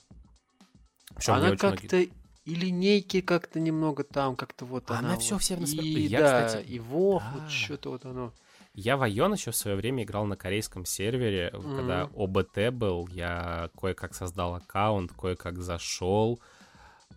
Причем 1.15 1.33
Она 1.35 1.49
очень 1.51 1.65
многие- 1.65 1.81
как-то 1.81 1.97
и 2.01 2.55
линейки 2.55 3.21
как-то 3.21 3.61
немного 3.61 4.03
там, 4.03 4.35
как-то 4.35 4.65
вот 4.65 4.91
Она 4.91 4.99
она. 4.99 5.17
всё 5.17 5.35
вот. 5.35 5.43
все 5.43 5.55
на 5.55 5.65
своем- 5.65 5.81
И, 5.85 6.01
Я, 6.01 6.19
да, 6.19 6.45
кстати, 6.45 6.65
и 6.67 6.79
Вов, 6.79 7.23
да. 7.23 7.39
вот 7.39 7.49
что-то 7.49 7.91
вот 7.91 8.03
оно. 8.05 8.33
Я 8.73 8.97
в 8.97 9.03
Айон 9.03 9.31
еще 9.33 9.51
в 9.51 9.55
свое 9.55 9.77
время 9.77 10.03
играл 10.03 10.25
на 10.25 10.35
корейском 10.35 10.83
сервере, 10.83 11.51
когда 11.53 12.07
Мгм. 12.07 12.21
ОБТ 12.21 12.69
был. 12.73 13.07
Я 13.07 13.69
кое-как 13.79 14.13
создал 14.13 14.55
аккаунт, 14.55 15.13
кое-как 15.13 15.57
зашел. 15.59 16.37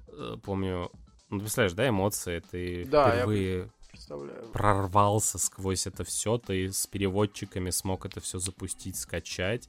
Э, 0.08 0.36
Помню, 0.44 0.92
ну, 1.28 1.38
ты 1.38 1.40
представляешь, 1.40 1.72
да, 1.72 1.88
эмоции? 1.88 2.38
Ты 2.38 2.84
Да, 2.84 3.08
я 3.08 3.12
впервые 3.16 3.68
Представляю. 4.08 4.48
прорвался 4.52 5.38
сквозь 5.38 5.86
это 5.86 6.04
все, 6.04 6.38
ты 6.38 6.72
с 6.72 6.86
переводчиками 6.86 7.70
смог 7.70 8.04
это 8.06 8.20
все 8.20 8.38
запустить, 8.38 8.96
скачать. 8.96 9.68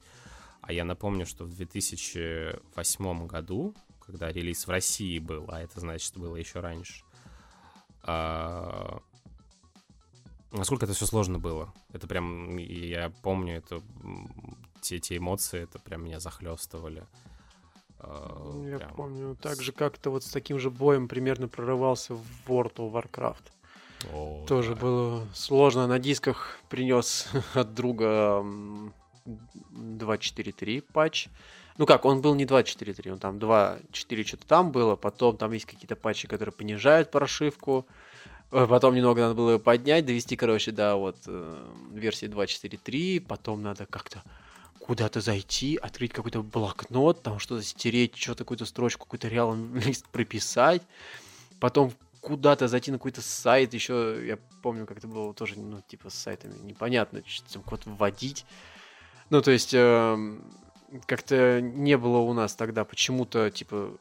А 0.60 0.72
я 0.72 0.84
напомню, 0.84 1.26
что 1.26 1.44
в 1.44 1.54
2008 1.54 3.26
году, 3.26 3.74
когда 4.00 4.32
релиз 4.32 4.66
в 4.66 4.70
России 4.70 5.18
был, 5.18 5.44
а 5.48 5.60
это 5.62 5.78
значит 5.80 6.16
было 6.16 6.36
еще 6.36 6.60
раньше, 6.60 7.04
а, 8.02 9.00
насколько 10.52 10.86
это 10.86 10.94
все 10.94 11.06
сложно 11.06 11.38
было. 11.38 11.72
Это 11.92 12.06
прям, 12.06 12.56
я 12.56 13.10
помню, 13.22 13.56
это 13.58 13.82
те, 14.80 14.98
те 14.98 15.18
эмоции, 15.18 15.60
это 15.62 15.78
прям 15.78 16.04
меня 16.04 16.18
захлестывали. 16.18 17.06
А, 17.98 18.62
Я 18.66 18.78
прям. 18.78 18.94
помню, 18.94 19.36
так 19.36 19.62
же 19.62 19.72
как-то 19.72 20.10
вот 20.10 20.24
с 20.24 20.30
таким 20.30 20.58
же 20.58 20.70
боем 20.70 21.08
примерно 21.08 21.46
прорывался 21.48 22.14
в 22.14 22.24
World 22.46 22.76
of 22.76 22.92
Warcraft. 22.92 23.52
О, 24.12 24.44
Тоже 24.46 24.74
да. 24.74 24.80
было 24.80 25.26
сложно. 25.34 25.86
На 25.86 25.98
дисках 25.98 26.58
принес 26.68 27.28
от 27.54 27.74
друга 27.74 28.40
м, 28.40 28.92
2.4.3 29.26 30.82
патч. 30.92 31.28
Ну 31.76 31.86
как, 31.86 32.04
он 32.04 32.20
был 32.20 32.34
не 32.34 32.44
2.4.3, 32.44 33.12
он 33.12 33.18
там 33.18 33.38
2.4 33.38 34.24
что-то 34.24 34.46
там 34.46 34.70
было, 34.70 34.94
потом 34.94 35.36
там 35.36 35.52
есть 35.52 35.66
какие-то 35.66 35.96
патчи, 35.96 36.28
которые 36.28 36.52
понижают 36.52 37.10
прошивку, 37.10 37.86
Э, 38.54 38.66
потом 38.68 38.94
немного 38.94 39.22
надо 39.22 39.34
было 39.34 39.58
поднять, 39.58 40.06
довести, 40.06 40.36
короче, 40.36 40.70
до 40.70 40.94
вот 40.94 41.16
э, 41.26 41.72
версии 41.92 42.28
2.4.3, 42.28 43.20
потом 43.20 43.62
надо 43.62 43.84
как-то 43.86 44.22
куда-то 44.78 45.20
зайти, 45.20 45.76
открыть 45.76 46.12
какой-то 46.12 46.42
блокнот, 46.42 47.20
там 47.20 47.40
что-то 47.40 47.64
стереть, 47.64 48.16
что-то 48.16 48.44
какую-то 48.44 48.64
строчку, 48.64 49.06
какой-то 49.06 49.26
реал 49.26 49.56
лист 49.74 50.06
прописать, 50.08 50.82
потом 51.58 51.92
куда-то 52.24 52.68
зайти 52.68 52.90
на 52.90 52.98
какой-то 52.98 53.20
сайт, 53.20 53.74
еще 53.74 54.18
я 54.26 54.38
помню, 54.62 54.86
как 54.86 54.98
это 54.98 55.06
было 55.06 55.34
тоже, 55.34 55.58
ну, 55.58 55.82
типа 55.82 56.08
с 56.08 56.14
сайтами, 56.14 56.54
непонятно, 56.62 57.22
там 57.52 57.62
код 57.62 57.82
вводить. 57.84 58.46
Ну, 59.28 59.42
то 59.42 59.50
есть, 59.50 59.74
эм, 59.74 60.42
как-то 61.06 61.60
не 61.60 61.98
было 61.98 62.18
у 62.18 62.32
нас 62.32 62.54
тогда 62.54 62.84
почему-то, 62.84 63.50
типа, 63.50 63.96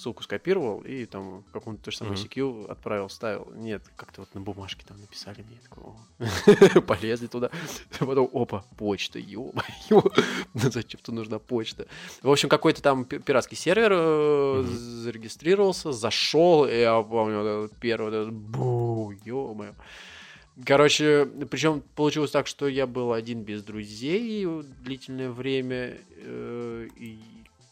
ссылку 0.00 0.22
скопировал 0.22 0.80
и 0.80 1.04
там 1.06 1.44
какому-то 1.52 1.84
то 1.84 1.90
же 1.90 1.96
самое. 1.98 2.16
CQ 2.16 2.66
отправил, 2.70 3.08
вставил. 3.08 3.48
Нет, 3.54 3.82
как-то 3.96 4.22
вот 4.22 4.34
на 4.34 4.40
бумажке 4.40 4.84
там 4.86 5.00
написали 5.00 5.42
мне, 5.42 5.58
такого. 5.62 5.96
полезли 6.86 7.26
туда. 7.26 7.50
Потом, 7.98 8.28
опа, 8.32 8.64
почта, 8.78 9.18
ё-моё, 9.18 10.02
зачем-то 10.54 11.12
нужна 11.12 11.38
почта. 11.38 11.86
В 12.22 12.30
общем, 12.30 12.48
какой-то 12.48 12.82
там 12.82 13.04
пи- 13.04 13.18
пиратский 13.18 13.56
сервер 13.56 13.92
э, 13.94 14.62
зарегистрировался, 14.64 15.92
зашел, 15.92 16.66
я 16.66 17.00
помню, 17.02 17.68
первый, 17.80 18.30
бу, 18.30 19.12
ё-моё. 19.24 19.74
Короче, 20.66 21.26
причем 21.50 21.82
получилось 21.94 22.32
так, 22.32 22.46
что 22.46 22.68
я 22.68 22.86
был 22.86 23.12
один 23.12 23.42
без 23.44 23.62
друзей 23.62 24.46
длительное 24.82 25.30
время. 25.30 25.98
э, 26.16 26.88
И, 26.96 27.18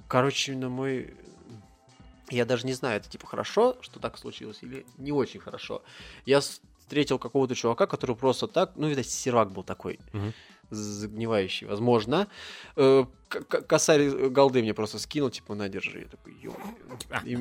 короче, 0.09 0.55
на 0.57 0.69
мой... 0.69 1.13
Я 2.31 2.45
даже 2.45 2.67
не 2.67 2.75
знаю, 2.75 2.99
это 3.01 3.09
типа 3.09 3.27
хорошо, 3.27 3.77
что 3.81 4.01
так 4.01 4.19
случилось, 4.19 4.59
или 4.63 4.85
не 4.99 5.13
очень 5.13 5.41
хорошо. 5.41 5.83
Я 6.27 6.41
встретил 6.41 7.19
какого-то 7.19 7.55
чувака, 7.55 7.87
который 7.87 8.17
просто 8.17 8.47
так, 8.47 8.73
ну, 8.77 8.89
видать, 8.89 9.09
сервак 9.09 9.51
был 9.53 9.63
такой, 9.63 9.99
Мгм. 10.13 10.33
загнивающий, 10.71 11.67
возможно. 11.67 12.29
Э, 12.77 13.05
Косарь 13.29 14.09
голды 14.29 14.63
мне 14.63 14.75
просто 14.75 14.99
скинул, 14.99 15.31
типа, 15.31 15.55
на, 15.55 15.69
держи. 15.69 16.01
Я 16.01 16.07
такой, 16.07 16.35
ё 16.35 16.55
А, 17.11 17.21
и, 17.25 17.33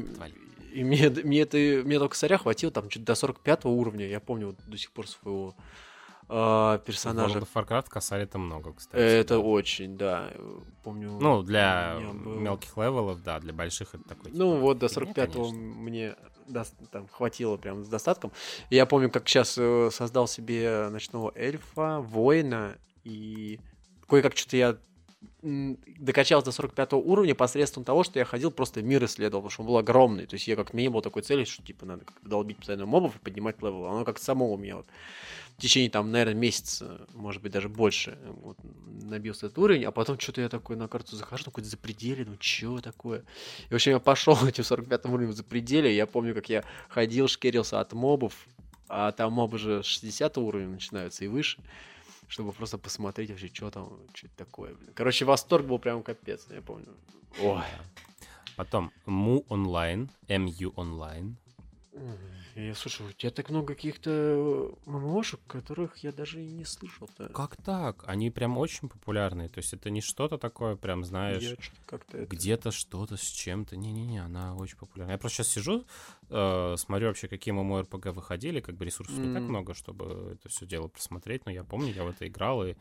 и 0.73 0.84
мне, 0.84 1.10
мне, 1.10 1.41
это, 1.41 1.58
мне 1.58 1.95
этого 1.95 2.10
косаря 2.10 2.38
хватило 2.38 2.71
там 2.71 2.89
чуть 2.89 3.04
до 3.04 3.15
45 3.15 3.65
уровня. 3.65 4.08
Я 4.08 4.19
помню 4.19 4.47
вот 4.47 4.58
до 4.65 4.78
сих 4.78 4.91
пор 4.91 5.08
своего 5.08 5.56
а, 6.29 6.77
персонажа. 6.79 7.39
World 7.39 7.47
of 7.53 7.65
Warcraft 7.67 7.89
косарь 7.89 8.21
это 8.21 8.37
много, 8.37 8.73
кстати. 8.73 9.01
Это 9.01 9.35
да. 9.35 9.39
очень, 9.39 9.97
да. 9.97 10.29
э, 10.33 10.59
Помню. 10.83 11.11
Ну, 11.19 11.43
для 11.43 11.97
был- 11.99 12.35
мелких 12.39 12.75
левелов, 12.77 13.21
да, 13.23 13.39
для 13.39 13.53
больших 13.53 13.95
это 13.95 14.03
такой. 14.07 14.31
Ну, 14.33 14.51
типа, 14.53 14.61
вот 14.61 14.77
до 14.79 14.87
фигня, 14.89 15.11
45-го 15.13 15.43
конечно. 15.45 15.57
мне 15.57 16.15
дос- 16.47 16.87
там 16.91 17.07
хватило 17.07 17.57
прям 17.57 17.83
с 17.83 17.87
достатком. 17.89 18.31
Я 18.69 18.85
помню, 18.85 19.09
как 19.09 19.27
сейчас 19.27 19.51
создал 19.95 20.27
себе 20.27 20.89
ночного 20.89 21.31
эльфа, 21.35 21.99
воина, 22.01 22.77
и 23.03 23.59
кое-как 24.07 24.35
что-то 24.37 24.57
я 24.57 24.77
м, 25.43 25.77
докачал 25.99 26.43
до 26.43 26.51
45 26.51 26.93
уровня 26.93 27.35
посредством 27.35 27.83
того, 27.83 28.03
что 28.03 28.19
я 28.19 28.25
ходил, 28.25 28.51
просто 28.51 28.81
мир 28.81 29.03
исследовал, 29.05 29.41
потому 29.41 29.51
что 29.51 29.61
он 29.61 29.67
был 29.67 29.77
огромный. 29.77 30.25
То 30.25 30.35
есть 30.35 30.47
я 30.47 30.55
как 30.55 30.73
не 30.73 30.89
было 30.89 31.01
такой 31.01 31.21
цели, 31.21 31.43
что 31.43 31.63
типа 31.63 31.85
надо 31.85 32.05
как-то 32.05 32.27
долбить 32.29 32.57
постоянно 32.57 32.85
мобов 32.85 33.15
и 33.15 33.19
поднимать 33.19 33.61
левел. 33.61 33.85
Оно 33.87 34.03
как 34.05 34.19
само 34.19 34.51
у 34.53 34.57
меня 34.57 34.77
вот 34.77 34.87
в 35.57 35.61
течение 35.61 35.89
там, 35.89 36.11
наверное, 36.11 36.35
месяца, 36.35 37.07
может 37.13 37.41
быть, 37.41 37.51
даже 37.51 37.67
больше 37.67 38.17
вот, 38.25 38.58
набился 38.85 39.47
этот 39.47 39.58
уровень, 39.58 39.85
а 39.85 39.91
потом 39.91 40.19
что-то 40.19 40.41
я 40.41 40.49
такой 40.49 40.75
на 40.75 40.87
карту 40.87 41.15
захожу, 41.15 41.45
какой-то 41.45 41.67
запределе, 41.67 42.25
ну, 42.25 42.37
чё 42.37 42.79
такое? 42.79 43.25
И, 43.69 43.71
в 43.71 43.75
общем, 43.75 43.93
я 43.93 43.99
пошел 43.99 44.37
этим 44.47 44.63
45 44.63 45.05
уровнем 45.05 45.33
запределе, 45.33 45.95
я 45.95 46.05
помню, 46.05 46.35
как 46.35 46.49
я 46.49 46.63
ходил, 46.89 47.27
шкерился 47.27 47.79
от 47.79 47.93
мобов, 47.93 48.45
а 48.87 49.12
там 49.12 49.33
мобы 49.33 49.58
же 49.58 49.83
с 49.83 49.87
60 49.87 50.37
уровня 50.37 50.67
начинаются 50.67 51.25
и 51.25 51.27
выше, 51.27 51.60
чтобы 52.27 52.51
просто 52.51 52.77
посмотреть 52.77 53.31
вообще, 53.31 53.49
что 53.51 53.71
там, 53.71 53.99
что 54.13 54.27
это 54.27 54.37
такое. 54.37 54.75
блин. 54.75 54.91
Короче, 54.93 55.25
восторг 55.25 55.65
был 55.65 55.79
прям 55.79 56.03
капец, 56.03 56.45
я 56.51 56.62
помню. 56.62 56.95
Ой. 57.41 57.63
Потом 58.55 58.91
Му 59.05 59.43
онлайн, 59.49 60.10
MU 60.27 60.71
онлайн. 60.75 61.35
Я 62.58 62.73
слушай, 62.73 63.05
у 63.05 63.12
тебя 63.12 63.29
так 63.29 63.51
много 63.51 63.75
каких-то 63.75 64.75
ММОшек, 64.87 65.39
которых 65.45 65.97
я 65.97 66.12
даже 66.12 66.43
и 66.43 66.49
не 66.49 66.65
слышал-то. 66.65 67.29
Как 67.29 67.55
так? 67.58 68.03
Они 68.08 68.31
прям 68.31 68.58
очень 68.58 68.89
популярные. 68.89 69.47
То 69.47 69.60
есть 69.60 69.73
это 69.73 69.91
не 69.91 70.01
что-то 70.01 70.39
такое, 70.39 70.75
прям, 70.75 71.03
знаешь, 71.03 71.43
это... 71.87 72.25
где-то 72.25 72.71
что-то 72.71 73.15
с 73.15 73.21
чем-то. 73.21 73.77
Не-не-не, 73.77 74.23
она 74.23 74.55
очень 74.55 74.75
популярна. 74.77 75.12
Я 75.12 75.17
просто 75.19 75.43
сейчас 75.43 75.49
сижу, 75.49 75.85
э, 76.29 76.75
смотрю 76.79 77.10
вообще, 77.10 77.27
какие 77.27 77.53
MMORPG 77.53 78.12
выходили. 78.12 78.60
Как 78.60 78.75
бы 78.75 78.85
ресурсов 78.85 79.19
не 79.19 79.31
так 79.31 79.43
много, 79.43 79.75
чтобы 79.75 80.31
это 80.33 80.49
все 80.49 80.65
дело 80.65 80.87
просмотреть. 80.87 81.45
Но 81.45 81.51
я 81.51 81.63
помню, 81.63 81.93
я 81.93 82.03
в 82.03 82.10
это 82.10 82.27
играл. 82.27 82.65
И, 82.65 82.71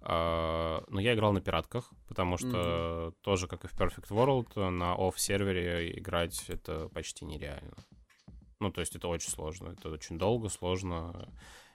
э, 0.00 0.80
но 0.88 1.00
я 1.00 1.14
играл 1.14 1.32
на 1.32 1.40
пиратках, 1.40 1.92
потому 2.08 2.38
что 2.38 3.14
тоже, 3.20 3.46
как 3.46 3.64
и 3.64 3.68
в 3.68 3.74
Perfect 3.74 4.08
World, 4.08 4.68
на 4.70 4.96
off-сервере 4.96 5.96
играть 5.96 6.44
это 6.48 6.88
почти 6.88 7.24
нереально. 7.24 7.76
Ну, 8.62 8.70
то 8.70 8.80
есть 8.80 8.94
это 8.94 9.08
очень 9.08 9.28
сложно. 9.30 9.70
Это 9.70 9.88
очень 9.90 10.18
долго, 10.18 10.48
сложно, 10.48 11.28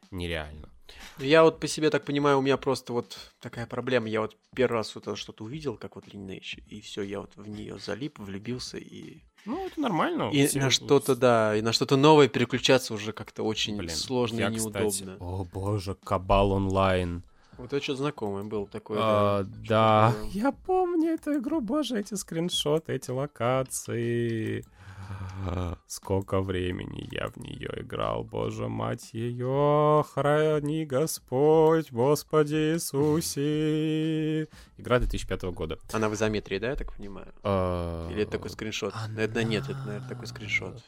нереально. 0.09 0.69
Я 1.17 1.43
вот 1.43 1.59
по 1.59 1.67
себе 1.67 1.89
так 1.89 2.05
понимаю, 2.05 2.37
у 2.39 2.41
меня 2.41 2.55
просто 2.55 2.93
вот 2.93 3.17
такая 3.41 3.65
проблема. 3.65 4.07
Я 4.07 4.21
вот 4.21 4.37
первый 4.55 4.77
раз 4.77 4.95
вот 4.95 5.05
это 5.05 5.17
что-то 5.17 5.43
увидел, 5.43 5.75
как 5.75 5.95
вот 5.95 6.05
Lineage, 6.05 6.63
и 6.69 6.79
все, 6.79 7.01
я 7.01 7.19
вот 7.19 7.31
в 7.35 7.45
нее 7.45 7.77
залип, 7.77 8.19
влюбился, 8.19 8.77
и, 8.77 9.17
Ну, 9.43 9.67
это 9.67 9.81
нормально. 9.81 10.29
и 10.31 10.47
Все 10.47 10.61
на 10.61 10.69
что-то, 10.69 11.17
да, 11.17 11.57
и 11.57 11.61
на 11.61 11.73
что-то 11.73 11.97
новое 11.97 12.29
переключаться 12.29 12.93
уже 12.93 13.11
как-то 13.11 13.43
очень 13.43 13.75
Блин, 13.75 13.89
сложно 13.89 14.39
я, 14.39 14.47
и 14.47 14.55
неудобно. 14.55 14.89
кстати, 14.89 15.17
о 15.19 15.43
боже, 15.43 15.95
Кабал 16.05 16.53
онлайн. 16.53 17.21
Вот 17.57 17.73
это 17.73 17.83
что-то 17.83 17.97
знакомое 18.03 18.43
было 18.45 18.65
такое. 18.65 18.99
А, 19.01 19.43
да. 19.43 19.57
да, 19.67 20.11
такое. 20.13 20.29
я 20.29 20.51
помню 20.53 21.09
эту 21.15 21.37
игру, 21.37 21.59
боже, 21.59 21.99
эти 21.99 22.13
скриншоты, 22.13 22.93
эти 22.93 23.11
локации. 23.11 24.63
Сколько 25.87 26.41
времени 26.41 27.07
я 27.11 27.29
в 27.29 27.37
нее 27.37 27.69
играл, 27.77 28.23
боже, 28.23 28.67
мать 28.67 29.13
ее, 29.13 30.03
храни 30.13 30.85
Господь, 30.85 31.91
Господи 31.91 32.73
Иисусе. 32.73 34.43
Игра 34.77 34.99
2005 34.99 35.43
года. 35.53 35.79
Она 35.93 36.09
в 36.09 36.13
изометрии, 36.13 36.59
да, 36.59 36.69
я 36.69 36.75
так 36.75 36.95
понимаю? 36.95 37.33
А, 37.43 38.09
Или 38.11 38.23
это 38.23 38.33
такой 38.33 38.49
скриншот? 38.49 38.93
Наверное, 39.09 39.43
нет, 39.43 39.63
это, 39.63 39.79
наверное, 39.85 40.09
такой 40.09 40.27
скриншот. 40.27 40.83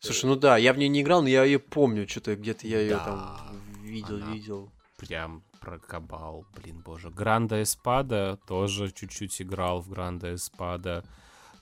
Слушай, 0.00 0.26
ну 0.26 0.36
да, 0.36 0.56
я 0.56 0.72
в 0.72 0.78
нее 0.78 0.88
не 0.88 1.02
играл, 1.02 1.22
но 1.22 1.28
я 1.28 1.44
ее 1.44 1.58
помню, 1.58 2.08
что-то 2.08 2.36
где-то 2.36 2.66
я 2.66 2.80
ее 2.80 2.96
там 2.96 3.36
видел, 3.82 4.18
видел. 4.18 4.72
Прям 4.96 5.42
про 5.60 5.78
Кабал, 5.78 6.46
блин, 6.56 6.82
боже. 6.84 7.10
Гранда 7.10 7.62
Эспада 7.62 8.38
тоже 8.46 8.90
чуть-чуть 8.90 9.42
играл 9.42 9.80
в 9.80 9.88
Гранда 9.88 10.34
Эспада. 10.34 11.04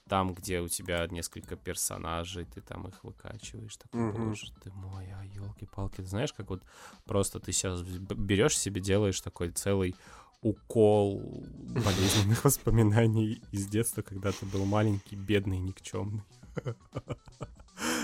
Там, 0.09 0.33
где 0.33 0.61
у 0.61 0.67
тебя 0.69 1.05
несколько 1.07 1.55
персонажей, 1.55 2.45
ты 2.45 2.61
там 2.61 2.87
их 2.87 3.03
выкачиваешь. 3.03 3.75
Такой, 3.77 3.99
Мгм. 4.01 4.29
боже 4.29 4.51
ты 4.63 4.71
мой, 4.71 5.05
а 5.11 5.23
елки-палки. 5.25 6.01
Знаешь, 6.01 6.31
как 6.33 6.49
вот 6.49 6.61
просто 7.05 7.39
ты 7.39 7.51
сейчас 7.51 7.81
берешь 7.81 8.57
себе, 8.57 8.79
делаешь 8.81 9.19
такой 9.21 9.51
целый 9.51 9.95
укол 10.41 11.19
болезненных 11.85 12.43
воспоминаний 12.45 13.41
из 13.51 13.67
детства, 13.67 14.01
когда 14.01 14.31
ты 14.31 14.45
был 14.45 14.65
маленький, 14.65 15.15
бедный, 15.15 15.59
никчемный. 15.59 16.23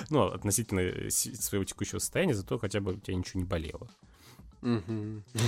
Ну, 0.10 0.28
относительно 0.28 0.82
с- 1.10 1.36
своего 1.41 1.64
текущего 1.66 1.97
состояния, 1.97 2.36
зато 2.36 2.60
хотя 2.60 2.80
бы 2.80 2.93
у 2.93 2.99
тебя 2.99 3.18
ничего 3.18 3.39
не 3.41 3.47
болело. 3.47 3.88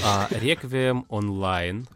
А, 0.04 0.28
Реквием 0.32 1.06
онлайн. 1.10 1.88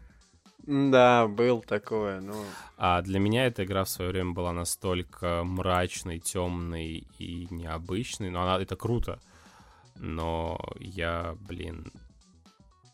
Да, 0.66 1.26
был 1.26 1.62
такое, 1.62 2.20
ну... 2.20 2.34
А 2.76 3.02
для 3.02 3.18
меня 3.18 3.46
эта 3.46 3.64
игра 3.64 3.84
в 3.84 3.88
свое 3.88 4.10
время 4.10 4.32
была 4.32 4.52
настолько 4.52 5.42
мрачной, 5.44 6.20
темной 6.20 7.06
и 7.18 7.46
необычной. 7.50 8.30
Но 8.30 8.42
она 8.42 8.60
это 8.60 8.76
круто. 8.76 9.20
Но 9.96 10.60
я, 10.78 11.36
блин, 11.40 11.92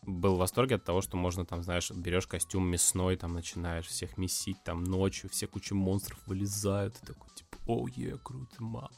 был 0.07 0.35
в 0.35 0.39
восторге 0.39 0.75
от 0.75 0.85
того, 0.85 1.01
что 1.01 1.17
можно 1.17 1.45
там, 1.45 1.61
знаешь, 1.61 1.91
берешь 1.91 2.27
костюм 2.27 2.67
мясной, 2.67 3.17
там 3.17 3.33
начинаешь 3.33 3.87
всех 3.87 4.17
месить, 4.17 4.63
там 4.63 4.83
ночью, 4.83 5.29
все 5.29 5.47
куча 5.47 5.75
монстров 5.75 6.19
вылезают, 6.25 6.97
и 7.03 7.05
такой, 7.05 7.29
типа, 7.35 7.57
о, 7.67 7.87
yeah, 7.89 8.17
круто, 8.23 8.63
ма, 8.63 8.89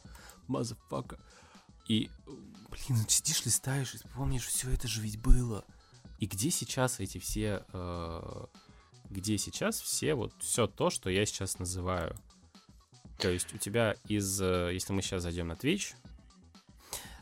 motherfucker. 0.47 1.19
И, 1.87 2.09
блин, 2.27 2.99
ну 2.99 3.05
сидишь, 3.07 3.45
листаешь, 3.45 3.95
и 3.95 3.99
помнишь, 4.15 4.45
все 4.45 4.69
это 4.69 4.87
же 4.87 5.01
ведь 5.01 5.19
было. 5.19 5.65
И 6.19 6.25
где 6.25 6.51
сейчас 6.51 6.99
эти 6.99 7.17
все, 7.17 7.65
э, 7.71 8.45
где 9.09 9.37
сейчас 9.37 9.79
все, 9.79 10.15
вот 10.15 10.33
все 10.39 10.67
то, 10.67 10.89
что 10.89 11.09
я 11.09 11.25
сейчас 11.25 11.59
называю. 11.59 12.15
То 13.17 13.29
есть 13.29 13.53
у 13.53 13.57
тебя 13.57 13.95
из, 14.05 14.41
э, 14.41 14.71
если 14.73 14.93
мы 14.93 15.01
сейчас 15.01 15.23
зайдем 15.23 15.47
на 15.47 15.53
Twitch, 15.53 15.93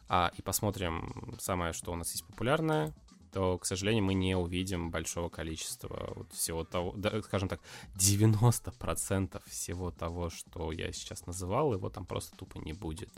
а, 0.10 0.32
и 0.36 0.41
посмотрим 0.41 1.36
самое, 1.39 1.74
что 1.74 1.91
у 1.91 1.95
нас 1.95 2.12
есть 2.12 2.26
популярное, 2.26 2.93
то, 3.34 3.58
к 3.60 3.66
сожалению, 3.66 4.04
мы 4.04 4.14
не 4.14 4.36
увидим 4.36 4.89
большого 4.89 5.30
количества 5.30 6.14
вот 6.16 6.34
всего 6.34 6.64
того, 6.64 6.93
да, 6.95 7.22
скажем 7.22 7.50
так, 7.50 7.62
90% 7.95 9.43
всего 9.48 9.91
того, 9.91 10.30
что 10.30 10.72
я 10.72 10.91
сейчас 10.91 11.26
называл, 11.28 11.74
его 11.74 11.89
там 11.89 12.06
просто 12.06 12.36
тупо 12.36 12.58
не 12.58 12.74
будет. 12.74 13.12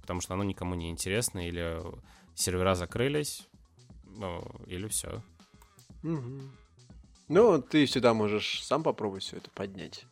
Потому 0.00 0.20
что 0.20 0.34
оно 0.34 0.44
никому 0.44 0.74
не 0.74 0.90
интересно, 0.90 1.46
или 1.46 1.82
сервера 2.34 2.74
закрылись, 2.74 3.48
или 4.66 4.88
все. 4.88 5.22
Мгм. 6.02 6.50
Ну, 7.28 7.60
ты 7.62 7.86
всегда 7.86 8.14
можешь 8.14 8.62
сам 8.62 8.82
попробовать 8.82 9.22
все 9.22 9.38
это 9.38 9.50
поднять. 9.50 10.04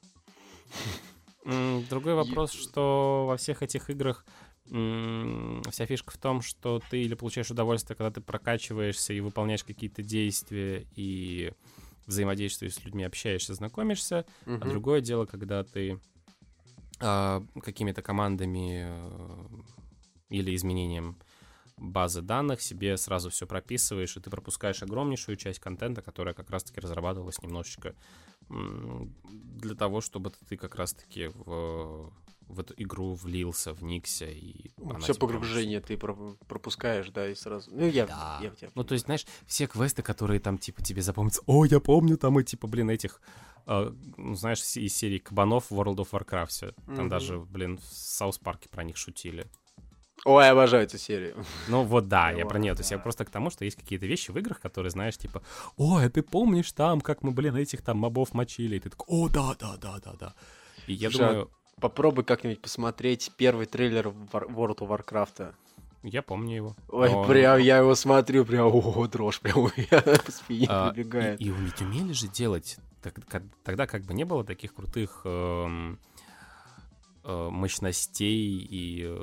Другой 1.44 2.14
вопрос, 2.14 2.52
что 2.52 3.26
во 3.28 3.36
всех 3.36 3.62
этих 3.62 3.90
играх 3.90 4.24
вся 4.64 5.86
фишка 5.86 6.12
в 6.12 6.18
том, 6.18 6.40
что 6.40 6.80
ты 6.88 7.02
или 7.02 7.14
получаешь 7.14 7.50
удовольствие, 7.50 7.96
когда 7.96 8.10
ты 8.10 8.20
прокачиваешься 8.20 9.12
и 9.12 9.20
выполняешь 9.20 9.64
какие-то 9.64 10.02
действия 10.02 10.86
и 10.94 11.52
взаимодействуешь 12.06 12.74
с 12.74 12.84
людьми, 12.84 13.04
общаешься, 13.04 13.54
знакомишься, 13.54 14.24
а 14.46 14.46
Мгм. 14.46 14.70
другое 14.70 15.00
дело, 15.00 15.26
когда 15.26 15.64
ты 15.64 16.00
а, 17.00 17.42
какими-то 17.62 18.02
командами 18.02 18.84
э, 18.86 19.46
или 20.30 20.54
изменением 20.54 21.18
базы 21.82 22.22
данных 22.22 22.62
себе 22.62 22.96
сразу 22.96 23.28
все 23.30 23.46
прописываешь, 23.46 24.16
и 24.16 24.20
ты 24.20 24.30
пропускаешь 24.30 24.82
огромнейшую 24.82 25.36
часть 25.36 25.58
контента, 25.58 26.00
которая 26.02 26.34
как 26.34 26.48
раз-таки 26.50 26.80
разрабатывалась 26.80 27.42
немножечко 27.42 27.94
для 28.48 29.74
того, 29.74 30.00
чтобы 30.00 30.30
ты 30.48 30.56
как 30.56 30.74
раз-таки 30.74 31.28
в, 31.34 32.12
в 32.48 32.60
эту 32.60 32.74
игру 32.76 33.14
влился, 33.14 33.72
вникся 33.72 34.26
и 34.26 34.70
она 34.78 34.98
Все 35.00 35.14
погружение 35.14 35.80
ты 35.80 35.96
про- 35.96 36.36
пропускаешь, 36.48 37.08
да, 37.10 37.28
и 37.28 37.34
сразу. 37.34 37.70
Ну, 37.72 37.86
я, 37.88 38.06
Да. 38.06 38.38
я 38.42 38.50
в 38.50 38.56
тебя 38.56 38.70
Ну, 38.74 38.84
то 38.84 38.92
есть, 38.94 39.06
знаешь, 39.06 39.26
все 39.46 39.66
квесты, 39.66 40.02
которые 40.02 40.38
там, 40.40 40.58
типа, 40.58 40.82
тебе 40.82 41.02
запомнятся, 41.02 41.42
о, 41.46 41.64
я 41.64 41.80
помню, 41.80 42.16
там 42.16 42.38
и, 42.38 42.44
типа, 42.44 42.66
блин, 42.66 42.90
этих, 42.90 43.20
э, 43.66 43.92
ну, 44.16 44.34
знаешь, 44.34 44.60
из 44.76 44.94
серии 44.94 45.18
кабанов 45.18 45.70
в 45.70 45.80
World 45.80 45.96
of 45.96 46.10
Warcraft. 46.10 46.74
Там 46.86 46.94
Мгм. 46.96 47.08
даже, 47.08 47.38
блин, 47.38 47.78
в 47.78 47.84
Саус 47.84 48.38
Парке 48.38 48.68
про 48.68 48.84
них 48.84 48.96
шутили. 48.96 49.46
Ой, 50.24 50.48
обожаю 50.48 50.84
эту 50.84 50.98
серию. 50.98 51.44
Ну, 51.68 51.82
вот 51.82 52.08
да, 52.08 52.30
я 52.38 52.46
про 52.46 52.58
нее. 52.58 52.74
То 52.74 52.80
есть 52.80 52.90
я 52.90 52.98
просто 52.98 53.24
к 53.24 53.30
тому, 53.30 53.50
что 53.50 53.64
есть 53.64 53.76
какие-то 53.76 54.06
вещи 54.06 54.30
в 54.30 54.38
играх, 54.38 54.60
которые, 54.60 54.90
знаешь, 54.90 55.16
типа, 55.16 55.42
ой, 55.76 56.06
а 56.06 56.10
ты 56.10 56.22
помнишь 56.22 56.70
там, 56.72 57.00
как 57.00 57.22
мы, 57.22 57.32
блин, 57.32 57.56
этих 57.56 57.82
там 57.82 57.98
мобов 57.98 58.32
мочили? 58.34 58.76
И 58.76 58.80
ты 58.80 58.90
такой, 58.90 59.06
о, 59.08 59.28
да, 59.28 59.54
да, 59.58 59.76
да, 59.76 59.98
да, 60.04 60.12
да. 60.18 60.34
И 60.86 60.92
я 60.94 61.10
Слушай, 61.10 61.26
а 61.26 61.28
думаю, 61.30 61.50
Попробуй 61.82 62.22
как-нибудь 62.22 62.60
посмотреть 62.60 63.32
первый 63.36 63.66
трейлер 63.66 64.08
World 64.08 64.78
of 64.78 64.88
Warcraft. 64.88 65.52
я 66.04 66.22
помню 66.22 66.54
его. 66.54 66.76
Ой, 66.88 67.10
Но- 67.10 67.24
прям 67.24 67.58
я 67.58 67.78
его 67.78 67.96
смотрю, 67.96 68.44
прям, 68.44 68.68
о, 68.72 69.08
дрожь 69.08 69.40
прям 69.40 69.58
у 69.64 69.70
меня 69.76 70.00
по 70.00 70.30
спине 70.30 70.66
А, 70.68 70.90
пробегает. 70.90 71.40
И, 71.40 71.46
и 71.46 71.50
ведь 71.50 71.80
умели 71.80 72.12
же 72.12 72.28
делать. 72.28 72.76
Так- 73.02 73.18
как- 73.26 73.42
тогда 73.64 73.88
как 73.88 74.04
бы 74.04 74.14
не 74.14 74.22
было 74.22 74.44
таких 74.44 74.74
крутых 74.74 75.22
эм, 75.24 75.98
э, 77.24 77.48
мощностей 77.50 78.58
и... 78.70 79.18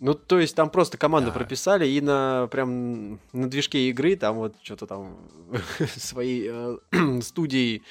Ну, 0.00 0.14
то 0.14 0.38
есть 0.38 0.54
там 0.54 0.70
просто 0.70 0.96
команду 0.96 1.30
Да. 1.30 1.34
прописали, 1.38 1.86
и 1.88 2.00
на 2.00 2.46
прям 2.50 3.18
на 3.32 3.48
движке 3.50 3.88
игры 3.90 4.16
там 4.16 4.36
вот 4.36 4.54
что-то 4.62 4.86
там 4.86 5.16
своей 5.96 6.48
э, 6.50 6.78
студией 7.22 7.82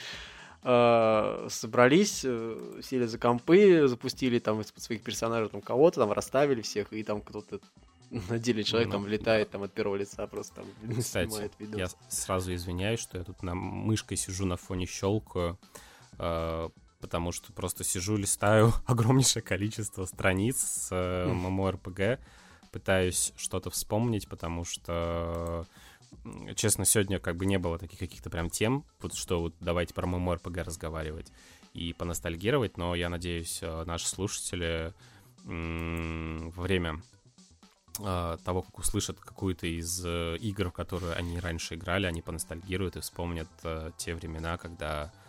э, 0.64 1.48
собрались, 1.50 2.22
э, 2.24 2.80
сели 2.84 3.06
за 3.06 3.18
компы, 3.18 3.88
запустили 3.88 4.40
там 4.40 4.62
из-под 4.62 4.84
своих 4.84 5.04
персонажей 5.04 5.50
там 5.50 5.62
кого-то, 5.62 6.00
там 6.00 6.12
расставили 6.12 6.62
всех, 6.62 6.92
и 6.94 7.04
там 7.04 7.22
кто-то 7.22 7.60
на 8.30 8.40
деле 8.40 8.64
человек 8.64 8.88
Ну, 8.88 8.94
там 8.94 9.04
влетает 9.04 9.50
там 9.50 9.64
от 9.64 9.74
первого 9.74 9.96
лица 9.98 10.28
просто 10.28 10.56
там 10.56 10.66
Кстати, 11.00 11.30
снимает 11.30 11.52
видос. 11.60 11.80
я 11.80 11.88
сразу 12.10 12.54
извиняюсь, 12.54 13.00
что 13.00 13.18
я 13.18 13.24
тут 13.24 13.44
на 13.44 13.54
мышкой 13.56 14.18
сижу 14.18 14.46
на 14.46 14.56
фоне 14.58 14.86
щелкаю, 14.86 15.58
э, 16.20 16.70
потому 17.00 17.32
что 17.32 17.54
просто 17.54 17.84
сижу, 17.84 18.18
листаю 18.18 18.74
огромнейшее 18.86 19.44
количество 19.44 20.06
страниц 20.06 20.58
с 20.60 20.90
э, 20.92 21.28
MMORPG, 21.30 22.20
пытаюсь 22.72 23.34
что-то 23.38 23.70
вспомнить, 23.70 24.28
потому 24.28 24.66
что, 24.66 25.66
честно, 26.56 26.86
сегодня 26.86 27.20
как 27.20 27.38
бы 27.38 27.46
не 27.46 27.58
было 27.58 27.78
таких 27.78 28.00
каких-то 28.00 28.30
прям 28.30 28.50
тем, 28.50 28.84
вот 29.02 29.14
что 29.14 29.42
вот 29.42 29.56
давайте 29.60 29.94
про 29.94 30.08
MMORPG 30.08 30.64
разговаривать 30.64 31.32
и 31.74 31.94
поностальгировать, 31.94 32.78
но 32.78 32.96
я 32.96 33.10
надеюсь, 33.10 33.60
э, 33.62 33.84
наши 33.86 34.08
слушатели 34.08 34.94
во 35.46 36.62
время 36.62 37.02
а, 38.04 38.38
того, 38.38 38.62
как 38.62 38.78
услышат 38.80 39.20
какую-то 39.20 39.66
из 39.66 40.04
э, 40.06 40.38
игр, 40.38 40.70
в 40.70 40.74
которые 40.74 41.14
они 41.14 41.40
раньше 41.40 41.76
играли, 41.76 42.06
они 42.06 42.22
поностальгируют 42.22 42.96
и 42.96 43.00
вспомнят 43.00 43.48
э, 43.64 43.92
те 43.98 44.14
времена, 44.14 44.58
когда 44.58 45.06
э, 45.06 45.27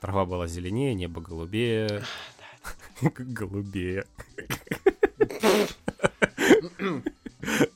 трава 0.00 0.24
была 0.24 0.46
зеленее, 0.46 0.94
небо 0.94 1.20
голубее. 1.20 2.04
Голубее. 3.18 4.04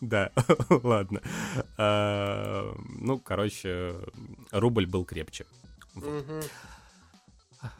Да, 0.01 0.30
ладно. 0.70 1.20
А, 1.76 2.74
Ну, 3.01 3.18
короче, 3.18 3.95
рубль 4.51 4.86
был 4.86 5.05
крепче. 5.05 5.45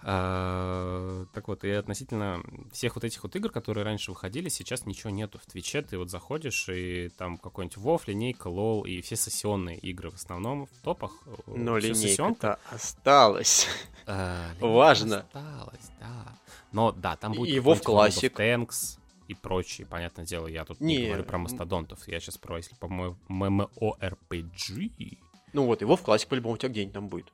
А, 0.03 1.27
Так 1.33 1.49
вот, 1.49 1.65
и 1.65 1.71
относительно 1.71 2.43
всех 2.73 2.97
вот 2.97 3.05
этих 3.05 3.23
вот 3.23 3.35
игр, 3.37 3.51
которые 3.51 3.85
раньше 3.85 4.11
выходили, 4.11 4.49
сейчас 4.49 4.87
ничего 4.87 5.11
нету 5.11 5.39
в 5.39 5.47
Твиче. 5.47 5.83
Ты 5.83 5.99
вот 5.99 6.11
заходишь, 6.11 6.69
и 6.69 7.11
там 7.17 7.39
какой-нибудь 7.39 7.77
Вов, 7.77 8.09
линейка, 8.09 8.49
лол, 8.49 8.85
и 8.85 9.01
все 9.01 9.17
сессионные 9.17 9.79
игры 9.79 10.11
в 10.11 10.15
основном 10.15 10.67
в 10.67 10.83
топах. 10.83 11.13
Но 11.47 11.79
линейка-то 11.79 12.59
осталась. 12.71 13.67
А, 14.07 14.49
линейка 14.53 14.67
Важно. 14.67 15.19
Осталась, 15.21 15.91
да. 16.01 16.39
Но 16.73 16.93
да, 16.93 17.17
там 17.17 17.33
будет 17.33 17.55
И 17.55 17.59
WoW 17.59 17.81
Classic. 17.83 18.33
Tanks 18.35 18.99
и 19.29 19.35
прочие, 19.35 19.87
понятное 19.87 20.25
дело. 20.25 20.47
Я 20.47 20.65
тут 20.65 20.81
не, 20.81 20.97
Не, 20.97 21.07
говорю 21.09 21.25
про 21.25 21.39
мастодонтов. 21.39 22.09
Я 22.09 22.19
сейчас 22.19 22.39
про, 22.39 22.57
если 22.57 22.75
по-моему, 22.75 23.17
MMORPG. 23.29 25.19
Ну 25.53 25.67
вот, 25.67 25.83
его 25.83 25.97
в 25.97 26.03
классе 26.03 26.27
по-любому 26.27 26.55
у 26.55 26.59
тебя 26.59 26.71
где-нибудь 26.71 26.95
там 26.95 27.09
будет. 27.09 27.27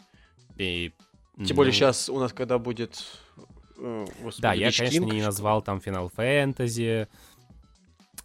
И, 0.57 0.92
Тем 1.37 1.57
более 1.57 1.72
ну, 1.72 1.76
сейчас 1.76 2.09
у 2.09 2.18
нас, 2.20 2.32
когда 2.32 2.59
будет... 2.59 3.03
э, 3.78 4.07
господи, 4.22 4.43
Да, 4.43 4.53
я, 4.53 4.68
Lich 4.68 4.78
конечно, 4.78 5.05
King, 5.05 5.14
не 5.14 5.22
назвал 5.22 5.62
там 5.62 5.78
Final 5.78 6.12
Fantasy. 6.14 7.09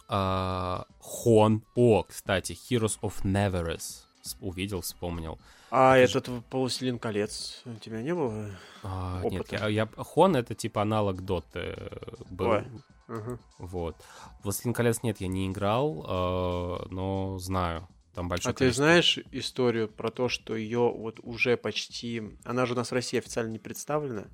а, 0.08 0.84
Хон. 1.00 1.62
О, 1.74 2.02
кстати, 2.04 2.52
Heroes 2.52 2.98
of 3.00 3.22
Neverest. 3.24 4.04
Увидел, 4.40 4.80
вспомнил. 4.82 5.38
А 5.70 5.96
Это 5.96 6.12
же- 6.12 6.18
этот 6.18 6.44
«Властелин 6.52 6.98
колец» 6.98 7.62
у 7.64 7.74
тебя 7.74 8.02
не 8.02 8.14
было? 8.14 8.50
А, 8.82 9.22
нет, 9.24 9.50
я, 9.52 9.68
я- 9.68 9.88
Хон 9.96 10.34
это 10.36 10.54
типа 10.54 10.82
аналог 10.82 11.24
Доты 11.24 11.74
э, 11.76 11.98
был. 12.30 12.46
Ой. 12.48 12.64
Мгм. 13.06 13.38
Вот. 13.58 13.96
Властелин 14.42 14.74
колец 14.74 15.02
нет, 15.02 15.20
я 15.20 15.28
не 15.28 15.46
играл, 15.48 16.04
э, 16.08 16.86
но 16.90 17.38
знаю. 17.38 17.88
Там 18.14 18.28
большое 18.28 18.50
А 18.50 18.52
ты 18.54 18.58
количество. 18.58 18.84
знаешь 18.84 19.18
историю 19.30 19.88
про 19.88 20.10
то, 20.10 20.28
что 20.28 20.56
ее 20.56 20.92
вот 20.92 21.20
уже 21.22 21.56
почти... 21.56 22.22
Она 22.44 22.66
же 22.66 22.72
у 22.72 22.76
нас 22.76 22.90
в 22.90 22.94
России 22.94 23.18
официально 23.18 23.50
не 23.50 23.58
представлена. 23.58 24.24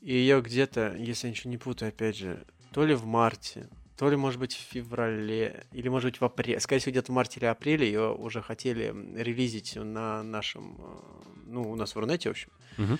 И 0.00 0.12
ее 0.12 0.40
где-то, 0.40 0.94
если 0.96 1.26
я 1.26 1.30
ничего 1.32 1.50
не 1.50 1.58
путаю, 1.58 1.90
опять 1.90 2.16
же, 2.16 2.44
то 2.72 2.84
ли 2.84 2.94
в 2.94 3.04
марте, 3.04 3.68
то 3.96 4.10
ли, 4.10 4.16
может 4.16 4.38
быть, 4.40 4.54
в 4.54 4.58
феврале, 4.60 5.64
или, 5.72 5.88
может 5.88 6.10
быть, 6.10 6.20
в 6.20 6.24
апреле. 6.24 6.60
Скорее 6.60 6.80
всего, 6.80 6.92
где-то 6.92 7.12
в 7.12 7.14
марте 7.14 7.40
или 7.40 7.46
апреле 7.46 7.86
ее 7.86 8.12
уже 8.14 8.42
хотели 8.42 8.94
релизить 9.16 9.76
на 9.76 10.22
нашем... 10.22 10.76
э, 10.78 11.42
Ну, 11.46 11.70
у 11.70 11.76
нас 11.76 11.94
в 11.94 11.98
Рунете, 11.98 12.28
в 12.28 12.32
общем. 12.32 12.50
Мгм. 12.76 12.98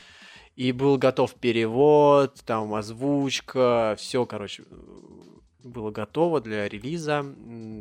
И 0.56 0.72
был 0.72 0.96
готов 0.96 1.34
перевод, 1.34 2.40
там 2.46 2.72
озвучка, 2.74 3.94
все, 3.98 4.24
короче, 4.24 4.64
было 5.66 5.90
готово 5.90 6.40
для 6.40 6.68
релиза. 6.68 7.20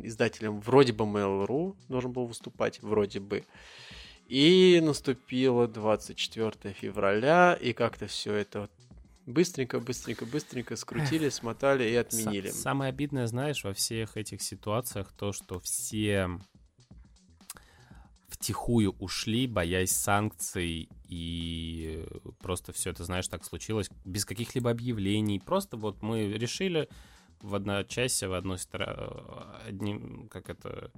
Издателем 0.03 0.59
вроде 0.61 0.93
бы 0.93 1.05
Mail.ru 1.05 1.75
должен 1.88 2.11
был 2.11 2.25
выступать, 2.25 2.81
вроде 2.81 3.19
бы. 3.19 3.43
И 4.27 4.81
наступило 4.83 5.67
24 5.67 6.73
февраля, 6.73 7.53
и 7.53 7.73
как-то 7.73 8.07
все 8.07 8.33
это 8.33 8.69
быстренько, 9.25 9.79
быстренько, 9.79 10.25
быстренько 10.25 10.75
скрутили, 10.75 11.29
смотали 11.29 11.83
и 11.89 11.95
отменили. 11.95 12.49
Самое 12.49 12.89
обидное, 12.89 13.27
знаешь, 13.27 13.63
во 13.63 13.73
всех 13.73 14.17
этих 14.17 14.41
ситуациях 14.41 15.13
то, 15.17 15.31
что 15.31 15.59
все 15.59 16.29
втихую 18.27 18.95
ушли, 18.99 19.47
боясь 19.47 19.91
санкций, 19.91 20.89
и 21.07 22.05
просто 22.39 22.73
все 22.73 22.89
это, 22.89 23.03
знаешь, 23.03 23.27
так 23.27 23.45
случилось 23.45 23.89
без 24.03 24.25
каких-либо 24.25 24.69
объявлений. 24.69 25.39
Просто 25.39 25.77
вот 25.77 26.01
мы 26.01 26.33
решили 26.33 26.89
в 27.45 27.55
одночасье, 27.55 28.27
в 28.27 28.33
одной 28.33 28.57
стороне, 28.57 28.93
одним, 29.67 30.27
как 30.29 30.49
это, 30.49 30.91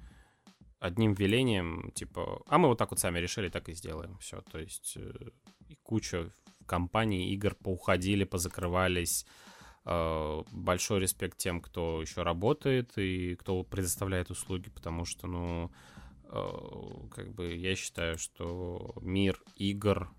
одним 0.79 1.13
велением, 1.13 1.91
типа, 1.93 2.41
а 2.47 2.57
мы 2.57 2.67
вот 2.67 2.77
так 2.77 2.91
вот 2.91 2.99
сами 2.99 3.19
решили, 3.19 3.49
так 3.49 3.69
и 3.69 3.73
сделаем. 3.73 4.17
Все, 4.19 4.41
то 4.41 4.59
есть 4.59 4.93
э, 4.97 5.29
и 5.69 5.75
куча 5.83 6.29
компаний, 6.65 7.33
игр 7.33 7.55
поуходили, 7.55 8.23
позакрывались, 8.23 9.25
Э, 9.89 10.43
Большой 10.51 10.99
респект 10.99 11.37
тем, 11.37 11.61
кто 11.61 12.01
еще 12.01 12.23
работает 12.23 12.97
и 12.97 13.35
кто 13.35 13.63
предоставляет 13.63 14.29
услуги, 14.29 14.69
потому 14.69 15.05
что, 15.05 15.27
ну, 15.27 15.71
э, 16.23 17.07
как 17.09 17.33
бы 17.33 17.55
я 17.55 17.73
считаю, 17.75 18.17
что 18.17 18.93
мир 19.01 19.41
игр 19.55 20.11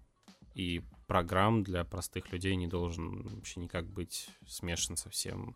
и 0.54 0.82
программ 1.06 1.62
для 1.62 1.84
простых 1.84 2.32
людей 2.32 2.56
не 2.56 2.66
должен 2.66 3.28
вообще 3.28 3.60
никак 3.60 3.86
быть 3.86 4.30
смешан 4.46 4.96
со 4.96 5.10
всем 5.10 5.54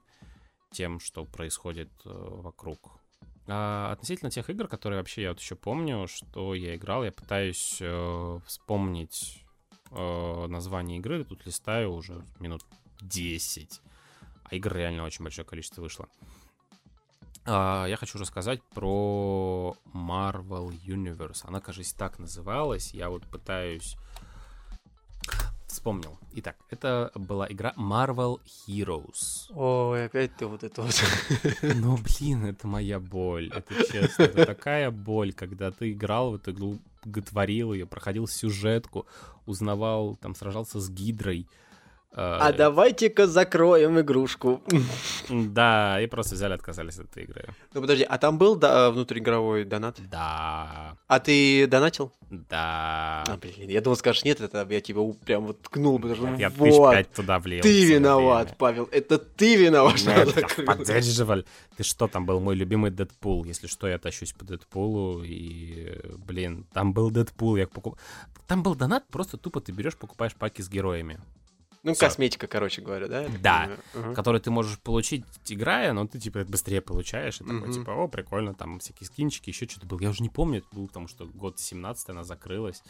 тем, 0.72 1.00
что 1.00 1.24
происходит 1.24 1.90
э, 2.04 2.10
вокруг. 2.12 2.98
А 3.46 3.90
относительно 3.92 4.30
тех 4.30 4.48
игр, 4.50 4.68
которые 4.68 4.98
вообще 4.98 5.22
я 5.22 5.28
вот 5.30 5.40
еще 5.40 5.56
помню, 5.56 6.06
что 6.08 6.54
я 6.54 6.76
играл, 6.76 7.04
я 7.04 7.12
пытаюсь 7.12 7.78
э, 7.80 8.40
вспомнить 8.46 9.44
э, 9.90 10.46
название 10.48 10.98
игры, 10.98 11.24
тут 11.24 11.46
листаю 11.46 11.92
уже 11.92 12.24
минут 12.38 12.64
10. 13.00 13.80
А 14.44 14.54
игр 14.54 14.72
реально 14.72 15.04
очень 15.04 15.24
большое 15.24 15.46
количество 15.46 15.82
вышло. 15.82 16.08
А, 17.44 17.86
я 17.86 17.96
хочу 17.96 18.18
рассказать 18.18 18.62
про 18.74 19.76
Marvel 19.92 20.70
Universe. 20.84 21.40
Она, 21.44 21.60
кажется, 21.60 21.96
так 21.96 22.18
называлась. 22.18 22.94
Я 22.94 23.10
вот 23.10 23.26
пытаюсь... 23.26 23.96
Вспомнил. 25.72 26.18
Итак, 26.34 26.56
это 26.68 27.10
была 27.14 27.46
игра 27.48 27.72
Marvel 27.78 28.40
Heroes. 28.68 29.50
Ой, 29.54 30.04
опять 30.04 30.36
ты 30.36 30.44
вот 30.44 30.62
это 30.62 30.82
вот. 30.82 31.02
Ну, 31.62 31.96
блин, 31.96 32.44
это 32.44 32.66
моя 32.66 33.00
боль. 33.00 33.50
Это 33.54 33.74
честно. 33.90 34.24
Это 34.24 34.44
такая 34.44 34.90
боль, 34.90 35.32
когда 35.32 35.70
ты 35.70 35.92
играл 35.92 36.32
в 36.32 36.34
эту 36.34 36.50
игру, 36.50 36.78
творил 37.26 37.72
ее, 37.72 37.86
проходил 37.86 38.28
сюжетку, 38.28 39.06
узнавал, 39.46 40.16
там, 40.16 40.34
сражался 40.34 40.78
с 40.78 40.90
Гидрой. 40.90 41.48
А 42.14 42.52
давайте-ка 42.52 43.26
закроем 43.26 43.98
игрушку. 44.00 44.62
Да, 45.30 46.00
и 46.00 46.06
просто 46.06 46.34
взяли, 46.34 46.52
отказались 46.52 46.98
от 46.98 47.10
этой 47.10 47.24
игры. 47.24 47.46
Ну 47.72 47.80
подожди, 47.80 48.04
а 48.04 48.18
там 48.18 48.38
был 48.38 48.56
да, 48.56 48.90
внутриигровой 48.90 49.64
донат? 49.64 49.96
Да, 50.10 50.96
А 51.06 51.20
ты 51.20 51.66
донатил? 51.66 52.12
да. 52.30 53.24
А, 53.26 53.36
блин, 53.36 53.68
я 53.68 53.80
думал, 53.80 53.96
скажешь, 53.96 54.24
нет, 54.24 54.40
это 54.40 54.66
я 54.70 54.80
тебя 54.80 55.00
прям 55.24 55.46
вот 55.46 55.60
ткнул, 55.62 55.98
потому 55.98 56.16
что 56.16 56.40
Я 56.40 56.48
вот, 56.50 56.92
пять 56.92 57.12
туда 57.12 57.38
влил. 57.38 57.62
ты 57.62 57.84
виноват, 57.84 58.44
время. 58.44 58.56
Павел, 58.58 58.88
это 58.90 59.18
ты 59.18 59.56
виноват, 59.56 59.98
что 59.98 60.14
Нет, 60.14 60.36
я 60.58 60.64
поддерживал. 60.64 61.42
Ты 61.76 61.82
что, 61.82 62.08
там 62.08 62.26
был 62.26 62.40
мой 62.40 62.54
любимый 62.54 62.90
Дэдпул. 62.90 63.44
Если 63.44 63.66
что, 63.66 63.86
я 63.86 63.98
тащусь 63.98 64.32
по 64.32 64.44
Дэдпулу. 64.44 65.22
И, 65.24 65.98
блин, 66.26 66.66
там 66.72 66.92
был 66.92 67.10
Дэдпул. 67.10 67.56
Я 67.56 67.66
покуп... 67.66 67.98
Там 68.46 68.62
был 68.62 68.74
донат, 68.74 69.06
просто 69.08 69.36
тупо 69.36 69.60
ты 69.60 69.72
берешь, 69.72 69.96
покупаешь 69.96 70.34
паки 70.34 70.62
с 70.62 70.68
героями. 70.68 71.18
Ну, 71.83 71.95
Всё. 71.95 72.07
косметика, 72.07 72.47
короче 72.47 72.80
говоря, 72.80 73.09
да? 73.09 73.26
Да. 73.41 73.70
Ага. 73.95 74.14
которые 74.14 74.41
ты 74.41 74.51
можешь 74.51 74.78
получить, 74.78 75.24
играя, 75.49 75.93
но 75.93 76.07
ты, 76.07 76.20
типа, 76.20 76.45
быстрее 76.45 76.80
получаешь, 76.80 77.41
и 77.41 77.45
такой, 77.45 77.61
Мгм. 77.61 77.72
типа, 77.72 77.91
о, 77.91 78.09
прикольно, 78.09 78.55
там 78.55 78.78
всякие 78.78 79.07
скинчики, 79.07 79.51
еще 79.51 79.66
что-то 79.66 79.87
было. 79.87 80.01
Я 80.01 80.11
уже 80.11 80.22
не 80.22 80.28
помню, 80.28 80.59
это 80.59 80.68
был, 80.72 80.87
потому 80.87 81.09
что 81.09 81.26
год 81.26 81.59
17 81.59 82.09
она 82.11 82.22
закрылась. 82.22 82.83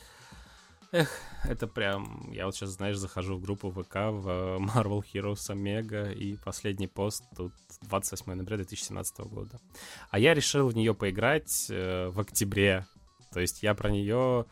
Эх, 0.92 1.08
это 1.44 1.66
прям... 1.66 2.30
Я 2.32 2.44
вот 2.44 2.54
сейчас, 2.54 2.68
знаешь, 2.70 2.98
захожу 2.98 3.36
в 3.36 3.40
группу 3.40 3.70
ВК 3.70 3.94
в 4.10 4.28
э, 4.28 4.58
Marvel 4.58 5.02
Heroes 5.02 5.48
Omega, 5.50 6.12
и 6.12 6.36
последний 6.36 6.86
пост 6.86 7.24
тут 7.34 7.54
28 7.88 8.34
ноября 8.34 8.58
2017 8.58 9.20
года. 9.20 9.58
А 10.10 10.18
я 10.18 10.34
решил 10.34 10.68
в 10.68 10.74
нее 10.76 10.92
поиграть 10.94 11.66
э, 11.70 12.08
в 12.10 12.20
октябре. 12.20 12.84
То 13.32 13.40
есть 13.40 13.62
я 13.62 13.72
про 13.74 13.90
нее... 13.90 14.44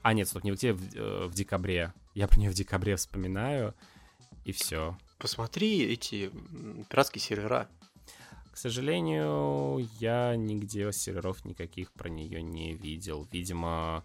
А, 0.00 0.14
нет, 0.14 0.28
стоп, 0.28 0.44
не 0.44 0.50
в 0.52 0.54
октябре, 0.54 0.72
в, 0.72 0.96
э, 0.96 1.26
в 1.26 1.34
декабре. 1.34 1.92
Я 2.14 2.28
про 2.28 2.38
нее 2.38 2.50
в 2.50 2.54
декабре 2.54 2.96
вспоминаю, 2.96 3.74
и 4.44 4.52
все. 4.52 4.96
Посмотри 5.18 5.84
эти 5.84 6.30
пиратские 6.90 7.22
сервера. 7.22 7.68
К 8.50 8.56
сожалению, 8.56 9.88
я 9.98 10.36
нигде 10.36 10.92
серверов 10.92 11.44
никаких 11.44 11.90
про 11.92 12.10
нее 12.10 12.42
не 12.42 12.74
видел. 12.74 13.26
Видимо, 13.32 14.04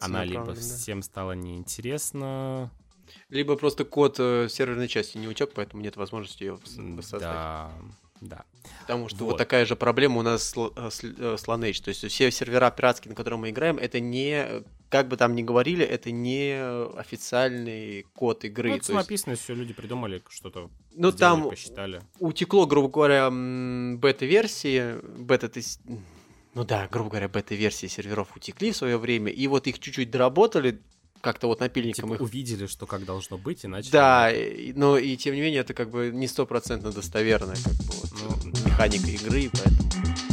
она 0.00 0.24
либо 0.24 0.54
всем 0.54 1.02
стала 1.02 1.32
неинтересна. 1.32 2.70
Либо 3.28 3.54
просто 3.56 3.84
код 3.84 4.16
э, 4.18 4.48
серверной 4.50 4.88
части 4.88 5.16
не 5.18 5.28
утек, 5.28 5.52
поэтому 5.54 5.82
нет 5.82 5.96
возможности 5.96 6.42
ее 6.42 6.58
воссоздать. 6.76 7.20
Да, 7.20 7.72
да. 8.20 8.44
Потому 8.80 9.08
что 9.08 9.18
вот. 9.18 9.30
Вот. 9.32 9.38
такая 9.38 9.64
же 9.64 9.76
проблема 9.76 10.18
у 10.18 10.22
нас 10.22 10.50
с, 10.50 10.56
э, 10.56 10.90
с 10.90 11.04
э, 11.04 11.36
с 11.38 11.46
Lineage. 11.46 11.84
То 11.84 11.90
есть 11.90 12.08
все 12.08 12.30
сервера 12.32 12.70
пиратские, 12.72 13.10
на 13.10 13.14
которые 13.14 13.38
мы 13.38 13.50
играем, 13.50 13.78
это 13.78 14.00
не 14.00 14.64
как 14.88 15.08
бы 15.08 15.16
там 15.16 15.34
ни 15.34 15.42
говорили, 15.42 15.84
это 15.84 16.10
не 16.10 16.58
официальный 16.96 18.06
код 18.14 18.44
игры. 18.44 18.70
Ну, 18.70 18.76
это 18.76 18.86
то 18.86 18.92
есть 18.92 19.08
написано, 19.08 19.36
все 19.36 19.54
люди 19.54 19.72
придумали, 19.72 20.22
что-то 20.28 20.70
Ну, 20.94 21.10
сделали, 21.10 21.40
там 21.40 21.50
посчитали. 21.50 22.02
утекло, 22.18 22.66
грубо 22.66 22.88
говоря, 22.88 23.30
бета-версии, 23.30 25.00
бета 25.18 25.50
ну 26.54 26.64
да, 26.64 26.88
грубо 26.90 27.10
говоря, 27.10 27.28
бета-версии 27.28 27.86
серверов 27.86 28.34
утекли 28.34 28.72
в 28.72 28.76
свое 28.76 28.96
время, 28.96 29.30
и 29.30 29.46
вот 29.46 29.66
их 29.66 29.78
чуть-чуть 29.78 30.10
доработали, 30.10 30.80
как-то 31.20 31.48
вот 31.48 31.60
напильником 31.60 32.04
Типа, 32.04 32.14
их 32.14 32.20
увидели, 32.22 32.66
что 32.66 32.86
как 32.86 33.04
должно 33.04 33.36
быть, 33.36 33.66
иначе... 33.66 33.90
Да, 33.90 34.30
но 34.74 34.96
и 34.96 35.16
тем 35.16 35.34
не 35.34 35.42
менее 35.42 35.60
это 35.60 35.74
как 35.74 35.90
бы 35.90 36.10
не 36.14 36.26
стопроцентно 36.26 36.92
достоверная 36.92 37.56
как 37.56 37.74
бы, 37.74 37.92
вот, 37.92 38.10
Ну, 38.44 38.52
механика 38.64 39.10
игры, 39.10 39.50
поэтому. 39.52 40.25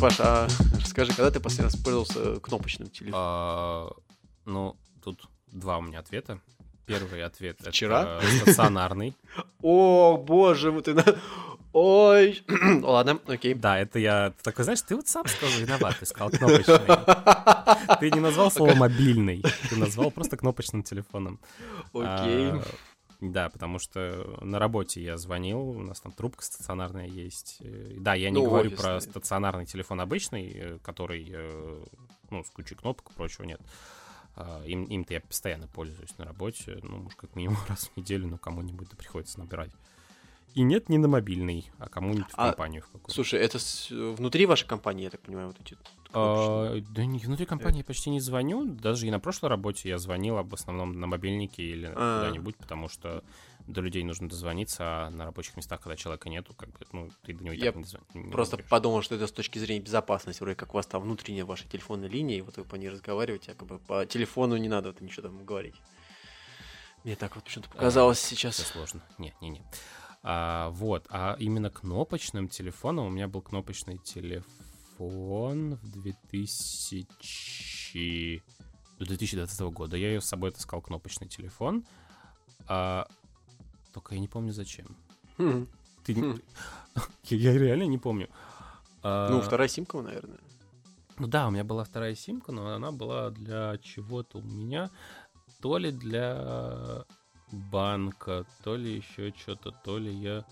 Паша, 0.00 0.22
а 0.24 0.48
расскажи, 0.80 1.12
когда 1.12 1.30
ты 1.30 1.40
последний 1.40 1.64
раз 1.66 1.76
пользовался 1.76 2.40
кнопочным 2.40 2.88
телефоном? 2.88 3.14
А, 3.22 3.92
ну, 4.46 4.76
тут 5.04 5.28
два 5.48 5.76
у 5.76 5.82
меня 5.82 5.98
ответа. 5.98 6.40
Первый 6.86 7.22
ответ— 7.22 7.58
Вчера? 7.68 8.18
это 8.22 8.36
стационарный. 8.38 9.14
О, 9.62 10.16
боже 10.16 10.72
мой, 10.72 10.82
ты 10.82 10.94
на... 10.94 11.04
Ой, 11.74 12.42
ладно, 12.82 13.20
окей. 13.26 13.52
Да, 13.52 13.78
это 13.78 13.98
я 13.98 14.32
такой, 14.42 14.64
знаешь, 14.64 14.80
ты 14.80 14.96
вот 14.96 15.06
сам 15.06 15.26
сказал 15.26 15.60
виноват, 15.60 15.96
ты 16.00 16.06
сказал 16.06 16.30
кнопочный. 16.30 16.78
Ты 18.00 18.10
не 18.10 18.20
назвал 18.20 18.50
слово 18.50 18.74
мобильный, 18.74 19.42
ты 19.68 19.76
назвал 19.76 20.10
просто 20.10 20.36
кнопочным 20.36 20.82
телефоном. 20.82 21.38
Окей. 21.92 22.52
Да, 23.20 23.50
потому 23.50 23.78
что 23.78 24.38
на 24.40 24.58
работе 24.58 25.02
я 25.02 25.18
звонил, 25.18 25.60
у 25.60 25.82
нас 25.82 26.00
там 26.00 26.12
трубка 26.12 26.42
стационарная 26.42 27.06
есть. 27.06 27.58
Э, 27.60 27.94
Да, 27.98 28.14
я 28.14 28.30
не 28.30 28.40
Ну, 28.40 28.48
говорю 28.48 28.70
офисная. 28.70 28.98
про 28.98 29.00
стационарный 29.00 29.66
телефон 29.66 30.00
обычный, 30.00 30.50
э, 30.54 30.78
который, 30.78 31.28
э, 31.30 31.84
ну, 32.30 32.42
с 32.44 32.50
кучей 32.50 32.74
кнопок 32.76 33.10
и 33.10 33.14
прочего 33.14 33.44
нет. 33.44 33.60
А, 34.36 34.64
Им, 34.64 34.84
им-то 34.84 35.12
я 35.12 35.20
постоянно 35.20 35.66
пользуюсь 35.66 36.16
на 36.16 36.24
работе, 36.24 36.78
ну, 36.82 36.98
может, 36.98 37.18
как 37.18 37.34
минимум 37.36 37.58
раз 37.68 37.90
в 37.92 37.96
неделю, 37.96 38.26
но 38.28 38.38
кому-нибудь 38.38 38.88
приходится 38.96 39.38
набирать. 39.38 39.70
И 40.54 40.62
нет, 40.62 40.88
не 40.88 40.98
на 40.98 41.06
мобильный, 41.08 41.70
а 41.78 41.88
кому-нибудь 41.88 42.30
в 42.30 42.34
А, 42.36 42.48
компанию 42.48 42.82
в. 43.06 43.10
Слушай, 43.12 43.40
это 43.40 43.58
с- 43.58 43.90
внутри 43.90 44.46
вашей 44.46 44.66
компании, 44.66 45.04
я 45.04 45.10
так 45.10 45.20
понимаю, 45.20 45.48
вот 45.48 45.56
эти? 45.60 45.76
А, 46.12 46.80
да 46.90 47.04
не, 47.04 47.20
внутри 47.20 47.46
компании 47.46 47.78
я 47.78 47.84
почти 47.84 48.10
не 48.10 48.20
звоню. 48.20 48.64
Даже 48.64 49.06
и 49.06 49.10
на 49.12 49.20
прошлой 49.20 49.48
работе 49.48 49.88
я 49.88 49.98
звонил 49.98 50.38
об 50.38 50.52
основном 50.52 50.98
на 50.98 51.06
мобильнике 51.06 51.62
или 51.62 51.92
А. 51.94 52.20
куда-нибудь, 52.24 52.56
потому 52.56 52.88
что 52.88 53.22
до 53.68 53.80
людей 53.80 54.02
нужно 54.02 54.28
дозвониться, 54.28 54.82
а 55.06 55.10
на 55.10 55.24
рабочих 55.26 55.56
местах, 55.56 55.80
когда 55.82 55.94
человека 55.94 56.28
нету, 56.28 56.52
как 56.54 56.70
бы, 56.70 56.78
ну, 56.92 57.10
ты 57.22 57.32
до 57.32 57.44
него 57.44 57.54
Я 57.54 57.70
не 57.70 57.82
дозвон- 57.84 58.00
не 58.14 58.30
Просто 58.32 58.56
дозвонишься. 58.56 58.68
подумал, 58.70 59.02
что 59.02 59.14
это 59.14 59.28
с 59.28 59.32
точки 59.32 59.58
зрения 59.60 59.80
безопасности, 59.84 60.42
вроде 60.42 60.56
как 60.56 60.74
у 60.74 60.76
вас 60.78 60.86
там 60.86 61.02
внутренняя 61.02 61.44
ваша 61.44 61.68
телефонная 61.68 62.08
линия, 62.08 62.38
и 62.38 62.40
вот 62.40 62.56
вы 62.56 62.64
по 62.64 62.74
ней 62.74 62.88
разговариваете, 62.88 63.52
якобы 63.52 63.78
по 63.78 64.04
телефону 64.06 64.56
не 64.56 64.68
надо 64.68 64.88
вот 64.88 65.00
ничего 65.00 65.28
там 65.28 65.44
говорить. 65.44 65.76
Мне 67.04 67.14
так 67.16 67.34
вот 67.36 67.44
почему-то 67.44 67.70
показалось 67.70 68.18
Все 68.18 68.34
сейчас. 68.34 68.56
сложно. 68.56 69.00
Не, 69.18 69.32
не, 69.40 69.50
не. 69.50 69.62
А, 70.22 70.68
вот, 70.70 71.06
а 71.08 71.36
именно 71.38 71.70
кнопочным 71.70 72.48
телефоном 72.48 73.06
у 73.06 73.10
меня 73.10 73.26
был 73.28 73.40
кнопочный 73.40 73.96
телефон 73.98 75.76
в 75.76 75.88
2000... 75.90 78.42
до 78.98 79.06
2020 79.06 79.60
года. 79.72 79.96
Я 79.96 80.08
ее 80.08 80.20
с 80.20 80.26
собой 80.26 80.50
таскал 80.50 80.82
кнопочный 80.82 81.28
телефон. 81.28 81.86
А, 82.68 83.06
Только 83.94 84.14
я 84.14 84.20
не 84.20 84.28
помню 84.28 84.52
зачем. 84.52 84.94
Хм. 85.38 85.66
Ты... 86.04 86.14
Хм. 86.14 86.38
я, 87.24 87.36
я 87.36 87.58
реально 87.58 87.84
не 87.84 87.98
помню. 87.98 88.28
А, 89.02 89.30
Ну, 89.30 89.40
вторая 89.40 89.68
симка, 89.68 90.02
наверное. 90.02 90.38
ну 91.18 91.26
да, 91.26 91.48
у 91.48 91.50
меня 91.50 91.64
была 91.64 91.84
вторая 91.84 92.14
симка, 92.14 92.52
но 92.52 92.74
она 92.74 92.92
была 92.92 93.30
для 93.30 93.78
чего-то 93.78 94.38
у 94.38 94.42
меня. 94.42 94.90
То 95.62 95.78
ли 95.78 95.90
для 95.92 97.04
банка, 97.52 98.46
то 98.62 98.76
ли 98.76 98.96
еще 98.96 99.32
что-то, 99.36 99.70
то 99.70 99.98
ли 99.98 100.12
я... 100.12 100.44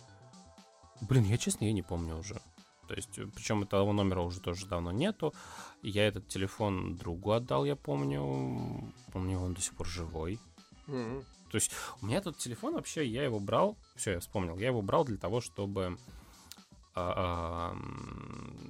Блин, 1.00 1.24
я 1.24 1.38
честно, 1.38 1.64
я 1.64 1.72
не 1.72 1.82
помню 1.82 2.18
уже. 2.18 2.40
То 2.88 2.94
есть, 2.94 3.20
причем 3.34 3.62
этого 3.62 3.92
номера 3.92 4.22
уже 4.22 4.40
тоже 4.40 4.66
давно 4.66 4.92
нету. 4.92 5.34
Я 5.82 6.08
этот 6.08 6.26
телефон 6.28 6.96
другу 6.96 7.32
отдал, 7.32 7.64
я 7.64 7.76
помню. 7.76 8.92
Помню, 9.12 9.38
он 9.38 9.54
до 9.54 9.60
сих 9.60 9.74
пор 9.74 9.86
живой. 9.86 10.40
Мгм. 10.86 11.22
То 11.50 11.56
есть 11.56 11.70
у 12.00 12.06
меня 12.06 12.18
этот 12.18 12.38
телефон 12.38 12.74
вообще, 12.74 13.06
я 13.06 13.24
его 13.24 13.40
брал, 13.40 13.76
все, 13.96 14.12
я 14.12 14.20
вспомнил, 14.20 14.58
я 14.58 14.68
его 14.68 14.82
брал 14.82 15.04
для 15.04 15.16
того, 15.16 15.40
чтобы, 15.40 15.98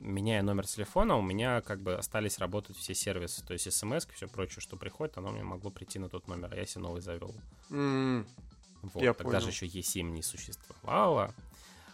меняя 0.03 0.43
номер 0.43 0.67
телефона, 0.67 1.17
у 1.17 1.23
меня 1.23 1.61
как 1.61 1.81
бы 1.81 1.95
остались 1.95 2.39
работать 2.39 2.77
все 2.77 2.95
сервисы, 2.95 3.45
то 3.45 3.53
есть 3.53 3.71
смс 3.73 4.07
и 4.07 4.13
все 4.13 4.27
прочее, 4.29 4.61
что 4.61 4.77
приходит, 4.77 5.19
оно 5.19 5.31
мне 5.31 5.43
могло 5.43 5.71
прийти 5.71 5.99
на 5.99 6.09
тот 6.09 6.29
номер, 6.29 6.51
а 6.53 6.57
я 6.57 6.67
себе 6.67 6.83
новый 6.83 7.01
завел. 7.03 7.35
Вот, 7.71 9.03
Я 9.03 9.13
тогда 9.13 9.41
же 9.41 9.47
понял. 9.47 9.49
еще 9.49 9.67
eSIM 9.67 10.03
не 10.11 10.23
существовало. 10.23 11.35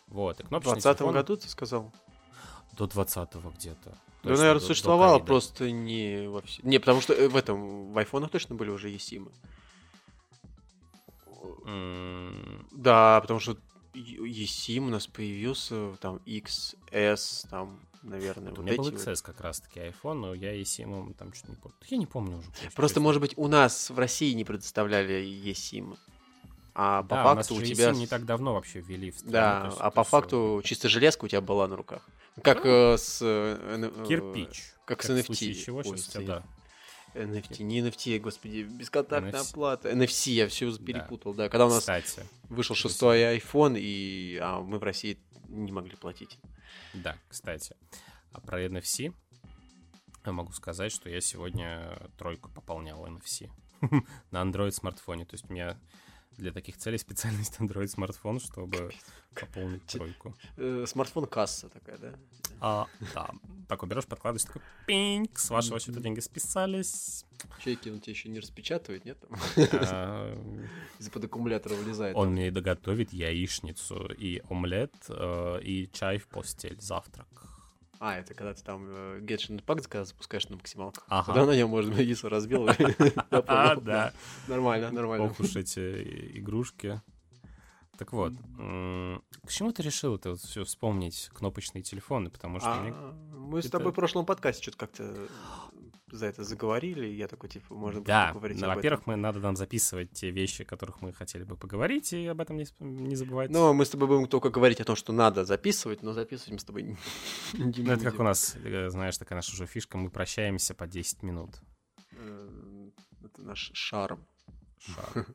Вот, 0.09 0.39
и 0.41 0.43
В 0.45 0.49
кнопочный 0.49 0.81
20 0.83 0.99
телефон 0.99 1.15
году 1.15 1.37
ты 1.37 1.49
сказал? 1.49 1.93
до 2.73 2.85
20-го 2.87 3.51
где-то. 3.51 3.91
Да, 3.91 4.31
Точно, 4.31 4.37
наверное, 4.39 4.55
до- 4.55 4.61
до 4.61 4.67
существовало, 4.67 5.13
ковида. 5.19 5.27
просто 5.27 5.71
не 5.71 6.27
во 6.29 6.41
все. 6.43 6.61
Не, 6.63 6.79
потому 6.79 7.01
что 7.01 7.13
э, 7.15 7.29
в 7.29 7.37
этом, 7.37 7.93
в 7.93 7.99
айфонах 7.99 8.31
точно 8.31 8.55
были 8.55 8.71
уже 8.71 8.91
eSIM. 8.93 9.31
М, 11.67 12.67
Да, 12.73 13.21
потому 13.21 13.41
что 13.41 13.57
eSIM 13.95 14.87
у 14.87 14.91
нас 14.91 15.07
появился, 15.07 15.97
там, 16.01 16.21
XS, 16.27 17.49
там, 17.49 17.81
наверное, 18.03 18.53
У 18.53 18.57
вот 18.57 18.65
меня 18.65 18.77
был 18.77 18.89
эти 18.89 18.95
вот. 18.95 19.03
XS 19.03 19.23
как 19.23 19.41
раз-таки 19.41 19.81
iPhone, 19.81 20.15
но 20.15 20.35
я 20.35 20.55
eSIM 20.61 21.15
там 21.15 21.33
что-то 21.33 21.53
не 21.53 21.57
помню. 21.57 21.77
Я 21.89 21.97
не 21.97 22.07
помню 22.07 22.39
уже. 22.39 22.49
Просто, 22.75 22.97
честно. 22.97 23.01
может 23.03 23.21
быть, 23.21 23.33
у 23.37 23.49
нас 23.49 23.91
в 23.91 23.99
России 23.99 24.33
не 24.33 24.45
предоставляли 24.45 25.25
eSIM, 25.25 25.97
а 26.75 27.03
по 27.05 27.15
Да, 27.15 27.33
у 27.33 27.37
факту 27.37 27.55
у 27.55 27.61
же 27.61 27.67
тебя... 27.67 27.93
не 27.93 28.07
так 28.07 28.25
давно 28.25 28.55
вообще 28.55 28.81
ввели 28.81 29.13
в 29.13 29.19
страну. 29.19 29.33
Да, 29.33 29.67
есть 29.67 29.77
а 29.81 29.91
по 29.91 30.03
факту 30.03 30.61
чисто 30.65 30.89
железка 30.89 31.25
у 31.25 31.29
тебя 31.29 31.41
была 31.41 31.69
на 31.69 31.77
руках. 31.77 32.03
Как 32.43 32.67
э, 32.67 32.97
с... 32.99 33.21
э, 33.23 33.57
э, 33.61 34.07
Кирпич. 34.09 34.75
Как 34.85 35.03
с 35.03 35.09
в 35.09 35.23
случае 35.23 35.53
NFT. 35.53 35.65
чего 35.65 35.83
сейчас 35.85 36.01
с 36.01 36.09
у 36.09 36.13
тебя, 36.13 36.27
да. 36.27 36.43
NFT, 37.15 37.63
не 37.63 37.81
NFT, 37.81 38.19
господи, 38.19 38.63
бесконтактная 38.63 39.33
NFC. 39.33 39.51
оплата. 39.51 39.91
NFC, 39.91 40.33
я 40.33 40.49
все 40.49 40.77
перепутал, 40.77 41.35
да. 41.35 41.49
Когда 41.49 41.67
у 41.67 41.71
нас 41.71 41.81
Кстати, 41.81 42.23
вышел 42.49 42.75
шестой 42.77 43.37
iPhone, 43.39 43.79
и 43.79 44.39
а 44.43 44.61
мы 44.61 44.79
в 44.79 44.83
России 44.83 45.19
не 45.49 45.73
могли 45.73 45.97
платить. 45.97 46.39
да, 46.93 47.17
кстати. 47.29 47.77
А 48.33 48.41
про 48.41 48.65
NFC 48.65 49.15
я 50.27 50.33
могу 50.33 50.53
сказать, 50.53 50.91
что 50.91 51.09
я 51.09 51.21
сегодня 51.21 51.99
тройку 52.19 52.51
пополнял 52.51 53.07
NFC 53.07 53.51
на 54.31 54.43
Android 54.43 54.73
смартфоне. 54.73 55.25
То 55.25 55.35
есть 55.35 55.49
у 55.49 55.53
меня 55.53 55.79
для 56.37 56.53
таких 56.53 56.77
целей 56.77 56.99
специальность 56.99 57.57
Android 57.59 57.89
смартфон, 57.89 58.41
чтобы 58.41 58.91
пополнить 59.35 59.85
тройку. 59.87 60.37
Э, 60.57 60.85
смартфон 60.87 61.27
касса 61.27 61.69
такая, 61.69 61.99
да? 61.99 62.15
А, 62.61 62.87
да. 63.15 63.31
Такой 63.69 63.89
берешь, 63.89 64.07
подкладываешь, 64.07 64.45
такой 64.45 64.63
пинг, 64.87 65.39
с 65.39 65.51
вашего 65.51 65.81
счета 65.81 66.01
деньги 66.01 66.21
списались. 66.21 67.25
Чеки 67.63 67.91
он 67.91 68.01
тебе 68.01 68.13
еще 68.13 68.29
не 68.29 68.41
распечатывает, 68.41 69.05
нет? 69.05 69.19
А, 69.73 70.35
Из-под 70.99 71.25
аккумулятора 71.25 71.75
вылезает. 71.75 72.17
Он 72.17 72.31
мне 72.33 72.51
доготовит 72.51 73.13
яичницу 73.13 74.07
и 74.07 74.43
омлет, 74.49 74.95
э, 75.09 75.61
и 75.63 75.91
чай 75.93 76.19
в 76.19 76.29
постель, 76.29 76.81
завтрак. 76.81 77.54
А, 78.01 78.17
это 78.17 78.35
когда 78.35 78.55
ты 78.55 78.63
там 78.63 78.85
э, 78.89 79.21
Genshin 79.21 79.63
Impact 79.65 79.89
когда 79.89 80.05
запускаешь 80.05 80.49
на 80.49 80.57
максималках. 80.57 81.05
Ага. 81.09 81.27
Тогда 81.33 81.47
на 81.47 81.57
нем 81.57 81.71
можно 81.71 81.95
яйцо 82.01 82.29
разбил. 82.29 82.69
А, 83.31 83.77
да. 83.77 84.13
Нормально, 84.49 84.91
нормально. 84.91 85.27
Ох 85.27 85.41
уж 85.41 85.57
эти 85.57 86.39
игрушки. 86.39 87.01
Так 87.97 88.13
вот, 88.13 88.33
к 88.33 89.51
чему 89.51 89.73
ты 89.73 89.83
решил 89.83 90.17
это 90.17 90.35
все 90.35 90.65
вспомнить 90.65 91.31
кнопочные 91.33 91.83
телефоны? 91.83 92.29
Потому 92.29 92.59
что 92.59 92.75
мне... 92.75 92.93
А, 92.93 93.13
Мы 93.37 93.63
с 93.63 93.67
это- 93.67 93.79
тобой 93.79 93.93
в 93.93 93.95
прошлом 93.95 94.27
подкасте 94.27 94.63
что-то 94.63 94.79
как-то 94.79 95.29
за 96.15 96.27
это 96.27 96.45
заговорили, 96.45 97.07
и 97.07 97.15
я 97.15 97.29
такой, 97.29 97.49
типа, 97.49 97.75
можно 97.75 98.01
Да, 98.03 98.29
поговорить 98.29 98.61
ну, 98.61 98.69
об 98.69 98.77
во-первых, 98.77 99.07
мы 99.07 99.17
надо 99.17 99.41
нам 99.41 99.57
записывать 99.57 100.13
те 100.13 100.31
вещи, 100.31 100.63
о 100.63 100.65
которых 100.65 101.03
мы 101.03 101.13
хотели 101.13 101.45
бы 101.45 101.57
поговорить, 101.57 102.13
и 102.13 102.27
об 102.27 102.41
этом 102.41 102.57
не, 102.57 102.67
не 102.81 103.17
забывать. 103.17 103.51
Но 103.51 103.75
мы 103.75 103.85
с 103.85 103.91
тобой 103.91 104.09
будем 104.09 104.27
только 104.27 104.51
говорить 104.51 104.81
о 104.81 104.85
том, 104.85 104.97
что 104.97 105.13
надо 105.13 105.45
записывать, 105.45 106.03
но 106.03 106.13
записывать 106.13 106.53
мы 106.53 106.59
с 106.59 106.65
тобой 106.65 106.83
не 107.53 107.83
Ну, 107.83 107.93
это 107.93 108.05
как 108.05 108.21
у 108.21 108.23
нас, 108.23 108.57
э, 108.63 108.89
знаешь, 108.91 109.19
такая 109.19 109.37
наша 109.37 109.53
уже 109.53 109.67
фишка, 109.67 109.99
мы 109.99 110.11
прощаемся 110.11 110.75
по 110.75 110.87
10 110.87 111.23
минут. 111.23 111.51
Э, 112.13 112.91
Это 113.25 113.43
наш 113.43 113.71
шарм. 113.75 114.27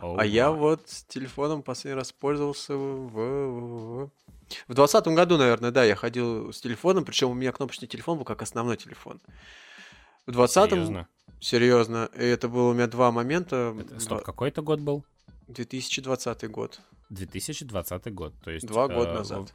А 0.00 0.24
я 0.24 0.50
вот 0.50 0.88
с 0.88 1.04
телефоном 1.04 1.62
последний 1.62 1.96
раз 1.96 2.12
пользовался 2.12 2.74
в... 2.74 3.08
в... 3.08 4.10
В 4.68 4.74
двадцатом 4.74 5.14
году, 5.14 5.38
наверное, 5.38 5.70
да, 5.70 5.84
я 5.84 5.96
ходил 5.96 6.52
с 6.52 6.60
телефоном, 6.60 7.04
причем 7.04 7.30
у 7.30 7.34
меня 7.34 7.50
кнопочный 7.50 7.88
телефон 7.88 8.18
был 8.18 8.24
как 8.24 8.42
основной 8.42 8.76
телефон. 8.76 9.20
В 10.26 10.32
двадцатом... 10.32 10.78
Серьезно? 10.78 11.08
Серьезно. 11.40 12.10
И 12.16 12.24
это 12.24 12.48
было 12.48 12.70
у 12.70 12.74
меня 12.74 12.86
два 12.86 13.12
момента. 13.12 13.76
Это, 13.78 14.00
стоп, 14.00 14.22
какой 14.22 14.48
это 14.48 14.62
год 14.62 14.80
был? 14.80 15.04
2020 15.48 16.50
год. 16.50 16.80
2020 17.10 18.14
год, 18.14 18.32
то 18.42 18.50
есть... 18.50 18.66
Два 18.66 18.88
года 18.88 19.14
назад. 19.14 19.52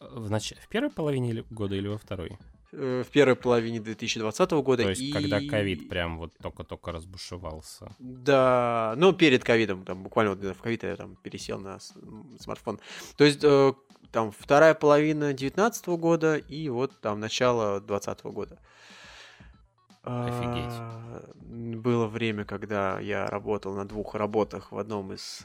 В, 0.00 0.26
в, 0.26 0.30
нач... 0.30 0.54
в 0.58 0.68
первой 0.68 0.90
половине 0.90 1.44
года 1.50 1.74
или 1.74 1.88
во 1.88 1.98
второй? 1.98 2.38
Э, 2.72 3.04
в 3.06 3.10
первой 3.10 3.36
половине 3.36 3.80
2020 3.80 4.50
года. 4.52 4.82
То 4.84 4.90
есть, 4.90 5.02
и... 5.02 5.12
когда 5.12 5.40
ковид 5.40 5.88
прям 5.88 6.18
вот 6.18 6.32
только-только 6.42 6.92
разбушевался. 6.92 7.94
Да, 7.98 8.94
ну, 8.96 9.12
перед 9.12 9.44
ковидом, 9.44 9.84
там, 9.84 10.02
буквально 10.02 10.34
вот 10.34 10.56
в 10.56 10.62
ковид 10.62 10.82
я 10.82 10.96
там 10.96 11.16
пересел 11.16 11.58
на 11.58 11.78
смартфон. 12.40 12.80
То 13.16 13.24
есть, 13.24 13.40
э, 13.42 13.72
там, 14.10 14.32
вторая 14.32 14.74
половина 14.74 15.28
2019 15.28 15.86
года 15.88 16.36
и 16.36 16.68
вот 16.68 16.98
там 17.00 17.20
начало 17.20 17.80
2020 17.80 18.24
года. 18.24 18.58
Офигеть. 20.06 20.72
А, 20.78 21.32
было 21.42 22.06
время, 22.06 22.44
когда 22.44 23.00
я 23.00 23.26
работал 23.26 23.74
на 23.74 23.86
двух 23.86 24.14
работах 24.14 24.70
в 24.70 24.78
одном 24.78 25.12
из, 25.12 25.44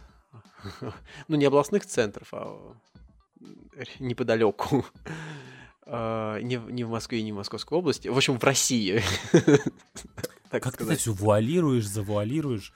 ну, 1.27 1.35
не 1.35 1.45
областных 1.45 1.85
центров, 1.85 2.27
а 2.31 2.75
неподалеку. 3.99 4.85
А, 5.83 6.39
не, 6.39 6.55
не 6.57 6.83
в 6.83 6.89
Москве, 6.89 7.23
не 7.23 7.31
в 7.31 7.37
Московской 7.37 7.77
области. 7.77 8.07
В 8.07 8.15
общем, 8.15 8.39
в 8.39 8.43
России. 8.43 9.01
так 10.51 10.61
как 10.61 10.77
ты 10.77 10.95
все 10.95 11.11
вуалируешь, 11.11 11.87
завуалируешь? 11.87 12.71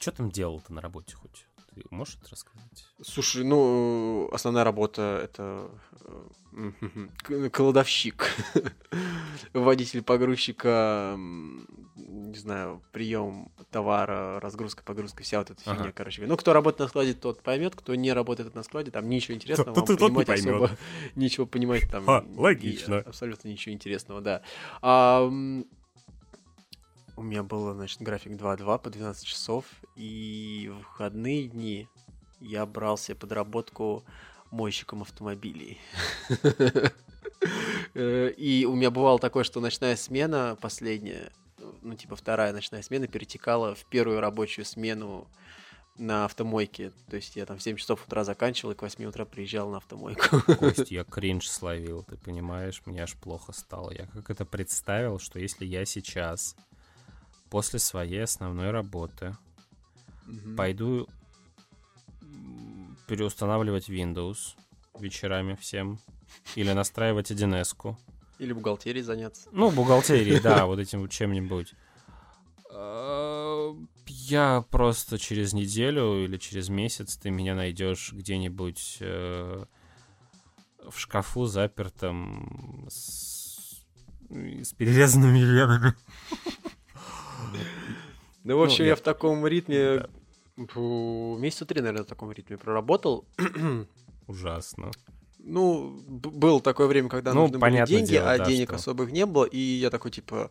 Что 0.00 0.10
там 0.10 0.30
делал-то 0.30 0.72
на 0.72 0.80
работе 0.80 1.14
хоть? 1.14 1.46
Можешь 1.90 2.18
это 2.20 2.30
рассказать? 2.30 2.86
Слушай, 3.02 3.44
ну, 3.44 4.28
основная 4.32 4.64
работа 4.64 5.20
это 5.22 5.70
э, 6.52 7.50
кладовщик, 7.52 8.30
водитель 9.52 10.02
погрузчика, 10.02 11.14
не 11.96 12.36
знаю, 12.36 12.82
прием 12.92 13.50
товара, 13.70 14.40
разгрузка, 14.40 14.82
погрузка, 14.84 15.22
вся 15.22 15.38
вот 15.38 15.50
эта 15.50 15.60
ага. 15.64 15.76
фигня, 15.76 15.92
короче. 15.92 16.26
Ну, 16.26 16.36
кто 16.36 16.52
работает 16.52 16.80
на 16.80 16.88
складе, 16.88 17.14
тот 17.14 17.42
поймет, 17.42 17.74
кто 17.74 17.94
не 17.94 18.12
работает 18.12 18.54
на 18.54 18.62
складе, 18.62 18.90
там 18.90 19.08
ничего 19.08 19.34
интересного, 19.34 19.74
вам 19.74 19.84
понимать 19.86 20.28
не 20.28 20.34
особо, 20.34 20.70
ничего 21.16 21.46
понимать 21.46 21.90
там. 21.90 22.04
Логично. 22.36 22.98
абсолютно 22.98 23.48
ничего 23.48 23.74
интересного, 23.74 24.20
да. 24.20 24.42
А, 24.82 25.30
у 27.16 27.22
меня 27.22 27.42
был, 27.42 27.72
значит, 27.74 28.00
график 28.02 28.32
2-2 28.32 28.78
по 28.78 28.90
12 28.90 29.24
часов, 29.24 29.64
и 29.96 30.70
в 30.72 30.78
выходные 30.78 31.48
дни 31.48 31.88
я 32.40 32.66
брал 32.66 32.98
себе 32.98 33.14
подработку 33.14 34.04
мойщиком 34.50 35.02
автомобилей. 35.02 35.80
Э, 37.92 38.30
и 38.30 38.64
у 38.64 38.74
меня 38.74 38.90
бывало 38.90 39.18
такое, 39.18 39.44
что 39.44 39.60
ночная 39.60 39.96
смена 39.96 40.56
последняя, 40.60 41.30
ну, 41.82 41.94
типа 41.94 42.16
вторая 42.16 42.52
ночная 42.52 42.82
смена 42.82 43.06
перетекала 43.06 43.74
в 43.74 43.84
первую 43.84 44.20
рабочую 44.20 44.64
смену 44.64 45.28
на 45.96 46.24
автомойке. 46.24 46.92
То 47.08 47.16
есть 47.16 47.36
я 47.36 47.46
там 47.46 47.58
в 47.58 47.62
7 47.62 47.76
часов 47.76 48.04
утра 48.06 48.24
заканчивал 48.24 48.72
и 48.72 48.74
к 48.74 48.82
8 48.82 49.04
утра 49.04 49.24
приезжал 49.24 49.70
на 49.70 49.76
автомойку. 49.76 50.40
Кость, 50.58 50.90
я 50.90 51.04
кринж 51.04 51.48
словил, 51.48 52.04
ты 52.04 52.16
понимаешь? 52.16 52.82
Мне 52.84 53.02
аж 53.02 53.14
плохо 53.14 53.52
стало. 53.52 53.92
Я 53.92 54.06
как 54.06 54.30
это 54.30 54.44
представил, 54.44 55.18
что 55.18 55.38
если 55.38 55.64
я 55.64 55.84
сейчас 55.84 56.56
после 57.50 57.78
своей 57.78 58.24
основной 58.24 58.70
работы 58.70 59.36
угу. 60.26 60.56
пойду 60.56 61.08
переустанавливать 63.06 63.88
Windows 63.88 64.56
вечерами 64.98 65.54
всем. 65.54 65.98
Или 66.56 66.72
настраивать 66.72 67.30
1С. 67.30 67.96
Или 68.38 68.52
бухгалтерией 68.52 69.04
заняться. 69.04 69.48
Ну, 69.52 69.70
бухгалтерией, 69.70 70.40
да, 70.40 70.66
вот 70.66 70.78
этим 70.78 71.08
чем-нибудь. 71.08 71.74
А, 72.70 73.76
я 74.06 74.64
просто 74.70 75.18
через 75.18 75.52
неделю 75.52 76.24
или 76.24 76.36
через 76.38 76.68
месяц 76.68 77.16
ты 77.16 77.30
меня 77.30 77.54
найдешь 77.54 78.12
где-нибудь 78.12 78.98
э, 79.00 79.64
в 80.90 80.98
шкафу 80.98 81.46
запертом 81.46 82.86
с, 82.90 83.84
с 84.28 84.72
перерезанными 84.72 85.38
венами. 85.38 85.94
Ну, 88.44 88.58
в 88.58 88.62
общем, 88.62 88.84
я 88.84 88.94
в 88.94 89.00
таком 89.00 89.46
ритме 89.46 90.06
Месяца 90.56 91.66
три, 91.66 91.80
наверное, 91.80 92.04
в 92.04 92.08
таком 92.08 92.30
ритме 92.30 92.56
проработал. 92.56 93.26
Ужасно. 94.28 94.90
Ну, 95.38 96.00
было 96.06 96.60
такое 96.60 96.86
время, 96.86 97.08
когда 97.08 97.34
ну, 97.34 97.42
нужны 97.42 97.58
были 97.58 97.84
деньги, 97.86 98.12
дело, 98.12 98.32
а 98.32 98.38
да, 98.38 98.44
денег 98.46 98.68
что... 98.68 98.76
особых 98.76 99.10
не 99.10 99.26
было, 99.26 99.44
и 99.44 99.58
я 99.58 99.90
такой, 99.90 100.10
типа, 100.10 100.50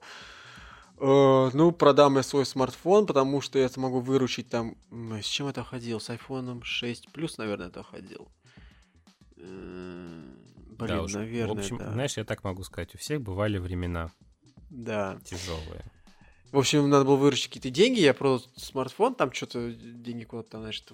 э, 1.00 1.50
ну, 1.54 1.72
продам 1.72 2.18
я 2.18 2.24
свой 2.24 2.46
смартфон, 2.46 3.08
потому 3.08 3.42
что 3.42 3.58
я 3.58 3.70
смогу 3.70 4.02
выручить 4.02 4.50
там... 4.50 4.76
С 4.92 5.26
чем 5.26 5.48
это 5.48 5.64
ходил? 5.64 6.00
С 6.00 6.10
iPhone 6.10 6.62
6 6.64 7.08
Plus, 7.12 7.36
наверное, 7.38 7.70
это 7.70 7.82
ходил. 7.82 8.28
Э, 9.38 10.22
блин, 10.78 10.88
да 10.88 11.02
уж. 11.02 11.14
наверное, 11.14 11.56
В 11.56 11.60
общем, 11.60 11.78
да. 11.78 11.92
знаешь, 11.92 12.18
я 12.18 12.26
так 12.26 12.44
могу 12.44 12.64
сказать, 12.64 12.94
у 12.94 12.98
всех 12.98 13.22
бывали 13.22 13.58
времена. 13.58 14.12
Да. 14.70 15.18
Тяжелые. 15.24 15.86
В 16.54 16.60
общем, 16.60 16.88
надо 16.88 17.04
было 17.04 17.16
выручить 17.16 17.48
какие-то 17.48 17.72
деньги, 17.72 18.00
я 18.00 18.14
продал 18.14 18.44
смартфон, 18.56 19.16
там 19.16 19.34
что-то 19.34 19.72
деньги 19.72 20.24
куда-то 20.24 20.52
там, 20.52 20.62
значит, 20.62 20.92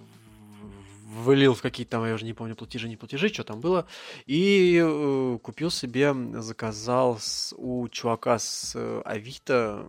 вылил 1.03 1.53
в 1.53 1.61
какие-то 1.61 1.91
там, 1.91 2.05
я 2.05 2.13
уже 2.13 2.23
не 2.23 2.33
помню, 2.33 2.55
платежи, 2.55 2.87
не 2.87 2.95
платежи, 2.95 3.27
что 3.27 3.43
там 3.43 3.59
было. 3.59 3.85
И 4.25 4.81
э, 4.81 5.37
купил 5.43 5.69
себе, 5.69 6.15
заказал 6.41 7.19
с, 7.19 7.53
у 7.57 7.89
чувака 7.89 8.39
с 8.39 8.71
э, 8.73 9.01
Авито. 9.03 9.85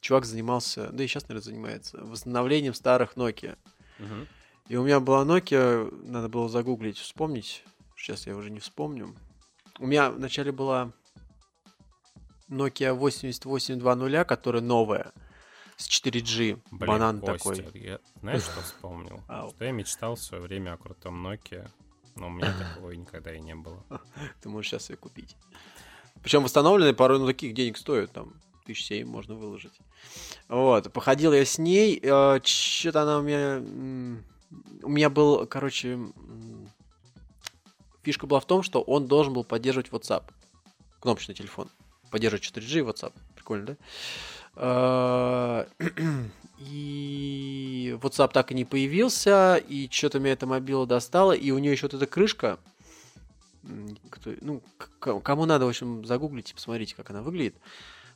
Чувак 0.00 0.24
занимался, 0.24 0.88
да 0.92 1.04
и 1.04 1.06
сейчас, 1.06 1.28
наверное, 1.28 1.44
занимается, 1.44 1.98
восстановлением 1.98 2.72
старых 2.72 3.14
Nokia. 3.16 3.58
Угу. 3.98 4.26
И 4.70 4.76
у 4.76 4.84
меня 4.84 4.98
была 4.98 5.26
Nokia, 5.26 5.94
надо 6.06 6.30
было 6.30 6.48
загуглить, 6.48 6.96
вспомнить. 6.96 7.64
Сейчас 7.98 8.26
я 8.26 8.34
уже 8.34 8.50
не 8.50 8.60
вспомню. 8.60 9.14
У 9.78 9.86
меня 9.86 10.10
вначале 10.10 10.52
была 10.52 10.94
Nokia 12.52 12.92
8820, 12.92 14.26
которая 14.26 14.62
новая, 14.62 15.12
с 15.76 15.88
4G. 15.88 16.60
Блин, 16.70 16.86
банан 16.86 17.20
Костя, 17.20 17.62
такой. 17.62 17.80
Я, 17.80 17.98
знаешь, 18.20 18.42
что 18.42 18.60
вспомнил? 18.60 19.20
Что 19.50 19.64
я 19.64 19.72
мечтал 19.72 20.16
в 20.16 20.20
свое 20.20 20.42
время 20.42 20.74
о 20.74 20.76
крутом 20.76 21.26
Nokia, 21.26 21.70
но 22.14 22.26
у 22.28 22.30
меня 22.30 22.54
такого 22.74 22.92
никогда 22.92 23.34
и 23.34 23.40
не 23.40 23.54
было. 23.54 23.82
Ты 24.42 24.48
можешь 24.48 24.70
сейчас 24.70 24.90
ее 24.90 24.96
купить. 24.96 25.36
Причем 26.22 26.44
восстановленные 26.44 26.94
порой 26.94 27.18
ну, 27.18 27.26
таких 27.26 27.54
денег 27.54 27.78
стоят, 27.78 28.12
там, 28.12 28.34
тысяч 28.66 28.84
семь 28.84 29.08
можно 29.08 29.34
выложить. 29.34 29.80
Вот, 30.48 30.92
походил 30.92 31.32
я 31.32 31.44
с 31.44 31.58
ней, 31.58 31.98
э, 32.00 32.40
что-то 32.44 33.02
она 33.02 33.18
у 33.18 33.22
меня... 33.22 33.60
У 34.82 34.90
меня 34.90 35.08
был, 35.08 35.46
короче, 35.46 35.98
фишка 38.02 38.26
была 38.26 38.38
в 38.38 38.46
том, 38.46 38.62
что 38.62 38.82
он 38.82 39.06
должен 39.06 39.32
был 39.32 39.44
поддерживать 39.44 39.88
WhatsApp, 39.88 40.24
кнопочный 41.00 41.34
телефон 41.34 41.70
поддерживает 42.12 42.44
4G 42.44 42.86
WhatsApp. 42.86 43.12
Прикольно, 43.34 43.66
да? 43.66 43.76
А, 44.54 45.66
и 46.58 47.96
WhatsApp 48.00 48.32
так 48.32 48.52
и 48.52 48.54
не 48.54 48.64
появился, 48.64 49.56
и 49.56 49.88
что-то 49.90 50.20
меня 50.20 50.34
это 50.34 50.46
мобила 50.46 50.86
достало, 50.86 51.32
и 51.32 51.50
у 51.50 51.58
нее 51.58 51.72
еще 51.72 51.86
вот 51.86 51.94
эта 51.94 52.06
крышка. 52.06 52.58
Ну, 53.62 54.62
кому 55.00 55.46
надо, 55.46 55.66
в 55.66 55.68
общем, 55.68 56.04
загуглите, 56.04 56.54
посмотрите, 56.54 56.94
как 56.94 57.10
она 57.10 57.22
выглядит. 57.22 57.56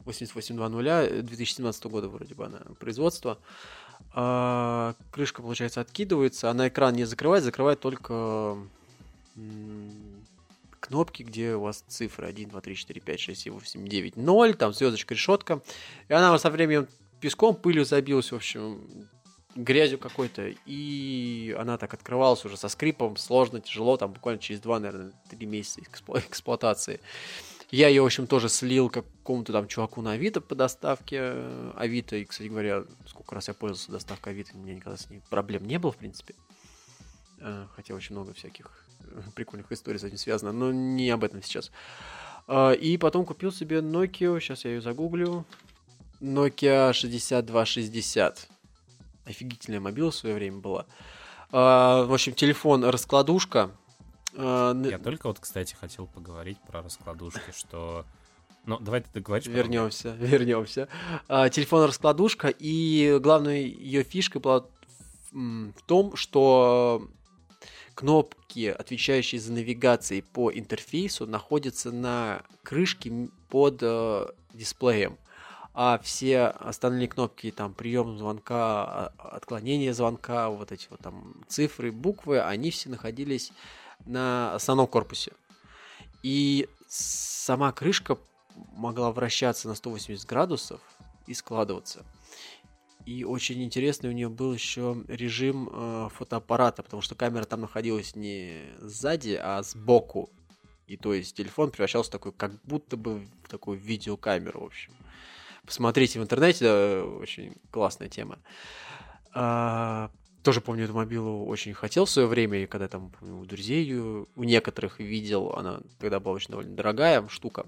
8820 0.04 1.24
2017 1.24 1.84
года 1.86 2.08
вроде 2.08 2.34
бы 2.34 2.46
она 2.46 2.60
производство. 2.78 3.38
А, 4.12 4.94
крышка, 5.10 5.42
получается, 5.42 5.80
откидывается, 5.80 6.50
она 6.50 6.68
экран 6.68 6.94
не 6.94 7.04
закрывает, 7.04 7.44
закрывает 7.44 7.80
только 7.80 8.56
кнопки, 10.86 11.22
где 11.22 11.54
у 11.54 11.60
вас 11.60 11.84
цифры 11.88 12.26
1, 12.26 12.50
2, 12.50 12.60
3, 12.60 12.74
4, 12.76 13.00
5, 13.00 13.20
6, 13.20 13.40
7, 13.40 13.52
8, 13.52 13.88
9, 13.88 14.16
0, 14.16 14.54
там 14.54 14.72
звездочка, 14.72 15.14
решетка. 15.14 15.60
И 16.08 16.12
она 16.12 16.38
со 16.38 16.50
временем 16.50 16.86
песком, 17.20 17.56
пылью 17.56 17.84
забилась, 17.84 18.32
в 18.32 18.36
общем, 18.36 19.08
грязью 19.56 19.98
какой-то, 19.98 20.52
и 20.66 21.56
она 21.58 21.78
так 21.78 21.94
открывалась 21.94 22.44
уже 22.44 22.56
со 22.56 22.68
скрипом, 22.68 23.16
сложно, 23.16 23.60
тяжело, 23.60 23.96
там 23.96 24.12
буквально 24.12 24.40
через 24.40 24.60
2, 24.60 24.80
наверное, 24.80 25.12
3 25.30 25.46
месяца 25.46 25.80
эксплу- 25.80 26.18
эксплуатации. 26.18 27.00
Я 27.70 27.88
ее, 27.88 28.02
в 28.02 28.06
общем, 28.06 28.28
тоже 28.28 28.48
слил 28.48 28.88
какому-то 28.90 29.52
там 29.52 29.66
чуваку 29.66 30.00
на 30.00 30.12
Авито 30.12 30.40
по 30.40 30.54
доставке 30.54 31.16
э, 31.20 31.72
Авито, 31.74 32.16
и, 32.16 32.24
кстати 32.24 32.46
говоря, 32.46 32.84
сколько 33.08 33.34
раз 33.34 33.48
я 33.48 33.54
пользовался 33.54 33.90
доставкой 33.90 34.34
Авито, 34.34 34.52
у 34.54 34.58
меня 34.58 34.74
никогда 34.74 34.96
с 34.96 35.10
ней 35.10 35.20
проблем 35.30 35.66
не 35.66 35.78
было, 35.78 35.90
в 35.90 35.96
принципе. 35.96 36.34
Э, 37.40 37.66
хотя 37.74 37.94
очень 37.94 38.14
много 38.14 38.34
всяких 38.34 38.85
прикольных 39.34 39.70
историй 39.72 39.98
с 39.98 40.04
этим 40.04 40.18
связано, 40.18 40.52
но 40.52 40.72
не 40.72 41.10
об 41.10 41.24
этом 41.24 41.42
сейчас. 41.42 41.70
А, 42.46 42.72
и 42.72 42.96
потом 42.96 43.24
купил 43.24 43.52
себе 43.52 43.78
Nokia, 43.78 44.40
сейчас 44.40 44.64
я 44.64 44.72
ее 44.72 44.80
загуглю. 44.80 45.44
Nokia 46.20 46.92
6260. 46.92 48.48
Офигительная 49.24 49.80
мобила 49.80 50.10
в 50.10 50.14
свое 50.14 50.34
время 50.34 50.58
была. 50.58 50.86
А, 51.50 52.04
в 52.04 52.12
общем, 52.12 52.34
телефон 52.34 52.84
раскладушка. 52.84 53.70
А, 54.34 54.74
я 54.84 54.98
только 54.98 55.26
вот, 55.26 55.40
кстати, 55.40 55.74
хотел 55.74 56.06
поговорить 56.06 56.58
про 56.66 56.82
раскладушки, 56.82 57.52
что... 57.56 58.04
Ну, 58.64 58.78
давай 58.80 59.00
ты 59.00 59.08
договоришь. 59.14 59.46
Вернемся, 59.46 60.14
вернемся. 60.18 60.88
Телефон 61.28 61.84
раскладушка, 61.84 62.48
и 62.48 63.16
главной 63.20 63.68
ее 63.68 64.02
фишкой 64.02 64.40
была 64.40 64.66
в 65.30 65.82
том, 65.86 66.16
что 66.16 67.08
кнопки, 67.96 68.66
отвечающие 68.66 69.40
за 69.40 69.52
навигацией 69.52 70.22
по 70.22 70.52
интерфейсу, 70.52 71.26
находятся 71.26 71.90
на 71.90 72.42
крышке 72.62 73.28
под 73.48 73.78
э, 73.80 74.26
дисплеем. 74.52 75.16
А 75.72 75.98
все 76.02 76.44
остальные 76.46 77.08
кнопки, 77.08 77.50
там, 77.50 77.72
прием 77.74 78.18
звонка, 78.18 79.08
отклонение 79.18 79.94
звонка, 79.94 80.50
вот 80.50 80.72
эти 80.72 80.86
вот 80.90 81.00
там 81.00 81.34
цифры, 81.48 81.90
буквы, 81.90 82.40
они 82.40 82.70
все 82.70 82.90
находились 82.90 83.52
на 84.04 84.54
основном 84.54 84.86
корпусе. 84.86 85.32
И 86.22 86.68
сама 86.86 87.72
крышка 87.72 88.18
могла 88.72 89.10
вращаться 89.10 89.68
на 89.68 89.74
180 89.74 90.26
градусов 90.26 90.80
и 91.26 91.32
складываться. 91.32 92.04
И 93.06 93.22
очень 93.22 93.62
интересный 93.62 94.10
у 94.10 94.12
нее 94.12 94.28
был 94.28 94.52
еще 94.52 95.04
режим 95.06 95.70
э, 95.72 96.08
фотоаппарата, 96.12 96.82
потому 96.82 97.02
что 97.02 97.14
камера 97.14 97.44
там 97.44 97.60
находилась 97.60 98.16
не 98.16 98.74
сзади, 98.80 99.38
а 99.40 99.62
сбоку. 99.62 100.28
И 100.88 100.96
то 100.96 101.14
есть 101.14 101.36
телефон 101.36 101.70
превращался 101.70 102.10
в 102.10 102.12
такой, 102.12 102.32
как 102.32 102.60
будто 102.64 102.96
бы 102.96 103.28
в 103.44 103.48
такую 103.48 103.78
видеокамеру, 103.78 104.60
в 104.60 104.64
общем. 104.64 104.92
Посмотрите 105.64 106.18
в 106.18 106.24
интернете, 106.24 106.64
да, 106.64 107.04
очень 107.04 107.54
классная 107.70 108.08
тема. 108.08 108.40
А, 109.32 110.10
тоже 110.42 110.60
помню 110.60 110.84
эту 110.84 110.94
мобилу 110.94 111.46
очень 111.46 111.74
хотел 111.74 112.06
в 112.06 112.10
свое 112.10 112.26
время, 112.26 112.64
и 112.64 112.66
когда 112.66 112.88
там 112.88 113.10
помню, 113.10 113.36
у 113.36 113.44
друзей, 113.44 113.94
у 113.94 114.44
некоторых 114.44 114.98
видел, 114.98 115.50
она 115.56 115.80
тогда 116.00 116.18
была 116.18 116.34
очень 116.34 116.50
довольно 116.50 116.74
дорогая 116.74 117.26
штука. 117.28 117.66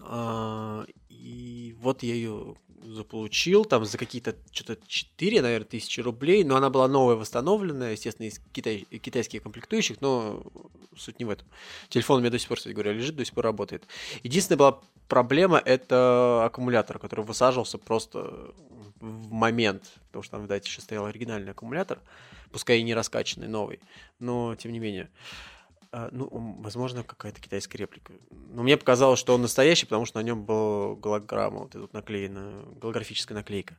А, 0.00 0.84
и 1.08 1.74
вот 1.80 2.04
я 2.04 2.14
ее 2.14 2.54
заполучил 2.94 3.64
там 3.64 3.84
за 3.84 3.98
какие-то 3.98 4.34
что-то 4.50 4.78
4, 4.86 5.42
наверное, 5.42 5.66
тысячи 5.66 6.00
рублей, 6.00 6.44
но 6.44 6.56
она 6.56 6.70
была 6.70 6.88
новая, 6.88 7.16
восстановленная, 7.16 7.92
естественно, 7.92 8.26
из 8.26 8.40
китай, 8.52 8.86
китайских 9.02 9.42
комплектующих, 9.42 10.00
но 10.00 10.42
суть 10.96 11.18
не 11.18 11.24
в 11.24 11.30
этом. 11.30 11.46
Телефон 11.88 12.18
у 12.18 12.20
меня 12.20 12.30
до 12.30 12.38
сих 12.38 12.48
пор, 12.48 12.58
кстати 12.58 12.74
говоря, 12.74 12.92
лежит, 12.92 13.16
до 13.16 13.24
сих 13.24 13.34
пор 13.34 13.44
работает. 13.44 13.86
Единственная 14.22 14.58
была 14.58 14.80
проблема— 15.08 15.58
это 15.64 16.44
аккумулятор, 16.44 16.98
который 16.98 17.24
высаживался 17.24 17.78
просто 17.78 18.52
в 19.00 19.32
момент, 19.32 19.84
потому 20.08 20.22
что 20.22 20.32
там, 20.32 20.42
видать, 20.42 20.66
еще 20.66 20.80
стоял 20.80 21.06
оригинальный 21.06 21.52
аккумулятор, 21.52 22.00
пускай 22.50 22.78
и 22.78 22.82
не 22.82 22.94
раскачанный, 22.94 23.48
новый, 23.48 23.80
но 24.18 24.56
тем 24.56 24.72
не 24.72 24.78
менее. 24.78 25.10
Ну, 25.92 26.56
возможно, 26.60 27.02
какая-то 27.02 27.40
китайская 27.40 27.78
реплика. 27.78 28.12
Но 28.30 28.62
мне 28.62 28.76
показалось, 28.76 29.18
что 29.18 29.34
он 29.34 29.42
настоящий, 29.42 29.86
потому 29.86 30.04
что 30.04 30.18
на 30.18 30.24
нем 30.24 30.44
была 30.44 30.94
голограмма, 30.94 31.60
вот 31.60 31.74
эта 31.74 31.88
наклеена, 31.92 32.64
голографическая 32.80 33.36
наклейка. 33.36 33.76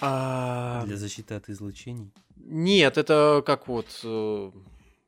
А... 0.00 0.84
Для 0.86 0.96
защиты 0.96 1.34
от 1.34 1.48
излучений? 1.48 2.12
Нет, 2.36 2.98
это 2.98 3.42
как 3.44 3.66
вот, 3.68 4.00
э, 4.04 4.50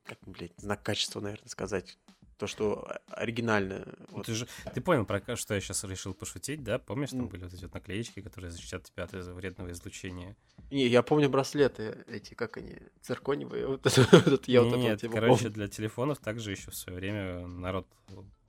как, 0.05 0.19
блядь, 0.27 0.53
знак 0.57 0.83
качества, 0.83 1.21
наверное, 1.21 1.49
сказать 1.49 1.97
то, 2.41 2.47
что 2.47 2.89
оригинальное. 3.09 3.87
Вот. 4.09 4.25
Ты, 4.27 4.35
же, 4.35 4.49
ты 4.75 4.81
понял, 4.81 5.05
про 5.05 5.37
что 5.37 5.55
я 5.55 5.61
сейчас 5.61 5.85
решил 5.85 6.15
пошутить, 6.15 6.65
да? 6.65 6.79
Помнишь, 6.79 7.11
там 7.11 7.29
были 7.29 7.45
вот 7.45 7.53
эти 7.53 7.65
вот 7.65 7.75
наклеечки, 7.75 8.23
которые 8.23 8.51
защищают 8.51 8.85
тебя 8.85 9.05
от 9.05 9.13
вредного 9.13 9.71
излучения? 9.73 10.37
Не, 10.71 10.87
я 10.87 11.03
помню 11.03 11.29
браслеты 11.29 12.05
эти, 12.07 12.33
как 12.33 12.57
они, 12.57 12.79
цирконевые. 13.03 13.67
Вот 13.67 13.87
этот, 13.87 14.49
я 14.49 14.63
вот 14.63 14.77
Нет, 14.77 15.03
короче, 15.03 15.45
помню. 15.45 15.51
для 15.51 15.69
телефонов 15.69 16.19
также 16.19 16.53
еще 16.53 16.71
в 16.71 16.77
свое 16.77 16.99
время 16.99 17.47
народ 17.47 17.87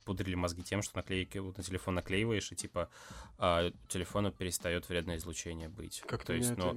пудрили 0.04 0.34
мозги 0.34 0.62
тем, 0.62 0.82
что 0.82 0.96
наклейки 0.96 1.38
вот 1.38 1.58
на 1.58 1.62
телефон 1.62 1.96
наклеиваешь, 1.96 2.50
и 2.50 2.56
типа 2.56 2.88
а, 3.38 3.70
телефону 3.88 4.32
перестает 4.32 4.88
вредное 4.88 5.18
излучение 5.18 5.68
быть. 5.68 6.02
Как 6.06 6.24
то 6.24 6.32
есть, 6.32 6.56
но 6.56 6.74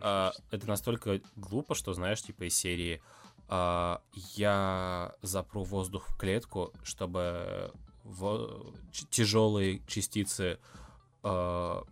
а, 0.00 0.32
это 0.50 0.66
настолько 0.66 1.20
глупо, 1.36 1.74
что 1.74 1.92
знаешь, 1.92 2.22
типа 2.22 2.48
из 2.48 2.56
серии 2.56 3.02
а, 3.48 4.02
я 4.12 5.14
запру 5.22 5.62
воздух 5.62 6.08
в 6.08 6.16
клетку, 6.16 6.72
чтобы 6.82 7.72
в... 8.04 8.72
тяжелые 9.10 9.82
частицы 9.86 10.58
а, 11.22 11.84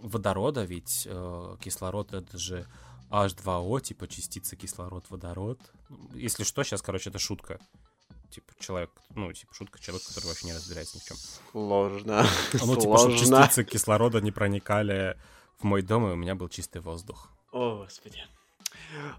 водорода, 0.00 0.64
ведь 0.64 1.06
а, 1.10 1.56
кислород 1.58 2.12
это 2.12 2.36
же 2.38 2.66
H2O, 3.10 3.80
типа 3.80 4.08
частица 4.08 4.56
кислород-водород. 4.56 5.60
Если 6.14 6.44
что, 6.44 6.64
сейчас, 6.64 6.82
короче, 6.82 7.10
это 7.10 7.18
шутка. 7.18 7.60
Типа 8.30 8.54
человек, 8.58 8.90
ну, 9.10 9.30
типа 9.32 9.54
шутка 9.54 9.78
человек, 9.78 10.06
который 10.08 10.26
вообще 10.26 10.46
не 10.46 10.54
разбирается 10.54 10.96
ни 10.96 11.00
в 11.00 11.04
чем. 11.04 11.16
Сложно. 11.50 12.26
Ну, 12.54 12.76
типа, 12.76 12.98
чтобы 12.98 13.18
частицы 13.18 13.64
кислорода 13.64 14.22
не 14.22 14.32
проникали 14.32 15.18
в 15.58 15.64
мой 15.64 15.82
дом, 15.82 16.08
и 16.08 16.12
у 16.12 16.16
меня 16.16 16.34
был 16.34 16.48
чистый 16.48 16.80
воздух. 16.80 17.28
О, 17.52 17.84
господи. 17.84 18.24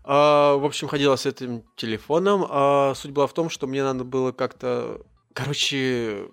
А, 0.03 0.55
в 0.55 0.65
общем, 0.65 0.87
ходила 0.87 1.15
с 1.15 1.25
этим 1.25 1.63
телефоном. 1.75 2.45
А, 2.49 2.93
суть 2.95 3.11
была 3.11 3.27
в 3.27 3.33
том, 3.33 3.49
что 3.49 3.67
мне 3.67 3.83
надо 3.83 4.03
было 4.03 4.31
как-то... 4.31 5.01
Короче, 5.33 6.27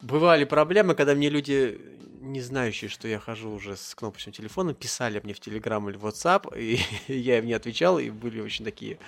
бывали 0.00 0.44
проблемы, 0.44 0.94
когда 0.94 1.14
мне 1.14 1.28
люди, 1.28 1.78
не 2.20 2.40
знающие, 2.40 2.88
что 2.88 3.08
я 3.08 3.18
хожу 3.18 3.50
уже 3.50 3.76
с 3.76 3.94
кнопочным 3.94 4.32
телефоном, 4.32 4.74
писали 4.74 5.20
мне 5.22 5.34
в 5.34 5.40
Telegram 5.40 5.88
или 5.90 5.96
в 5.96 6.06
WhatsApp, 6.06 6.58
и 6.58 6.80
я 7.12 7.38
им 7.38 7.46
не 7.46 7.52
отвечал, 7.52 7.98
и 7.98 8.10
были 8.10 8.40
очень 8.40 8.64
такие 8.64 8.98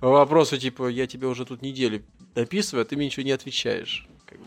вопросы, 0.00 0.58
типа, 0.58 0.88
я 0.88 1.06
тебе 1.06 1.26
уже 1.26 1.44
тут 1.44 1.62
неделю 1.62 2.04
дописываю, 2.34 2.82
а 2.82 2.84
ты 2.84 2.96
мне 2.96 3.06
ничего 3.06 3.24
не 3.24 3.32
отвечаешь. 3.32 4.06
Как 4.26 4.38
бы 4.38 4.46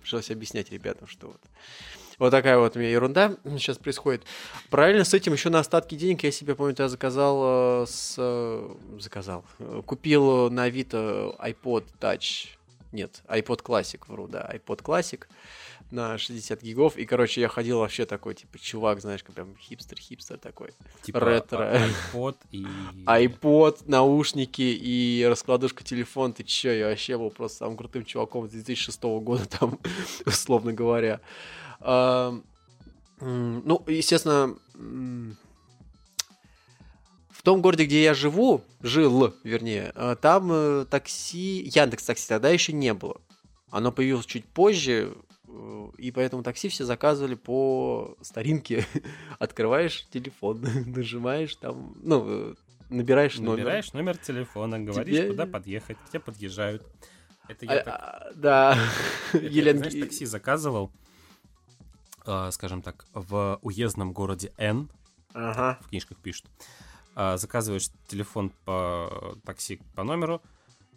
пришлось 0.00 0.30
объяснять 0.30 0.70
ребятам, 0.70 1.06
что 1.06 1.28
вот 1.28 1.40
вот 2.22 2.30
такая 2.30 2.56
вот 2.56 2.76
у 2.76 2.78
меня 2.78 2.90
ерунда 2.90 3.36
сейчас 3.58 3.78
происходит. 3.78 4.22
Параллельно 4.70 5.04
с 5.04 5.12
этим 5.12 5.32
еще 5.32 5.50
на 5.50 5.58
остатки 5.58 5.96
денег 5.96 6.22
я 6.22 6.30
себе, 6.30 6.54
помню, 6.54 6.74
я 6.78 6.88
заказал 6.88 7.82
э, 7.82 7.86
с... 7.88 8.14
Э, 8.16 8.74
заказал. 9.00 9.44
Купил 9.86 10.48
на 10.48 10.64
Авито 10.64 11.34
iPod 11.40 11.84
Touch. 12.00 12.48
Нет, 12.92 13.22
iPod 13.26 13.62
Classic, 13.64 14.00
вру, 14.06 14.28
да, 14.28 14.48
iPod 14.54 14.82
Classic 14.82 15.24
на 15.90 16.16
60 16.16 16.62
гигов. 16.62 16.96
И, 16.96 17.04
короче, 17.06 17.40
я 17.40 17.48
ходил 17.48 17.80
вообще 17.80 18.06
такой, 18.06 18.34
типа, 18.34 18.56
чувак, 18.58 19.00
знаешь, 19.00 19.24
как 19.24 19.34
прям 19.34 19.56
хипстер-хипстер 19.56 20.38
такой. 20.38 20.70
Типа 21.02 21.20
ретро. 21.20 21.76
iPod 22.12 22.36
и... 22.52 22.64
iPod, 23.06 23.82
наушники 23.86 24.62
и 24.62 25.26
раскладушка 25.28 25.82
телефон. 25.82 26.32
Ты 26.32 26.44
чё, 26.44 26.72
я 26.72 26.86
вообще 26.86 27.18
был 27.18 27.30
просто 27.30 27.58
самым 27.58 27.76
крутым 27.76 28.04
чуваком 28.04 28.48
с 28.48 28.52
2006 28.52 29.02
года 29.02 29.46
там, 29.46 29.80
условно 30.26 30.72
говоря. 30.72 31.20
Ну, 31.84 33.84
естественно, 33.86 34.56
в 37.42 37.44
том 37.44 37.60
городе, 37.60 37.86
где 37.86 38.04
я 38.04 38.14
живу, 38.14 38.62
жил, 38.82 39.34
вернее, 39.42 39.90
э, 39.96 40.14
там 40.22 40.48
э, 40.52 40.86
такси, 40.88 41.68
Яндекс 41.74 42.04
Такси 42.04 42.28
тогда 42.28 42.50
еще 42.50 42.72
не 42.72 42.94
было. 42.94 43.20
Оно 43.68 43.90
появилось 43.90 44.26
чуть 44.26 44.44
позже, 44.44 45.12
э, 45.48 45.88
и 45.98 46.12
поэтому 46.12 46.44
такси 46.44 46.68
все 46.68 46.84
заказывали 46.84 47.34
по 47.34 48.16
старинке. 48.20 48.86
Открываешь 49.40 50.06
телефон, 50.10 50.64
нажимаешь 50.86 51.56
там, 51.56 51.96
ну, 52.00 52.54
набираешь 52.90 53.38
номер. 53.38 53.64
Набираешь 53.64 53.92
номер 53.92 54.18
телефона, 54.18 54.78
говоришь, 54.78 55.16
Тебе... 55.16 55.30
куда 55.30 55.44
подъехать, 55.44 55.96
тебе 56.08 56.20
подъезжают. 56.20 56.86
Это 57.48 57.66
я 57.66 57.72
а, 57.72 57.82
так... 57.82 57.94
А, 57.94 58.32
да. 58.36 58.78
Елена... 59.32 59.80
Знаешь, 59.80 59.94
такси 59.94 60.26
заказывал, 60.26 60.92
э, 62.26 62.50
скажем 62.52 62.82
так, 62.82 63.06
в 63.12 63.58
уездном 63.62 64.12
городе 64.12 64.52
Н, 64.56 64.90
ага. 65.34 65.78
в 65.82 65.88
книжках 65.88 66.18
пишут, 66.18 66.46
э, 67.16 67.36
заказываешь 67.36 67.88
телефон 68.08 68.50
по 68.64 69.36
такси 69.44 69.80
по 69.94 70.04
номеру 70.04 70.42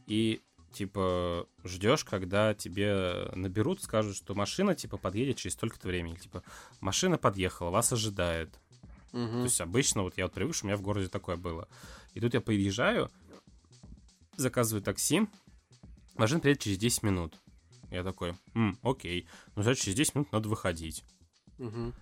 и 0.07 0.41
типа 0.75 1.47
ждешь, 1.63 2.03
когда 2.03 2.53
тебе 2.53 3.31
наберут, 3.33 3.81
скажут, 3.81 4.15
что 4.15 4.35
машина 4.35 4.75
типа 4.75 4.97
подъедет 4.97 5.37
через 5.37 5.53
столько-то 5.53 5.87
времени, 5.87 6.15
типа 6.15 6.43
машина 6.81 7.17
подъехала, 7.17 7.69
вас 7.69 7.91
ожидает. 7.93 8.59
Угу. 9.13 9.31
То 9.31 9.43
есть 9.43 9.61
обычно 9.61 10.03
вот 10.03 10.17
я 10.17 10.25
вот 10.25 10.33
привык, 10.33 10.53
что 10.53 10.65
у 10.65 10.67
меня 10.67 10.77
в 10.77 10.81
городе 10.81 11.07
такое 11.07 11.37
было. 11.37 11.69
И 12.13 12.19
тут 12.19 12.33
я 12.33 12.41
приезжаю, 12.41 13.09
заказываю 14.35 14.83
такси, 14.83 15.27
машина 16.15 16.41
приедет 16.41 16.63
через 16.63 16.77
10 16.77 17.03
минут. 17.03 17.39
Я 17.89 18.03
такой, 18.03 18.35
М, 18.53 18.77
окей, 18.81 19.27
ну 19.55 19.63
значит 19.63 19.83
через 19.83 19.97
10 19.97 20.15
минут 20.15 20.31
надо 20.33 20.49
выходить. 20.49 21.05
Угу. 21.57 21.93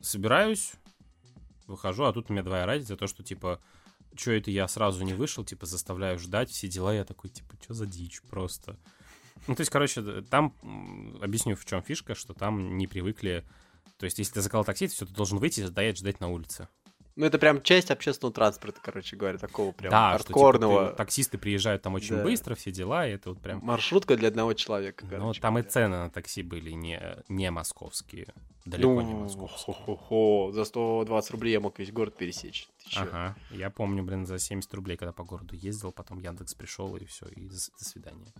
Собираюсь, 0.00 0.72
выхожу, 1.66 2.04
а 2.04 2.12
тут 2.12 2.30
у 2.30 2.32
меня 2.32 2.42
двоя 2.42 2.66
ради 2.66 2.82
за 2.82 2.96
то, 2.96 3.06
что, 3.06 3.22
типа, 3.22 3.60
что 4.14 4.32
это 4.32 4.50
я 4.50 4.66
сразу 4.68 5.04
не 5.04 5.14
вышел, 5.14 5.44
типа, 5.44 5.66
заставляю 5.66 6.18
ждать, 6.18 6.50
все 6.50 6.68
дела, 6.68 6.94
я 6.94 7.04
такой, 7.04 7.30
типа, 7.30 7.56
что 7.62 7.74
за 7.74 7.86
дичь 7.86 8.22
просто. 8.22 8.76
Ну, 9.46 9.54
то 9.54 9.60
есть, 9.60 9.70
короче, 9.70 10.22
там, 10.22 10.54
объясню, 11.22 11.54
в 11.54 11.64
чем 11.64 11.82
фишка, 11.82 12.14
что 12.14 12.34
там 12.34 12.76
не 12.76 12.86
привыкли, 12.86 13.44
то 13.98 14.04
есть, 14.04 14.18
если 14.18 14.34
ты 14.34 14.40
заказал 14.40 14.64
такси, 14.64 14.86
то 14.88 14.94
все, 14.94 15.06
ты 15.06 15.12
должен 15.12 15.38
выйти, 15.38 15.66
стоять, 15.66 15.98
ждать 15.98 16.20
на 16.20 16.28
улице. 16.28 16.68
Ну, 17.18 17.26
это 17.26 17.36
прям 17.40 17.60
часть 17.62 17.90
общественного 17.90 18.32
транспорта, 18.32 18.80
короче 18.80 19.16
говоря, 19.16 19.38
такого 19.38 19.72
прям 19.72 19.90
да, 19.90 20.12
хардкорного. 20.12 20.72
Что, 20.74 20.82
типа, 20.84 20.90
ты, 20.92 20.96
таксисты 20.98 21.36
приезжают 21.38 21.82
там 21.82 21.94
очень 21.94 22.14
Да. 22.16 22.22
быстро, 22.22 22.54
все 22.54 22.70
дела, 22.70 23.08
и 23.08 23.10
это 23.10 23.30
вот 23.30 23.40
прям... 23.40 23.58
Маршрутка 23.64 24.16
для 24.16 24.28
одного 24.28 24.54
человека, 24.54 25.04
Ну, 25.04 25.10
короче 25.10 25.40
там 25.40 25.58
и 25.58 25.62
говоря. 25.62 25.68
цены 25.70 25.96
на 25.96 26.10
такси 26.10 26.44
были 26.44 26.70
не, 26.70 27.00
не 27.28 27.50
московские, 27.50 28.32
далеко 28.64 29.02
не 29.02 29.12
Ну, 29.14 29.20
московские. 29.22 29.74
хо-хо-хо, 29.74 30.52
за 30.52 30.64
120 30.64 31.30
рублей 31.32 31.52
я 31.54 31.60
мог 31.60 31.76
весь 31.80 31.90
город 31.90 32.16
пересечь. 32.16 32.68
Ага, 32.94 33.34
я 33.50 33.68
помню, 33.70 34.04
блин, 34.04 34.24
за 34.24 34.38
70 34.38 34.72
рублей, 34.74 34.96
когда 34.96 35.12
по 35.12 35.24
городу 35.24 35.56
ездил, 35.56 35.90
потом 35.90 36.20
Яндекс 36.20 36.54
пришел, 36.54 36.94
и 36.96 37.04
все, 37.04 37.26
и 37.26 37.40
до, 37.40 37.54
до 37.54 37.84
свидания. 37.84 38.32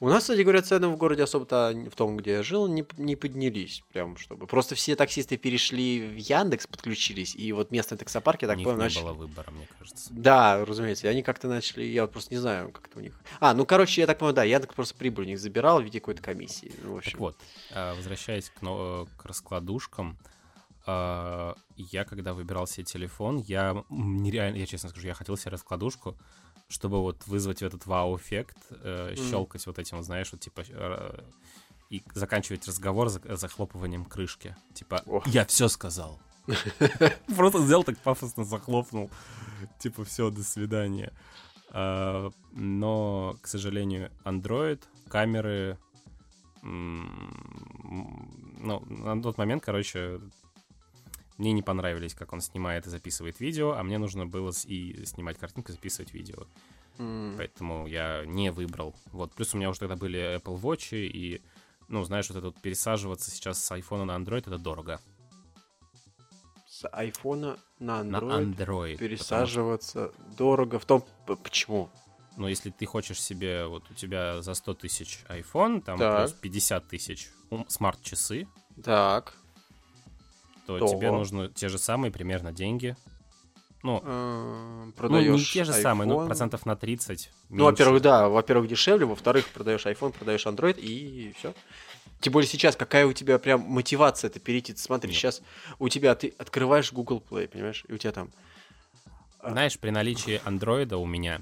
У 0.00 0.08
нас, 0.08 0.22
кстати 0.24 0.40
говоря, 0.40 0.62
цены 0.62 0.88
в 0.88 0.96
городе 0.96 1.22
особо-то 1.22 1.72
в 1.90 1.94
том, 1.94 2.16
где 2.16 2.32
я 2.32 2.42
жил, 2.42 2.66
не, 2.66 2.84
не 2.96 3.16
поднялись. 3.16 3.82
Прям 3.92 4.16
чтобы. 4.16 4.46
Просто 4.46 4.74
все 4.74 4.96
таксисты 4.96 5.36
перешли 5.36 6.00
в 6.06 6.16
Яндекс, 6.16 6.66
подключились, 6.66 7.34
и 7.36 7.52
вот 7.52 7.70
местные 7.70 7.98
таксопарки, 7.98 8.46
так 8.46 8.56
понял, 8.56 8.72
не 8.72 8.76
начали- 8.76 9.02
было 9.02 9.12
выбора, 9.12 9.50
мне 9.50 9.68
кажется. 9.78 10.08
Да, 10.12 10.64
разумеется. 10.64 11.06
И 11.06 11.10
они 11.10 11.22
как-то 11.22 11.48
начали, 11.48 11.84
я 11.84 12.02
вот 12.02 12.12
просто 12.12 12.34
не 12.34 12.40
знаю, 12.40 12.72
как 12.72 12.88
это 12.88 12.98
у 12.98 13.02
них. 13.02 13.20
А, 13.40 13.54
ну, 13.54 13.64
короче, 13.64 14.00
я 14.00 14.06
так 14.06 14.18
понимаю, 14.18 14.34
да, 14.34 14.44
Яндекс 14.44 14.74
просто 14.74 14.94
прибыль 14.94 15.24
у 15.24 15.28
них 15.28 15.38
забирал 15.38 15.80
в 15.80 15.84
виде 15.84 16.00
какой-то 16.00 16.22
комиссии. 16.22 16.72
Ну, 16.82 16.94
в 16.94 16.96
общем. 16.98 17.12
Так 17.12 17.20
вот, 17.20 17.36
а, 17.72 17.94
возвращаясь 17.94 18.50
к, 18.50 18.60
к 18.60 19.24
раскладушкам, 19.24 20.18
а, 20.86 21.54
я 21.76 22.04
когда 22.04 22.32
выбирал 22.34 22.66
себе 22.66 22.84
телефон, 22.84 23.38
я 23.38 23.84
нереально, 23.90 24.56
я 24.56 24.66
честно 24.66 24.88
скажу, 24.88 25.06
я 25.06 25.14
хотел 25.14 25.36
себе 25.36 25.52
раскладушку, 25.52 26.16
чтобы 26.68 27.00
вот 27.00 27.26
вызвать 27.26 27.62
этот 27.62 27.86
вау-эффект, 27.86 28.56
э, 28.70 29.14
Мгм. 29.16 29.28
щелкать 29.28 29.66
вот 29.66 29.78
этим, 29.78 30.02
знаешь, 30.02 30.30
вот 30.32 30.40
типа 30.40 30.62
э, 30.68 31.20
и 31.90 32.02
заканчивать 32.14 32.66
разговор 32.68 33.08
за- 33.08 33.36
захлопыванием 33.36 34.04
крышки. 34.04 34.54
Типа, 34.74 35.02
Ох. 35.06 35.26
я 35.26 35.44
все 35.46 35.68
сказал. 35.68 36.20
Просто 37.36 37.58
взял 37.58 37.82
так 37.84 37.98
пафосно 37.98 38.44
захлопнул. 38.44 39.10
Типа, 39.78 40.04
все, 40.04 40.30
до 40.30 40.42
свидания. 40.44 41.12
А, 41.70 42.30
Но, 42.52 43.36
к 43.42 43.46
сожалению, 43.48 44.10
Android, 44.24 44.80
камеры, 45.08 45.78
ну, 46.62 48.82
на 48.88 49.22
тот 49.22 49.38
момент, 49.38 49.62
короче, 49.64 50.20
мне 51.38 51.52
не 51.52 51.62
понравились, 51.62 52.14
как 52.14 52.32
он 52.32 52.40
снимает 52.40 52.86
и 52.86 52.90
записывает 52.90 53.40
видео, 53.40 53.72
а 53.72 53.82
мне 53.82 53.98
нужно 53.98 54.26
было 54.26 54.52
и 54.66 55.04
снимать 55.06 55.38
картинку, 55.38 55.70
и 55.70 55.74
записывать 55.74 56.12
видео. 56.12 56.46
М. 56.98 57.34
Поэтому 57.36 57.86
я 57.86 58.24
не 58.26 58.50
выбрал. 58.50 58.94
Вот, 59.12 59.32
плюс 59.32 59.54
у 59.54 59.56
меня 59.56 59.70
уже 59.70 59.78
тогда 59.80 59.96
были 59.96 60.36
Apple 60.38 60.60
Watch, 60.60 60.96
и, 60.96 61.40
ну, 61.88 62.02
знаешь, 62.04 62.28
вот 62.28 62.38
это 62.38 62.46
вот 62.48 62.60
пересаживаться 62.60 63.30
сейчас 63.30 63.64
с 63.64 63.70
iPhone 63.72 64.04
на 64.04 64.12
Android, 64.16 64.40
это 64.40 64.58
дорого. 64.58 65.00
С 66.68 66.88
айфона 66.92 67.58
на 67.80 68.02
На 68.04 68.18
Android 68.18 68.54
Android. 68.54 68.92
потому 68.92 68.96
пересаживаться 68.98 70.12
дорого. 70.36 70.78
В 70.78 70.84
том, 70.84 71.04
почему? 71.26 71.88
Ну, 72.36 72.46
если 72.46 72.70
ты 72.70 72.86
хочешь 72.86 73.20
себе, 73.20 73.66
вот 73.66 73.90
у 73.90 73.94
тебя 73.94 74.42
за 74.42 74.54
100 74.54 74.74
тысяч 74.74 75.24
iPhone, 75.28 75.80
там 75.82 75.98
Так. 75.98 76.28
плюс 76.28 76.32
50 76.40 76.86
тысяч 76.88 77.30
смарт-часы, 77.68 78.46
Так. 78.84 79.34
То 80.68 80.78
То. 80.78 80.86
тебе 80.88 81.10
нужно 81.10 81.48
те 81.48 81.70
же 81.70 81.78
самые 81.78 82.12
примерно 82.12 82.52
деньги. 82.52 82.94
Ну, 83.82 84.02
э, 84.04 84.82
ну, 84.84 84.92
продаешь 84.92 85.40
не 85.40 85.44
те 85.46 85.64
же 85.64 85.72
самые, 85.72 86.06
но 86.06 86.16
iPhone. 86.16 86.26
процентов 86.26 86.66
на 86.66 86.76
30 86.76 87.30
Ну, 87.48 87.64
во-первых, 87.64 88.02
да, 88.02 88.28
во-первых, 88.28 88.68
дешевле, 88.68 89.06
во-вторых, 89.06 89.48
продаешь 89.48 89.86
iPhone, 89.86 90.12
продаешь 90.12 90.44
Android 90.44 90.78
и 90.78 91.32
все. 91.38 91.54
Тем 92.20 92.34
более 92.34 92.46
сейчас, 92.46 92.76
какая 92.76 93.06
у 93.06 93.14
тебя 93.14 93.38
прям 93.38 93.62
мотивация 93.62 94.28
это 94.28 94.40
перейти. 94.40 94.76
Смотри, 94.76 95.08
Нет. 95.08 95.18
сейчас 95.18 95.40
у 95.78 95.88
тебя 95.88 96.14
ты 96.14 96.34
открываешь 96.36 96.92
Google 96.92 97.24
Play, 97.26 97.48
понимаешь, 97.48 97.86
и 97.88 97.94
у 97.94 97.96
тебя 97.96 98.12
там 98.12 98.30
Знаешь, 99.42 99.78
при 99.78 99.88
наличии 99.88 100.42
андроида 100.44 100.98
у 100.98 101.06
меня 101.06 101.40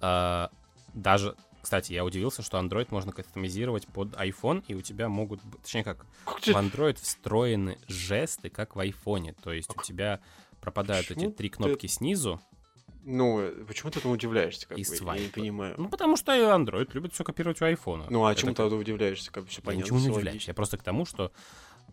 э, 0.00 0.48
даже, 0.92 1.36
кстати, 1.62 1.92
я 1.92 2.04
удивился, 2.04 2.42
что 2.42 2.58
Android 2.58 2.88
можно 2.90 3.12
кастомизировать 3.12 3.86
под 3.88 4.14
iPhone, 4.14 4.64
и 4.68 4.74
у 4.74 4.82
тебя 4.82 5.08
могут, 5.08 5.40
точнее 5.62 5.84
как, 5.84 6.04
в 6.24 6.46
Android 6.48 6.96
встроены 7.00 7.78
жесты, 7.88 8.48
как 8.50 8.76
в 8.76 8.80
iPhone. 8.80 9.34
То 9.42 9.52
есть 9.52 9.70
у 9.76 9.82
тебя 9.82 10.20
пропадают 10.60 11.08
Почему 11.08 11.28
эти 11.28 11.36
три 11.36 11.48
ты- 11.48 11.56
кнопки 11.56 11.86
снизу. 11.86 12.40
Ну, 13.02 13.40
э, 13.40 13.64
почему 13.66 13.90
ты 13.90 13.98
этому 13.98 14.12
удивляешься? 14.14 14.68
Как 14.68 14.76
И 14.78 14.82
бы? 14.82 14.86
Я 14.86 14.90
не 14.92 14.96
свайпы. 14.98 15.40
понимаю. 15.40 15.74
Ну, 15.78 15.88
потому 15.88 16.16
что 16.16 16.32
Android 16.32 16.90
любит 16.92 17.14
все 17.14 17.24
копировать 17.24 17.60
у 17.62 17.64
iPhone. 17.64 18.06
Ну, 18.10 18.26
а 18.26 18.32
Это 18.32 18.42
чему 18.42 18.54
как- 18.54 18.68
ты 18.68 18.74
удивляешься? 18.74 19.32
Как 19.32 19.44
бы 19.44 19.48
все 19.48 19.60
Я 19.60 19.64
понятно. 19.64 19.84
ничему 19.84 19.98
не 20.00 20.10
удивляюсь. 20.10 20.46
Я 20.48 20.52
просто 20.54 20.76
к 20.76 20.82
тому, 20.82 21.06
что 21.06 21.32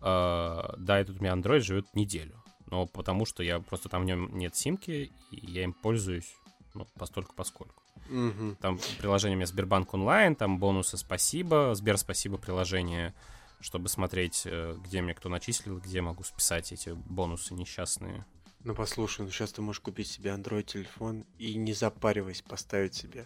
да, 0.02 0.98
этот 0.98 1.18
у 1.18 1.20
меня 1.22 1.32
Android 1.32 1.60
живет 1.60 1.86
неделю. 1.94 2.42
Но 2.66 2.86
потому 2.86 3.24
что 3.24 3.42
я 3.42 3.60
просто 3.60 3.88
там 3.88 4.02
в 4.02 4.04
нем 4.04 4.36
нет 4.36 4.54
симки, 4.54 5.10
и 5.30 5.46
я 5.50 5.64
им 5.64 5.72
пользуюсь 5.72 6.30
ну, 6.74 6.86
постольку 6.98 7.34
поскольку. 7.34 7.82
Мгм. 8.08 8.56
Там 8.60 8.78
приложение 8.98 9.36
у 9.36 9.38
меня 9.38 9.46
Сбербанк 9.46 9.92
онлайн, 9.94 10.34
там 10.34 10.58
бонусы 10.58 10.96
спасибо, 10.96 11.74
Сбер 11.74 11.98
спасибо 11.98 12.38
приложение, 12.38 13.14
чтобы 13.60 13.88
смотреть, 13.88 14.42
э, 14.44 14.76
где 14.84 15.02
мне 15.02 15.14
кто 15.14 15.28
начислил, 15.28 15.78
где 15.78 16.00
могу 16.00 16.24
списать 16.24 16.72
эти 16.72 16.90
бонусы 16.90 17.54
несчастные. 17.54 18.24
Ну, 18.64 18.74
послушай, 18.74 19.22
ну 19.22 19.30
сейчас 19.30 19.52
ты 19.52 19.62
можешь 19.62 19.80
купить 19.80 20.08
себе 20.08 20.30
Android-телефон 20.30 21.24
и 21.38 21.54
не 21.54 21.72
запариваясь 21.72 22.42
поставить 22.42 22.94
себе 22.94 23.24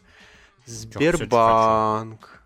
Сбербанк, 0.66 2.42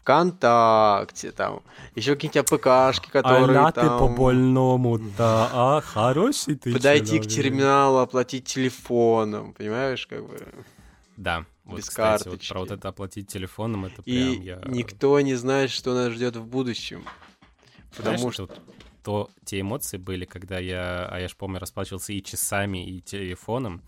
ВКонтакте, 0.00 1.32
там, 1.32 1.62
еще 1.94 2.14
какие-нибудь 2.14 2.50
АПКшки, 2.50 3.10
которые 3.10 3.72
там... 3.72 3.98
по-больному-то, 3.98 5.48
а? 5.52 5.80
Хороший 5.82 6.56
ты 6.56 6.72
Подойти 6.72 7.18
к 7.20 7.26
терминалу, 7.26 7.98
оплатить 7.98 8.46
телефоном, 8.46 9.52
понимаешь, 9.52 10.06
как 10.06 10.26
бы. 10.26 10.38
Да, 11.16 11.44
вот, 11.70 11.78
без 11.78 11.88
кстати, 11.88 12.24
вот 12.28 12.32
карточки. 12.32 12.48
про 12.52 12.60
вот 12.60 12.70
это 12.70 12.88
оплатить 12.88 13.28
телефоном, 13.28 13.84
это 13.86 14.02
И 14.02 14.12
прям 14.12 14.40
я... 14.42 14.60
никто 14.66 15.20
не 15.20 15.34
знает, 15.34 15.70
что 15.70 15.94
нас 15.94 16.12
ждет 16.12 16.36
в 16.36 16.44
будущем. 16.46 17.04
Знаешь, 17.98 18.20
Потому 18.20 18.28
это 18.28 18.32
что... 18.32 18.42
вот 18.44 18.60
то 19.02 19.30
те 19.44 19.60
эмоции 19.60 19.96
были, 19.96 20.26
когда 20.26 20.58
я, 20.58 21.06
а 21.06 21.18
я 21.18 21.28
ж 21.28 21.34
помню, 21.34 21.58
расплачивался 21.58 22.12
и 22.12 22.22
часами, 22.22 22.86
и 22.86 23.00
телефоном, 23.00 23.82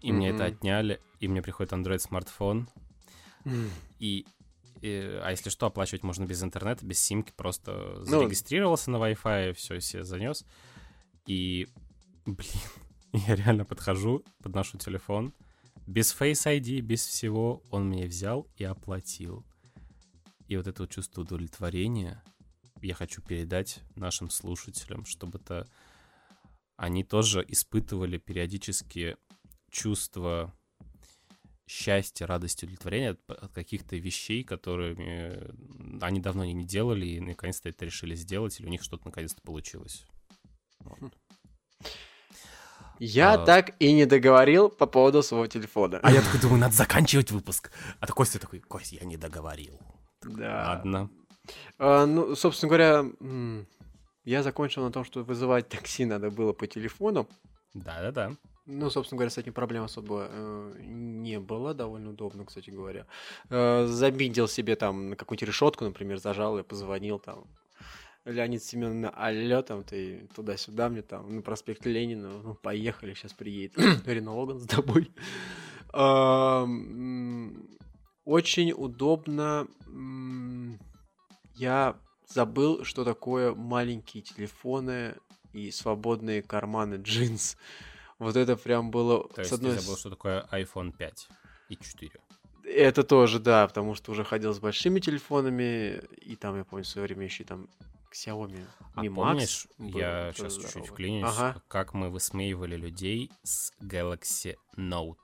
и 0.00 0.12
мне 0.12 0.30
это 0.30 0.44
отняли, 0.44 1.00
и 1.18 1.26
мне 1.26 1.42
приходит 1.42 1.72
Android 1.72 1.98
смартфон, 1.98 2.68
М, 3.44 3.70
и, 3.98 4.24
и- 4.82 5.20
а 5.22 5.30
если 5.30 5.50
что, 5.50 5.66
оплачивать 5.66 6.04
можно 6.04 6.24
без 6.24 6.42
интернета, 6.44 6.86
без 6.86 7.00
симки, 7.00 7.32
просто 7.36 7.94
Ну, 7.96 8.04
зарегистрировался 8.04 8.90
на 8.92 8.98
Wi-Fi, 8.98 9.54
все 9.54 9.80
себе 9.80 10.04
занес, 10.04 10.44
и, 11.26 11.66
блин, 12.26 12.62
я 13.12 13.34
реально 13.34 13.64
подхожу, 13.64 14.22
подношу 14.42 14.78
телефон, 14.78 15.32
без 15.88 16.14
Face 16.14 16.44
ID, 16.44 16.80
без 16.80 17.04
всего, 17.06 17.62
он 17.70 17.88
мне 17.88 18.06
взял 18.06 18.46
и 18.56 18.64
оплатил. 18.64 19.46
И 20.46 20.54
вот 20.54 20.66
это 20.66 20.82
вот 20.82 20.90
чувство 20.90 21.22
удовлетворения 21.22 22.22
я 22.82 22.94
хочу 22.94 23.22
передать 23.22 23.80
нашим 23.96 24.28
слушателям, 24.28 25.06
чтобы 25.06 25.38
это 25.38 25.66
они 26.76 27.04
тоже 27.04 27.42
испытывали 27.48 28.18
периодически 28.18 29.16
чувство 29.70 30.54
счастья, 31.66 32.26
радости, 32.26 32.66
удовлетворения 32.66 33.10
от, 33.10 33.30
от 33.30 33.52
каких-то 33.52 33.96
вещей, 33.96 34.44
которыми 34.44 36.04
они 36.04 36.20
давно 36.20 36.44
не 36.44 36.66
делали, 36.66 37.06
и 37.06 37.20
наконец-то 37.20 37.70
это 37.70 37.86
решили 37.86 38.14
сделать, 38.14 38.60
или 38.60 38.66
у 38.66 38.70
них 38.70 38.82
что-то 38.82 39.06
наконец-то 39.06 39.40
получилось. 39.40 40.04
Вот. 40.80 41.14
Я 42.98 43.34
А. 43.34 43.38
так 43.38 43.74
и 43.78 43.92
не 43.92 44.06
договорил 44.06 44.68
по 44.68 44.86
поводу 44.86 45.22
своего 45.22 45.46
телефона. 45.46 46.00
А 46.02 46.12
я 46.12 46.20
такой 46.20 46.40
думаю, 46.40 46.60
надо 46.60 46.74
заканчивать 46.74 47.30
выпуск. 47.30 47.70
А 48.00 48.06
то 48.06 48.12
Костя 48.12 48.38
такой, 48.38 48.60
Кость, 48.60 48.92
я 48.92 49.06
не 49.06 49.16
договорил. 49.16 49.78
Да. 50.22 50.64
Ладно. 50.68 51.10
А, 51.78 52.06
ну, 52.06 52.34
собственно 52.34 52.68
говоря, 52.68 53.04
я 54.24 54.42
закончил 54.42 54.82
на 54.82 54.90
том, 54.92 55.04
что 55.04 55.22
вызывать 55.22 55.68
такси 55.68 56.04
надо 56.04 56.30
было 56.30 56.52
по 56.52 56.66
телефону. 56.66 57.28
Да-да-да. 57.74 58.32
Ну, 58.66 58.90
собственно 58.90 59.16
говоря, 59.16 59.30
с 59.30 59.38
этим 59.38 59.54
проблем 59.54 59.84
особо 59.84 60.26
э, 60.28 60.74
не 60.82 61.40
было, 61.40 61.72
довольно 61.72 62.10
удобно, 62.10 62.44
кстати 62.44 62.68
говоря. 62.68 63.06
Э, 63.48 63.86
забидел 63.86 64.46
себе 64.46 64.76
там 64.76 65.10
на 65.10 65.16
какую-нибудь 65.16 65.48
решетку, 65.48 65.84
например, 65.84 66.18
зажал 66.18 66.58
и 66.58 66.62
позвонил 66.62 67.18
там. 67.18 67.46
Леонид 68.28 68.62
Семеновна, 68.62 69.10
алло, 69.10 69.62
там 69.62 69.82
ты 69.82 70.28
туда-сюда 70.34 70.88
мне 70.88 71.02
там 71.02 71.34
на 71.36 71.42
проспект 71.42 71.86
Ленина, 71.86 72.28
ну, 72.42 72.54
поехали, 72.54 73.14
сейчас 73.14 73.32
приедет 73.32 73.76
Рено 74.06 74.34
Логан 74.36 74.60
с 74.60 74.66
тобой. 74.66 75.10
Очень 78.24 78.72
удобно. 78.72 79.66
Я 81.54 81.96
забыл, 82.26 82.84
что 82.84 83.04
такое 83.04 83.54
маленькие 83.54 84.22
телефоны 84.22 85.16
и 85.52 85.70
свободные 85.70 86.42
карманы 86.42 86.96
джинс. 86.96 87.56
Вот 88.18 88.36
это 88.36 88.56
прям 88.56 88.90
было 88.90 89.28
То 89.28 89.40
есть 89.40 89.52
одной 89.52 89.76
ты 89.76 89.80
забыл, 89.80 89.96
что 89.96 90.10
такое 90.10 90.46
iPhone 90.52 90.92
5 90.96 91.28
и 91.70 91.76
4. 91.76 92.10
Это 92.64 93.02
тоже, 93.02 93.38
да, 93.38 93.66
потому 93.66 93.94
что 93.94 94.12
уже 94.12 94.24
ходил 94.24 94.52
с 94.52 94.58
большими 94.58 95.00
телефонами, 95.00 96.02
и 96.20 96.36
там, 96.36 96.56
я 96.58 96.64
помню, 96.64 96.84
в 96.84 96.88
свое 96.88 97.06
время 97.06 97.24
еще 97.24 97.44
и 97.44 97.46
там 97.46 97.68
Xiaomi 98.12 98.64
А 98.94 99.02
Mi 99.04 99.08
Max 99.08 99.14
помнишь, 99.14 99.66
я 99.78 100.32
сейчас 100.34 100.54
чуть-чуть 100.54 100.70
здоровый. 100.70 100.90
вклинюсь, 100.90 101.24
Ага. 101.36 101.62
как 101.68 101.94
мы 101.94 102.10
высмеивали 102.10 102.76
людей 102.76 103.30
с 103.42 103.72
Galaxy 103.80 104.56
Note. 104.76 105.16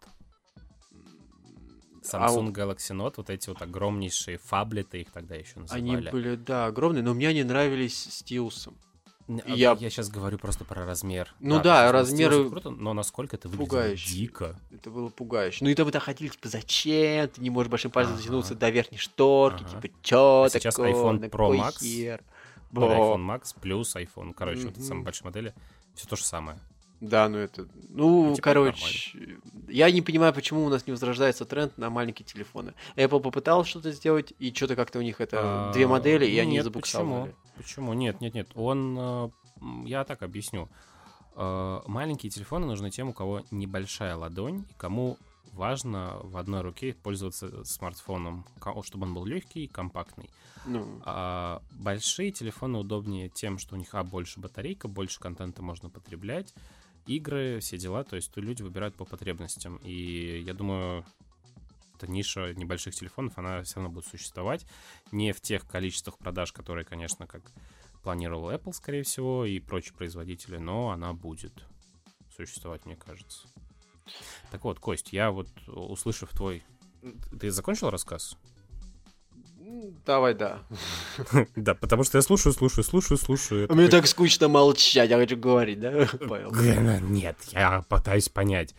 А 2.12 2.28
Samsung 2.28 2.52
Galaxy 2.52 2.94
Note, 2.94 3.14
вот 3.16 3.30
эти 3.30 3.48
вот 3.48 3.62
огромнейшие 3.62 4.36
фаблеты 4.36 5.00
их 5.00 5.10
тогда 5.10 5.34
еще 5.36 5.54
Они 5.70 5.92
называли. 5.92 6.10
были, 6.10 6.34
да, 6.36 6.66
огромные, 6.66 7.02
но 7.02 7.14
мне 7.14 7.28
они 7.28 7.42
нравились 7.44 7.96
стилусом. 7.96 8.76
А 9.26 9.32
я- 9.48 9.72
я... 9.80 9.88
сейчас 9.88 10.10
говорю 10.10 10.36
просто 10.38 10.66
про 10.66 10.84
размер. 10.84 11.34
Ну 11.40 11.56
да, 11.62 11.76
конечно, 11.78 11.92
размеры 11.92 12.50
круто, 12.50 12.68
но 12.68 12.92
насколько 12.92 13.36
это 13.36 13.48
выглядело 13.48 13.66
пугающие. 13.70 14.14
дико. 14.26 14.60
Это 14.70 14.90
было 14.90 15.08
пугающе. 15.08 15.64
Ну 15.64 15.70
и 15.70 15.74
там 15.74 15.86
вы 15.90 15.98
ходили, 15.98 16.28
типа, 16.28 16.46
зачем? 16.50 17.26
Ты 17.30 17.40
не 17.40 17.48
можешь 17.48 17.70
большим 17.70 17.90
пальцем 17.90 18.12
Ага. 18.12 18.22
дотянуться 18.22 18.54
до 18.54 18.68
верхней 18.68 18.98
шторки, 18.98 19.64
Ага. 19.66 19.80
типа, 19.80 19.94
чё 20.02 20.42
А 20.42 20.50
сейчас 20.50 20.74
такое, 20.74 20.92
iPhone 20.92 21.20
на 21.20 21.24
Pro 21.24 21.56
Max 21.58 21.78
хер? 21.80 22.22
Бо. 22.80 22.86
iPhone 22.88 23.26
Max 23.26 23.54
плюс 23.60 23.94
iPhone, 23.96 24.34
короче, 24.34 24.66
вот 24.66 24.76
эти 24.76 24.84
самые 24.84 25.04
большие 25.04 25.26
модели, 25.26 25.54
все 25.94 26.06
то 26.08 26.16
же 26.16 26.24
самое. 26.24 26.58
Да, 27.00 27.28
ну 27.28 27.38
это... 27.38 27.66
Ну, 27.90 28.28
Ну, 28.28 28.34
типа, 28.34 28.44
короче, 28.44 29.38
я 29.68 29.90
не 29.90 30.00
понимаю, 30.00 30.32
почему 30.32 30.64
у 30.64 30.68
нас 30.68 30.86
не 30.86 30.92
возрождается 30.92 31.44
тренд 31.44 31.76
на 31.76 31.90
маленькие 31.90 32.24
телефоны. 32.24 32.72
Apple 32.96 33.20
попытался 33.20 33.68
что-то 33.68 33.92
сделать, 33.92 34.32
и 34.38 34.52
что-то 34.54 34.74
как-то 34.76 35.00
у 35.00 35.02
них 35.02 35.20
это 35.20 35.36
А, 35.68 35.72
две 35.72 35.86
модели, 35.86 36.24
и 36.24 36.38
они 36.38 36.60
забуксовали. 36.60 37.32
Почему? 37.56 37.56
Почему? 37.56 37.92
Нет, 37.92 38.20
нет, 38.20 38.32
нет. 38.34 38.48
Он, 38.54 38.96
э, 38.98 39.28
я 39.84 40.04
так 40.04 40.22
объясню. 40.22 40.68
Э, 41.36 41.80
Маленькие 41.86 42.30
телефоны 42.30 42.64
нужны 42.66 42.90
тем, 42.90 43.08
у 43.08 43.12
кого 43.12 43.42
небольшая 43.50 44.16
ладонь, 44.16 44.64
и 44.70 44.74
кому 44.74 45.18
важно 45.54 46.18
в 46.22 46.36
одной 46.36 46.60
руке 46.60 46.94
пользоваться 46.94 47.64
смартфоном, 47.64 48.46
чтобы 48.82 49.06
он 49.06 49.14
был 49.14 49.24
легкий 49.24 49.64
и 49.64 49.68
компактный. 49.68 50.28
Ну, 50.66 51.00
А 51.04 51.62
большие 51.72 52.30
телефоны 52.32 52.78
удобнее 52.78 53.28
тем, 53.28 53.58
что 53.58 53.74
у 53.74 53.78
них, 53.78 53.94
а, 53.94 54.02
больше 54.02 54.40
батарейка, 54.40 54.88
больше 54.88 55.20
контента 55.20 55.62
можно 55.62 55.90
потреблять, 55.90 56.54
игры, 57.06 57.60
все 57.60 57.78
дела, 57.78 58.04
то 58.04 58.16
есть 58.16 58.36
люди 58.36 58.62
выбирают 58.62 58.94
по 58.96 59.04
потребностям. 59.04 59.76
И 59.78 60.42
я 60.44 60.54
думаю, 60.54 61.04
эта 61.96 62.10
ниша 62.10 62.54
небольших 62.54 62.94
телефонов, 62.94 63.38
она 63.38 63.62
все 63.62 63.76
равно 63.76 63.90
будет 63.90 64.06
существовать. 64.06 64.66
Не 65.12 65.32
в 65.32 65.40
тех 65.40 65.66
количествах 65.66 66.18
продаж, 66.18 66.52
которые, 66.52 66.84
конечно, 66.84 67.26
как 67.26 67.42
планировал 68.02 68.50
Apple, 68.50 68.72
скорее 68.72 69.02
всего, 69.02 69.44
и 69.44 69.60
прочие 69.60 69.94
производители, 69.94 70.58
но 70.58 70.90
она 70.90 71.12
будет 71.12 71.64
существовать, 72.36 72.84
мне 72.84 72.96
кажется. 72.96 73.48
Так 74.50 74.64
вот, 74.64 74.78
Кость, 74.78 75.12
я 75.12 75.30
вот, 75.30 75.48
услышав 75.66 76.30
твой... 76.30 76.62
Ты 77.40 77.50
закончил 77.50 77.90
рассказ? 77.90 78.36
давай, 80.06 80.34
да. 80.34 80.62
Да, 81.56 81.74
потому 81.74 82.04
что 82.04 82.18
я 82.18 82.22
слушаю, 82.22 82.52
слушаю, 82.52 82.84
слушаю, 82.84 83.18
слушаю. 83.18 83.72
Мне 83.72 83.88
так 83.88 84.06
скучно 84.06 84.48
молчать, 84.48 85.10
я 85.10 85.18
хочу 85.18 85.36
говорить, 85.36 85.80
да, 85.80 86.08
Нет, 87.00 87.36
я 87.52 87.82
пытаюсь 87.88 88.28
понять. 88.28 88.74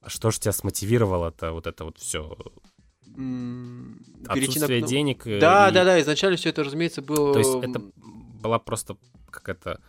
А 0.00 0.08
Что 0.08 0.30
ж 0.30 0.38
тебя 0.38 0.52
смотивировало-то 0.52 1.52
вот 1.52 1.66
это 1.66 1.84
вот 1.84 1.98
все? 1.98 2.36
Отсутствие 4.26 4.82
денег? 4.82 5.26
э, 5.26 5.38
Да, 5.40 5.70
да, 5.70 5.84
да, 5.84 6.00
изначально 6.00 6.36
все 6.36 6.48
это, 6.50 6.64
разумеется, 6.64 7.02
было 7.02 7.32
То 7.32 7.38
есть 7.38 7.54
это 7.62 7.82
была 8.42 8.58
просто 8.58 8.96
какая-то 9.30 9.80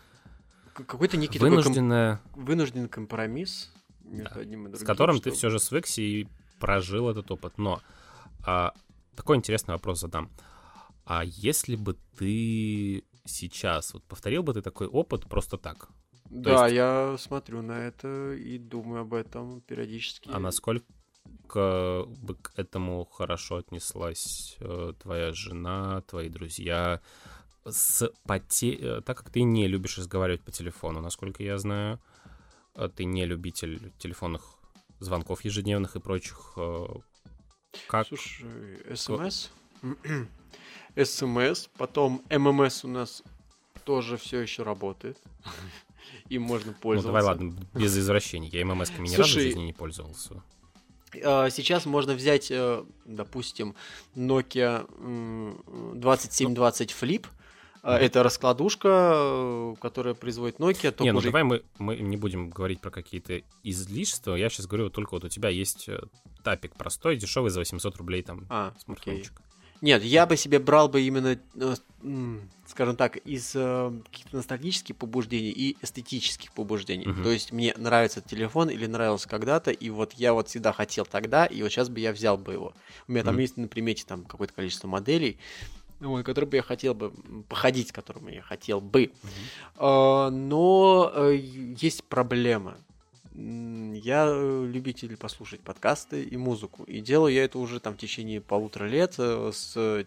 какой-то 0.74 1.18
некий 1.18 1.40
такой 1.40 1.50
ком- 1.50 1.62
вынужденная, 1.62 2.22
вынужденный 2.36 2.90
компромисс 2.90 3.72
между 4.14 4.36
Да. 4.36 4.42
одним 4.42 4.62
и 4.62 4.70
другим. 4.70 4.86
с 4.86 4.88
которым 4.88 5.18
ты 5.18 5.22
чтобы- 5.30 5.36
все 5.38 5.50
же 5.50 5.60
свыкся 5.60 6.02
и 6.02 6.28
прожил 6.60 7.10
этот 7.10 7.30
опыт. 7.32 7.58
Но 7.58 7.82
а, 8.46 8.74
такой 9.16 9.38
интересный 9.38 9.74
вопрос 9.74 10.00
задам. 10.00 10.30
А 11.06 11.24
если 11.26 11.76
бы 11.76 11.98
ты 12.18 13.04
сейчас, 13.26 13.94
вот 13.94 14.04
повторил 14.04 14.44
бы 14.44 14.54
ты 14.54 14.62
такой 14.62 14.88
опыт 14.88 15.26
просто 15.26 15.58
так? 15.58 15.90
Да, 16.30 16.64
есть- 16.66 16.76
я 16.76 17.16
смотрю 17.20 17.62
на 17.62 17.74
это 17.88 18.34
и 18.34 18.58
думаю 18.58 19.02
об 19.02 19.14
этом 19.14 19.62
периодически. 19.62 20.30
А 20.34 20.40
насколько 20.40 20.86
бы 21.54 22.36
к 22.42 22.52
этому 22.58 23.06
хорошо 23.06 23.58
отнеслась 23.58 24.58
э, 24.60 24.94
твоя 25.02 25.32
жена, 25.34 26.02
твои 26.02 26.30
друзья? 26.30 27.02
С 27.66 28.10
поте... 28.24 28.74
э, 28.76 29.02
Так 29.02 29.18
как 29.20 29.30
ты 29.30 29.44
не 29.44 29.68
любишь 29.68 29.98
разговаривать 29.98 30.42
по 30.42 30.52
телефону, 30.52 31.00
насколько 31.02 31.44
я 31.44 31.58
знаю, 31.58 32.00
ты 32.96 33.06
не 33.06 33.26
любитель 33.26 33.92
телефонных 34.00 34.56
звонков 35.00 35.44
ежедневных 35.46 35.96
и 35.96 36.00
прочих. 36.00 36.54
э, 36.58 36.86
Как? 37.88 38.08
Слушай, 38.08 38.96
СМС. 38.96 39.50
СМС, 41.04 41.68
потом 41.78 42.24
ММС 42.30 42.84
у 42.86 42.88
нас 42.88 43.24
тоже 43.86 44.18
все 44.18 44.40
еще 44.40 44.64
работает. 44.64 45.18
Им 46.30 46.44
можно 46.44 46.72
Ну, 46.72 46.78
пользоваться. 46.80 47.08
давай, 47.08 47.24
ладно, 47.24 47.68
без 47.74 47.98
извращений. 47.98 48.50
Я 48.50 48.64
ММС-ками 48.66 49.08
ни 49.08 49.16
разу 49.16 49.30
в 49.30 49.34
жизни 49.34 49.62
не 49.64 49.74
пользовался. 49.74 50.42
А, 51.24 51.50
Сейчас 51.50 51.86
можно 51.86 52.14
взять, 52.14 52.50
э, 52.52 52.84
допустим, 53.06 53.76
Nokia 54.16 54.88
м, 55.00 56.00
2720 56.00 56.92
Flip. 56.92 57.26
А, 57.86 57.98
Это 58.00 58.24
раскладушка, 58.24 59.12
э, 59.14 59.76
которая 59.82 60.14
производит 60.14 60.58
Nokia. 60.58 60.92
только 60.92 61.04
Не, 61.04 61.12
ну 61.12 61.18
уже- 61.20 61.28
давай 61.28 61.44
мы, 61.44 61.64
мы 61.80 61.98
не 61.98 62.16
будем 62.16 62.50
говорить 62.50 62.80
про 62.80 62.92
какие-то 62.92 63.42
излишества. 63.62 64.36
Я 64.36 64.50
сейчас 64.50 64.68
говорю 64.68 64.90
только 64.90 65.16
вот 65.16 65.26
у 65.26 65.30
тебя 65.30 65.50
есть 65.50 65.90
э, 65.90 66.00
тапик 66.46 66.76
простой, 66.76 67.18
дешевый 67.18 67.52
за 67.52 67.60
800 67.60 67.98
рублей 67.98 68.24
там 68.24 68.46
А, 68.50 68.68
окей. 68.70 68.82
смартфончик. 68.86 69.42
Нет, 69.82 70.02
я 70.02 70.26
бы 70.26 70.38
себе 70.38 70.60
брал 70.60 70.88
бы 70.88 71.02
именно, 71.02 71.38
э, 71.56 71.76
скажем 72.68 72.96
так, 72.96 73.18
из 73.18 73.52
каких-то 73.52 74.38
ностальгических 74.38 74.96
побуждений 74.96 75.52
и 75.52 75.76
эстетических 75.82 76.54
побуждений. 76.54 77.06
Мгм. 77.06 77.22
То 77.22 77.32
есть 77.32 77.52
мне 77.52 77.74
нравится 77.78 78.22
телефон 78.22 78.70
или 78.70 78.86
нравился 78.86 79.28
когда-то, 79.28 79.72
и 79.72 79.90
вот 79.90 80.14
я 80.14 80.32
вот 80.34 80.48
всегда 80.48 80.72
хотел 80.72 81.06
тогда, 81.06 81.46
и 81.46 81.62
вот 81.62 81.70
сейчас 81.70 81.90
бы 81.90 82.00
я 82.00 82.14
взял 82.14 82.38
бы 82.38 82.54
его. 82.54 82.74
У 83.10 83.12
меня 83.12 83.26
там 83.26 83.34
Мгм. 83.34 83.42
есть 83.42 83.58
на 83.58 83.68
примете 83.68 84.06
там 84.08 84.24
какое-то 84.24 84.54
количество 84.54 84.88
моделей, 84.88 85.38
вот, 86.10 86.26
которые 86.26 86.50
бы 86.50 86.58
я 86.58 86.64
хотел 86.64 86.94
бы 86.94 87.12
походить, 87.50 87.90
с 87.90 87.92
которыми 87.92 88.34
я 88.34 88.42
хотел 88.42 88.82
бы. 88.82 89.12
А, 89.76 90.30
но 90.30 91.12
э, 91.14 91.36
есть 91.36 92.04
проблема. 92.06 92.78
Я 93.34 94.26
э, 94.28 94.66
любитель 94.72 95.18
послушать 95.18 95.62
подкасты 95.62 96.24
и 96.24 96.38
музыку. 96.38 96.84
И 96.84 97.00
делаю 97.00 97.34
я 97.34 97.44
это 97.46 97.58
уже 97.58 97.80
там 97.80 97.96
в 97.96 97.98
течение 97.98 98.42
полутора 98.42 98.86
лет 98.86 99.16
э, 99.18 99.52
с 99.54 100.06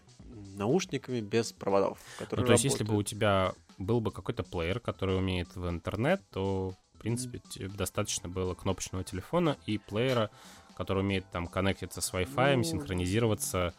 наушниками 0.55 1.19
без 1.19 1.51
проводов. 1.51 1.99
Ну, 2.19 2.25
Которые 2.25 2.45
то 2.45 2.51
есть, 2.53 2.63
если 2.63 2.83
бы 2.83 2.89
у 2.89 2.97
работают. 2.97 3.07
тебя 3.09 3.53
был 3.77 3.99
бы 4.01 4.11
какой-то 4.11 4.43
плеер, 4.43 4.79
который 4.79 5.17
умеет 5.17 5.55
в 5.55 5.67
интернет, 5.69 6.21
то, 6.31 6.73
в 6.93 6.99
принципе, 6.99 7.41
тебе 7.49 7.67
достаточно 7.67 8.29
было 8.29 8.53
кнопочного 8.55 9.03
телефона 9.03 9.57
и 9.65 9.77
плеера, 9.77 10.29
который 10.75 11.01
умеет 11.03 11.25
там 11.31 11.47
коннектиться 11.47 12.01
с 12.01 12.13
Wi-Fi, 12.13 12.55
Ну. 12.55 12.63
синхронизироваться, 12.63 13.73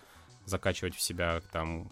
закачивать 0.44 0.94
в 0.94 1.00
себя 1.00 1.40
там 1.52 1.90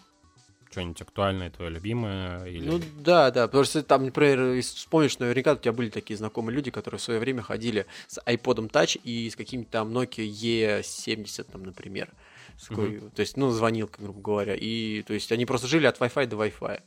что-нибудь 0.77 1.01
актуальное, 1.01 1.49
твое 1.51 1.71
любимое, 1.71 2.45
или... 2.45 2.69
Ну 2.69 2.83
да, 2.99 3.31
да, 3.31 3.47
потому 3.47 3.65
что 3.65 3.83
там, 3.83 4.05
например, 4.05 4.61
вспомнишь, 4.61 5.19
наверняка 5.19 5.55
у 5.55 5.57
тебя 5.57 5.73
были 5.73 5.89
такие 5.89 6.19
знакомые 6.19 6.55
люди, 6.55 6.71
которые 6.71 6.99
в 6.99 7.03
свое 7.03 7.19
время 7.19 7.41
ходили 7.41 7.87
с 8.09 8.21
iPod 8.27 8.71
Touch 8.71 9.01
и 9.03 9.31
с 9.31 9.37
каким-то 9.37 9.71
там 9.71 9.97
Nokia 9.97 10.29
E70, 10.29 11.45
там, 11.51 11.63
например. 11.63 12.13
С 12.59 12.69
какой- 12.69 13.01
То 13.15 13.21
есть, 13.21 13.39
ну, 13.39 13.51
звонилка, 13.53 14.03
грубо 14.03 14.21
говоря. 14.21 14.55
И, 14.55 15.03
то 15.03 15.15
есть, 15.15 15.33
они 15.33 15.47
просто 15.47 15.67
жили 15.67 15.87
от 15.87 15.99
Wi-Fi 15.99 16.27
до 16.27 16.37
Wi-Fi. 16.37 16.83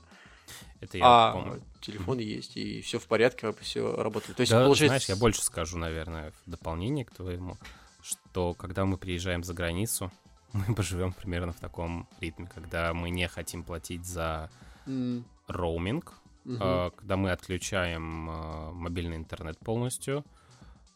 Это 0.81 0.97
я 0.97 1.03
а 1.05 1.33
помню. 1.33 1.63
телефон 1.81 2.19
есть, 2.19 2.57
и 2.57 2.81
все 2.81 2.99
в 2.99 3.07
порядке, 3.07 3.53
все 3.61 3.95
работает. 3.95 4.37
То 4.37 4.41
есть, 4.41 4.51
Да, 4.51 4.63
получается... 4.63 4.87
знаешь, 4.87 5.09
я 5.09 5.15
больше 5.15 5.41
скажу, 5.41 5.77
наверное, 5.79 6.31
в 6.45 6.49
дополнение 6.49 7.05
к 7.05 7.11
твоему, 7.11 7.57
что 8.03 8.53
когда 8.53 8.85
мы 8.85 8.97
приезжаем 8.97 9.43
за 9.43 9.53
границу, 9.55 10.11
мы 10.53 10.73
поживем 10.75 11.13
примерно 11.13 11.51
в 11.53 11.59
таком 11.59 12.07
ритме, 12.19 12.47
когда 12.47 12.93
мы 12.93 13.09
не 13.09 13.27
хотим 13.27 13.63
платить 13.63 14.05
за 14.05 14.49
М, 14.85 15.25
роуминг, 15.47 16.13
мгм. 16.45 16.57
а, 16.61 16.89
когда 16.91 17.17
мы 17.17 17.31
отключаем 17.31 18.29
а, 18.29 18.71
мобильный 18.71 19.17
интернет 19.17 19.57
полностью. 19.59 20.25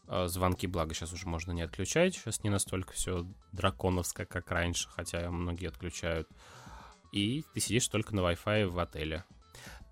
А, 0.06 0.26
Звонки, 0.28 0.66
благо, 0.66 0.94
сейчас 0.94 1.12
уже 1.12 1.26
можно 1.28 1.52
не 1.52 1.62
отключать. 1.62 2.14
Сейчас 2.14 2.42
не 2.42 2.50
настолько 2.50 2.92
все 2.92 3.26
драконовско, 3.52 4.24
как 4.24 4.50
раньше, 4.50 4.88
хотя 4.90 5.30
многие 5.30 5.68
отключают. 5.68 6.28
И 7.12 7.44
ты 7.54 7.60
сидишь 7.60 7.86
только 7.88 8.14
на 8.14 8.20
Wi-Fi 8.20 8.66
в 8.66 8.78
отеле. 8.78 9.24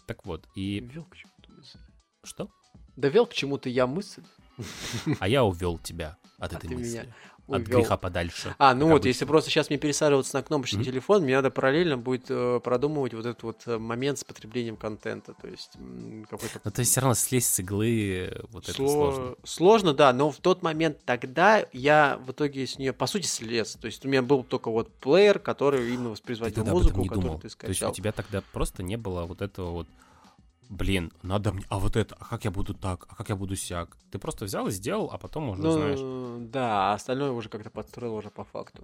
Так 0.07 0.25
вот, 0.27 0.49
и 0.57 0.81
Ввел 0.81 1.05
к 1.05 1.17
чему-то 1.17 1.53
мысль. 1.53 1.79
что? 2.25 2.51
Довел 2.97 3.27
к 3.27 3.33
чему-то 3.33 3.69
я 3.69 3.87
мысль. 3.87 4.25
А 5.21 5.29
я 5.29 5.45
увел 5.45 5.79
тебя 5.79 6.19
от 6.39 6.53
этой 6.53 6.69
мысли. 6.77 7.15
От 7.49 7.63
увёл. 7.63 7.81
греха 7.81 7.97
подальше. 7.97 8.55
А, 8.59 8.73
ну 8.75 8.87
вот, 8.87 8.93
обычно. 8.93 9.09
если 9.09 9.25
просто 9.25 9.51
сейчас 9.51 9.69
мне 9.69 9.79
пересаживаться 9.79 10.37
на 10.37 10.43
кнопочный 10.43 10.79
Мгм. 10.81 10.87
телефон, 10.87 11.23
мне 11.25 11.35
надо 11.37 11.51
параллельно 11.51 11.99
будет 11.99 12.27
э, 12.29 12.61
продумывать 12.63 13.15
вот 13.15 13.27
этот 13.27 13.43
вот 13.43 13.61
э, 13.67 13.79
момент 13.79 14.19
с 14.21 14.25
потреблением 14.25 14.77
контента. 14.77 15.35
То 15.41 15.49
есть 15.49 15.73
какой-то 16.31 16.61
Но 16.65 16.71
то 16.71 16.81
есть 16.81 16.93
все 16.93 17.01
равно 17.01 17.15
слезть 17.15 17.53
с 17.53 17.59
иглы, 17.61 18.29
э, 18.31 18.41
вот 18.53 18.69
это 18.69 18.79
Сло- 18.81 18.89
сложно. 18.89 19.35
Сложно, 19.45 19.93
да, 19.93 20.13
но 20.13 20.31
в 20.31 20.39
тот 20.39 20.63
момент 20.63 20.99
тогда 21.05 21.65
я 21.73 22.19
в 22.25 22.31
итоге 22.31 22.67
с 22.67 22.79
нее, 22.79 22.93
по 22.93 23.07
сути, 23.07 23.27
слез. 23.27 23.75
То 23.81 23.87
есть 23.87 24.05
у 24.07 24.09
меня 24.09 24.23
был 24.23 24.45
только 24.45 24.71
вот 24.71 24.93
плеер, 24.95 25.39
который 25.39 25.93
именно 25.95 26.11
воспроизводил 26.11 26.65
музыку, 26.65 27.05
которую 27.05 27.35
ты 27.39 27.41
То 27.41 27.45
есть 27.47 27.55
скачал. 27.55 27.91
у 27.91 27.95
тебя 27.95 28.13
тогда 28.13 28.43
просто 28.53 28.83
не 28.83 28.97
было 28.97 29.25
вот 29.25 29.43
этого 29.43 29.71
вот 29.71 29.89
блин, 30.73 31.13
надо 31.23 31.53
мне, 31.53 31.65
а 31.69 31.79
вот 31.79 31.97
это, 31.97 32.17
а 32.19 32.25
как 32.25 32.45
я 32.45 32.51
буду 32.51 32.75
так, 32.75 33.07
а 33.09 33.15
как 33.15 33.29
я 33.29 33.37
буду 33.37 33.55
сяк. 33.57 33.97
Ты 34.11 34.19
просто 34.19 34.47
взял 34.47 34.67
и 34.69 34.71
сделал, 34.71 35.11
а 35.13 35.19
потом 35.19 35.51
уже 35.51 35.63
Ну, 35.63 35.73
знаешь. 35.73 36.51
да, 36.51 36.91
а 36.91 36.95
остальное 36.95 37.31
уже 37.31 37.49
как-то 37.49 37.71
подстроил 37.71 38.15
уже 38.15 38.31
по 38.31 38.45
факту. 38.45 38.83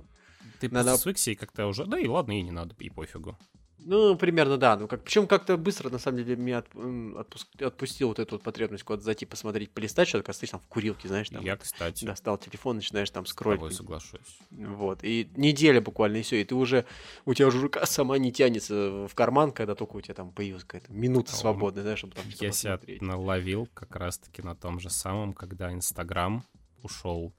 Ты 0.60 0.68
надо- 0.70 0.90
просто 0.90 1.02
свыкся 1.02 1.30
и 1.30 1.34
как-то 1.34 1.66
уже, 1.66 1.86
да 1.86 1.98
и 1.98 2.06
ладно, 2.06 2.38
и 2.38 2.42
не 2.42 2.50
надо, 2.50 2.74
и 2.78 2.90
пофигу. 2.90 3.36
Ну, 3.80 4.16
примерно, 4.16 4.56
да. 4.58 4.76
Ну, 4.76 4.88
как, 4.88 5.04
причем 5.04 5.26
как-то 5.26 5.56
быстро, 5.56 5.88
на 5.88 5.98
самом 5.98 6.18
деле, 6.18 6.36
меня 6.36 6.58
от- 6.58 6.74
отпуск- 6.74 7.62
отпустил 7.64 8.08
вот 8.08 8.18
эту 8.18 8.34
вот 8.34 8.42
потребность 8.42 8.82
куда-то 8.84 9.04
зайти 9.04 9.24
посмотреть, 9.24 9.70
полистать 9.70 10.08
что-то, 10.08 10.24
когда 10.24 10.46
там 10.46 10.60
в 10.60 10.66
курилке, 10.66 11.08
знаешь, 11.08 11.28
там 11.30 11.44
я, 11.44 11.56
кстати, 11.56 12.04
достал 12.04 12.38
телефон, 12.38 12.76
начинаешь 12.76 13.08
там 13.10 13.24
с 13.24 13.30
скроллить. 13.30 13.60
тобой 13.60 13.72
соглашусь. 13.72 14.38
Вот. 14.50 15.04
И 15.04 15.30
неделя 15.36 15.80
буквально, 15.80 16.16
и 16.18 16.22
все. 16.22 16.40
И 16.40 16.44
ты 16.44 16.54
уже, 16.54 16.84
у 17.24 17.34
тебя 17.34 17.46
уже 17.48 17.60
рука 17.60 17.86
сама 17.86 18.18
не 18.18 18.32
тянется 18.32 19.06
в 19.08 19.14
карман, 19.14 19.52
когда 19.52 19.74
только 19.74 19.96
у 19.96 20.00
тебя 20.00 20.14
там 20.14 20.32
появилась 20.32 20.64
какая-то 20.64 20.92
минута 20.92 21.32
А, 21.32 21.36
свободная, 21.36 21.82
знаешь, 21.82 22.00
чтобы 22.00 22.14
там 22.14 22.24
Я 22.40 22.50
себя 22.52 22.72
посмотреть. 22.72 23.00
наловил 23.02 23.68
как 23.74 23.94
раз-таки 23.96 24.42
на 24.42 24.54
том 24.56 24.80
же 24.80 24.90
самом, 24.90 25.32
когда 25.32 25.72
Инстаграм 25.72 26.44
ушел, 26.82 27.32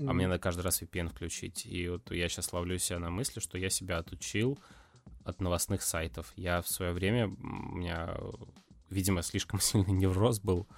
а 0.00 0.12
мне 0.12 0.26
надо 0.26 0.40
каждый 0.40 0.62
раз 0.62 0.82
VPN 0.82 1.08
включить. 1.10 1.66
И 1.66 1.88
вот 1.88 2.10
я 2.10 2.28
сейчас 2.28 2.52
ловлю 2.52 2.78
себя 2.78 2.98
на 2.98 3.10
мысли, 3.10 3.38
что 3.40 3.58
я 3.58 3.70
себя 3.70 3.98
отучил 3.98 4.58
от 5.24 5.40
новостных 5.40 5.82
сайтов. 5.82 6.32
Я 6.36 6.60
в 6.60 6.68
свое 6.68 6.92
время, 6.92 7.28
у 7.28 7.76
меня, 7.76 8.16
видимо, 8.90 9.22
слишком 9.22 9.60
сильный 9.60 9.92
невроз 9.92 10.40
был. 10.40 10.68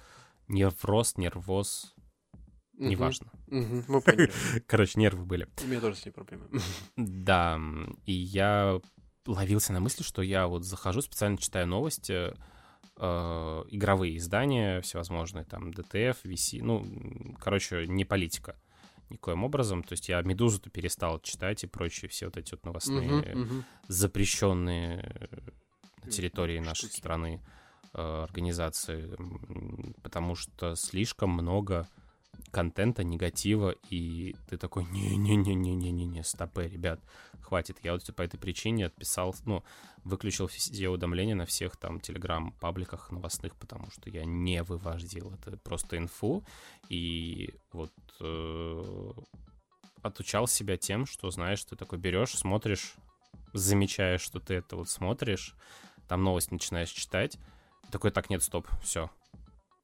Невроз, 0.47 1.17
нервоз, 1.17 1.93
неважно. 2.73 3.31
Мгм, 3.47 3.83
Мы 3.87 4.01
поняли. 4.01 4.31
Короче, 4.65 4.99
нервы 4.99 5.25
были. 5.25 5.47
У 5.63 5.67
меня 5.67 5.81
тоже 5.81 5.97
с 5.97 6.05
ней 6.05 6.11
проблемы. 6.11 6.47
Да, 6.95 7.59
и 8.05 8.13
я 8.13 8.79
ловился 9.25 9.73
на 9.73 9.79
мысли, 9.81 10.03
что 10.03 10.21
я 10.21 10.47
вот 10.47 10.63
захожу, 10.63 11.01
специально 11.01 11.37
читаю 11.37 11.67
новости, 11.67 12.33
э, 12.95 13.63
игровые 13.69 14.17
издания 14.17 14.79
всевозможные, 14.81 15.43
там, 15.43 15.73
ДТФ, 15.73 16.23
VC, 16.23 16.63
ну, 16.63 17.35
короче, 17.39 17.87
не 17.87 18.05
политика 18.05 18.55
никоим 19.09 19.43
образом. 19.43 19.83
То 19.83 19.93
есть 19.93 20.09
я 20.09 20.21
«Медузу»-то 20.21 20.69
перестал 20.69 21.19
читать 21.19 21.63
и 21.63 21.67
прочие 21.67 22.09
все 22.09 22.25
вот 22.25 22.37
эти 22.37 22.51
вот 22.51 22.65
новостные 22.65 23.09
Мгм, 23.11 23.41
мгм. 23.41 23.65
запрещенные 23.87 24.99
э, 25.03 25.39
на 26.03 26.11
территории 26.11 26.59
нашей 26.59 26.87
Штуки. 26.87 26.97
страны 26.97 27.41
э, 27.93 28.23
организации, 28.23 29.15
потому 30.01 30.35
что 30.35 30.75
слишком 30.75 31.31
много 31.31 31.87
контента, 32.51 33.03
негатива, 33.03 33.75
и 33.89 34.35
ты 34.49 34.57
такой, 34.57 34.85
не-не-не-не-не-не, 34.85 36.23
стопы, 36.23 36.67
ребят, 36.67 36.99
хватит. 37.41 37.77
Я 37.83 37.93
вот 37.93 38.03
по 38.15 38.21
этой 38.21 38.37
причине 38.37 38.87
отписал, 38.87 39.35
ну, 39.45 39.63
выключил 40.03 40.47
все 40.47 40.89
уведомления 40.89 41.35
на 41.35 41.45
всех 41.45 41.77
там 41.77 41.99
телеграм-пабликах 41.99 43.11
новостных, 43.11 43.55
потому 43.55 43.91
что 43.91 44.09
я 44.09 44.25
не 44.25 44.63
вывождил 44.63 45.33
это 45.33 45.57
просто 45.57 45.97
инфу, 45.97 46.45
и 46.89 47.53
вот 47.71 47.93
э, 48.19 49.11
отучал 50.01 50.47
себя 50.47 50.77
тем, 50.77 51.05
что, 51.05 51.29
знаешь, 51.29 51.63
ты 51.63 51.75
такой 51.75 51.99
берешь, 51.99 52.35
смотришь, 52.35 52.95
замечаешь, 53.53 54.21
что 54.21 54.39
ты 54.39 54.55
это 54.55 54.75
вот 54.75 54.89
смотришь, 54.89 55.55
там 56.07 56.23
новость 56.23 56.51
начинаешь 56.51 56.89
читать, 56.89 57.37
такой, 57.91 58.11
так, 58.11 58.29
нет, 58.29 58.43
стоп, 58.43 58.67
все. 58.81 59.09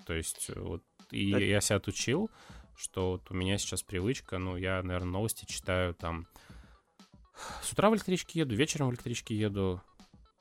То 0.05 0.13
есть 0.13 0.49
э, 0.49 0.59
вот 0.59 0.83
и 1.11 1.31
Так. 1.31 1.41
я 1.41 1.61
себя 1.61 1.77
отучил, 1.77 2.29
что 2.75 3.11
вот 3.11 3.31
у 3.31 3.33
меня 3.33 3.57
сейчас 3.57 3.83
привычка, 3.83 4.37
ну, 4.37 4.57
я, 4.57 4.81
наверное, 4.83 5.11
новости 5.11 5.45
читаю 5.45 5.93
там 5.93 6.27
с 7.61 7.71
утра 7.71 7.89
в 7.89 7.93
электричке 7.95 8.39
еду, 8.39 8.55
вечером 8.55 8.87
в 8.89 8.91
электричке 8.91 9.35
еду, 9.35 9.81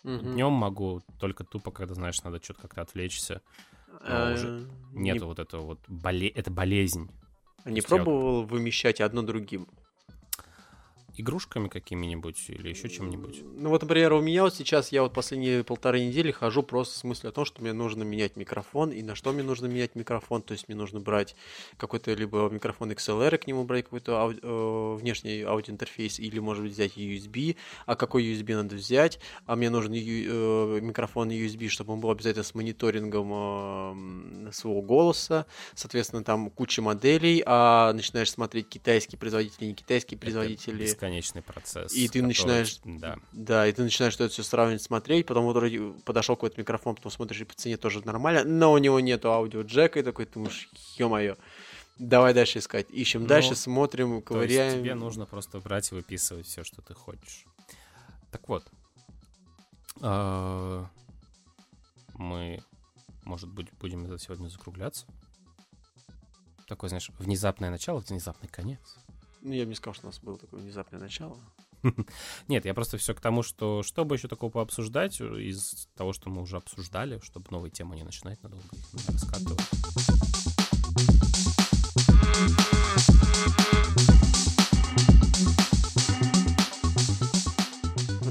Мгм. 0.02 0.32
днем 0.32 0.52
могу, 0.52 1.02
только 1.20 1.44
тупо, 1.44 1.70
когда, 1.70 1.94
знаешь, 1.94 2.22
надо 2.22 2.42
что-то 2.42 2.62
как-то 2.62 2.82
отвлечься. 2.82 3.40
А, 4.00 4.32
уже 4.32 4.68
не- 4.92 5.12
Нету 5.12 5.26
вот 5.26 5.38
этого 5.38 5.62
вот, 5.62 5.78
боле... 5.88 6.28
это 6.28 6.50
болезнь. 6.50 7.08
Не 7.64 7.76
есть 7.76 7.88
я 7.88 7.96
пробовал 7.96 8.42
вымещать 8.44 9.00
одно 9.00 9.22
другим? 9.22 9.68
Игрушками 11.16 11.68
какими-нибудь 11.68 12.42
или 12.48 12.68
еще 12.70 12.88
чем-нибудь. 12.88 13.42
Ну 13.44 13.68
вот, 13.68 13.82
например, 13.82 14.14
у 14.14 14.22
меня 14.22 14.44
вот 14.44 14.54
сейчас, 14.54 14.92
я 14.92 15.02
вот 15.02 15.12
последние 15.12 15.62
полторы 15.62 16.04
недели 16.04 16.30
хожу 16.30 16.62
просто 16.62 16.98
с 16.98 17.04
мыслью 17.04 17.28
о 17.28 17.32
том, 17.32 17.44
что 17.44 17.60
мне 17.60 17.74
нужно 17.74 18.02
менять 18.02 18.36
микрофон, 18.36 18.90
и 18.90 19.02
на 19.02 19.14
что 19.14 19.32
мне 19.32 19.42
нужно 19.42 19.66
менять 19.66 19.94
микрофон, 19.94 20.40
то 20.40 20.52
есть 20.52 20.68
мне 20.68 20.76
нужно 20.76 21.00
брать 21.00 21.36
какой-то 21.76 22.14
либо 22.14 22.48
микрофон 22.48 22.90
XLR, 22.92 23.34
и 23.34 23.38
к 23.38 23.46
нему 23.46 23.64
брать 23.64 23.84
какой-то 23.84 24.20
ау- 24.22 24.32
э, 24.32 24.96
внешний 24.98 25.42
аудиоинтерфейс, 25.42 26.18
или, 26.18 26.38
может 26.38 26.62
быть, 26.64 26.72
взять 26.72 26.96
USB, 26.96 27.56
а 27.84 27.94
какой 27.94 28.24
USB 28.24 28.54
надо 28.56 28.76
взять, 28.76 29.20
а 29.44 29.56
мне 29.56 29.68
нужен 29.68 29.92
ю- 29.92 30.78
э, 30.78 30.80
микрофон 30.80 31.28
USB, 31.30 31.68
чтобы 31.68 31.92
он 31.92 32.00
был 32.00 32.10
обязательно 32.10 32.44
с 32.44 32.54
мониторингом 32.54 34.48
э, 34.48 34.52
своего 34.52 34.80
голоса, 34.82 35.46
соответственно, 35.74 36.24
там 36.24 36.50
куча 36.50 36.80
моделей, 36.82 37.42
а 37.44 37.92
начинаешь 37.92 38.30
смотреть 38.30 38.68
китайские 38.68 39.18
производители, 39.18 39.66
не 39.66 39.74
китайские 39.74 40.18
производители. 40.18 40.84
Бесконечный 41.02 41.42
процесс. 41.42 41.92
И 41.92 42.06
ты 42.08 42.20
который- 42.20 42.26
начинаешь- 42.26 42.80
Да. 42.84 43.16
Да, 43.32 43.66
и 43.66 43.72
ты 43.72 43.82
начинаешь 43.82 44.14
что-то 44.14 44.32
все 44.32 44.42
сравнивать, 44.42 44.82
смотреть, 44.82 45.26
потом 45.26 45.44
вот 45.44 45.56
вроде 45.56 45.80
подошел 46.04 46.36
какой-то 46.36 46.60
микрофон, 46.60 46.94
потом 46.94 47.10
смотришь, 47.10 47.40
и 47.40 47.44
по 47.44 47.54
цене 47.54 47.76
тоже 47.76 48.04
нормально, 48.04 48.44
но 48.44 48.72
у 48.72 48.78
него 48.78 49.00
нету 49.00 49.30
аудио 49.32 49.62
джека, 49.62 50.00
и 50.00 50.02
такой, 50.02 50.26
ты 50.26 50.34
думаешь, 50.34 50.68
ё-моё, 50.96 51.36
давай 51.98 52.34
дальше 52.34 52.58
искать. 52.60 52.86
Ищем 52.90 53.22
Ну, 53.22 53.26
дальше, 53.28 53.54
смотрим, 53.54 54.08
То 54.08 54.14
есть 54.14 54.26
ковыряем. 54.26 54.80
тебе 54.80 54.94
нужно 54.94 55.26
просто 55.26 55.58
брать 55.60 55.90
и 55.92 55.94
выписывать 55.94 56.46
все, 56.46 56.62
что 56.64 56.82
ты 56.82 56.94
хочешь. 56.94 57.44
Так 58.30 58.48
вот. 58.48 58.64
а, 60.00 60.86
Мы, 62.14 62.62
может 63.24 63.48
быть, 63.48 63.68
будем 63.80 64.04
это 64.04 64.18
сегодня 64.18 64.48
закругляться. 64.48 65.06
Такое, 66.68 66.88
знаешь, 66.88 67.10
внезапное 67.18 67.70
начало, 67.70 67.98
внезапный 68.00 68.48
конец. 68.48 68.96
Ну, 69.44 69.52
я 69.52 69.64
бы 69.64 69.70
не 69.70 69.74
сказал, 69.74 69.94
что 69.94 70.06
у 70.06 70.10
нас 70.10 70.20
было 70.20 70.38
такое 70.38 70.60
внезапное 70.60 71.00
начало. 71.00 71.36
Нет, 72.48 72.64
я 72.64 72.74
просто 72.74 72.96
все 72.96 73.12
к 73.12 73.20
тому, 73.20 73.42
что 73.42 73.82
чтобы 73.82 74.14
еще 74.14 74.28
такого 74.28 74.52
пообсуждать 74.52 75.20
э, 75.20 75.24
из 75.40 75.88
того, 75.96 76.12
что 76.12 76.30
мы 76.30 76.42
уже 76.42 76.56
обсуждали, 76.56 77.18
чтобы 77.24 77.46
новые 77.50 77.72
темы 77.72 77.96
не 77.96 78.04
начинать 78.04 78.40
надолго 78.44 78.64
раскатывать. 79.08 79.60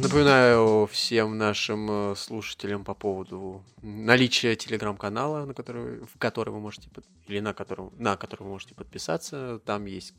Напоминаю 0.02 0.88
всем 0.88 1.38
нашим 1.38 1.92
э, 1.92 2.16
слушателям 2.16 2.86
по 2.86 2.94
поводу 2.94 3.66
наличия 3.82 4.56
телеграм-канала, 4.56 5.44
на 5.44 5.54
который, 5.54 6.06
в 6.06 6.18
который 6.18 6.52
вы 6.52 6.62
можете 6.62 6.90
или 7.28 7.42
на 7.42 7.54
котором, 7.54 7.92
на 7.98 8.16
который 8.16 8.44
вы 8.44 8.50
можете 8.50 8.76
подписаться. 8.76 9.60
Там 9.66 9.86
есть 9.86 10.14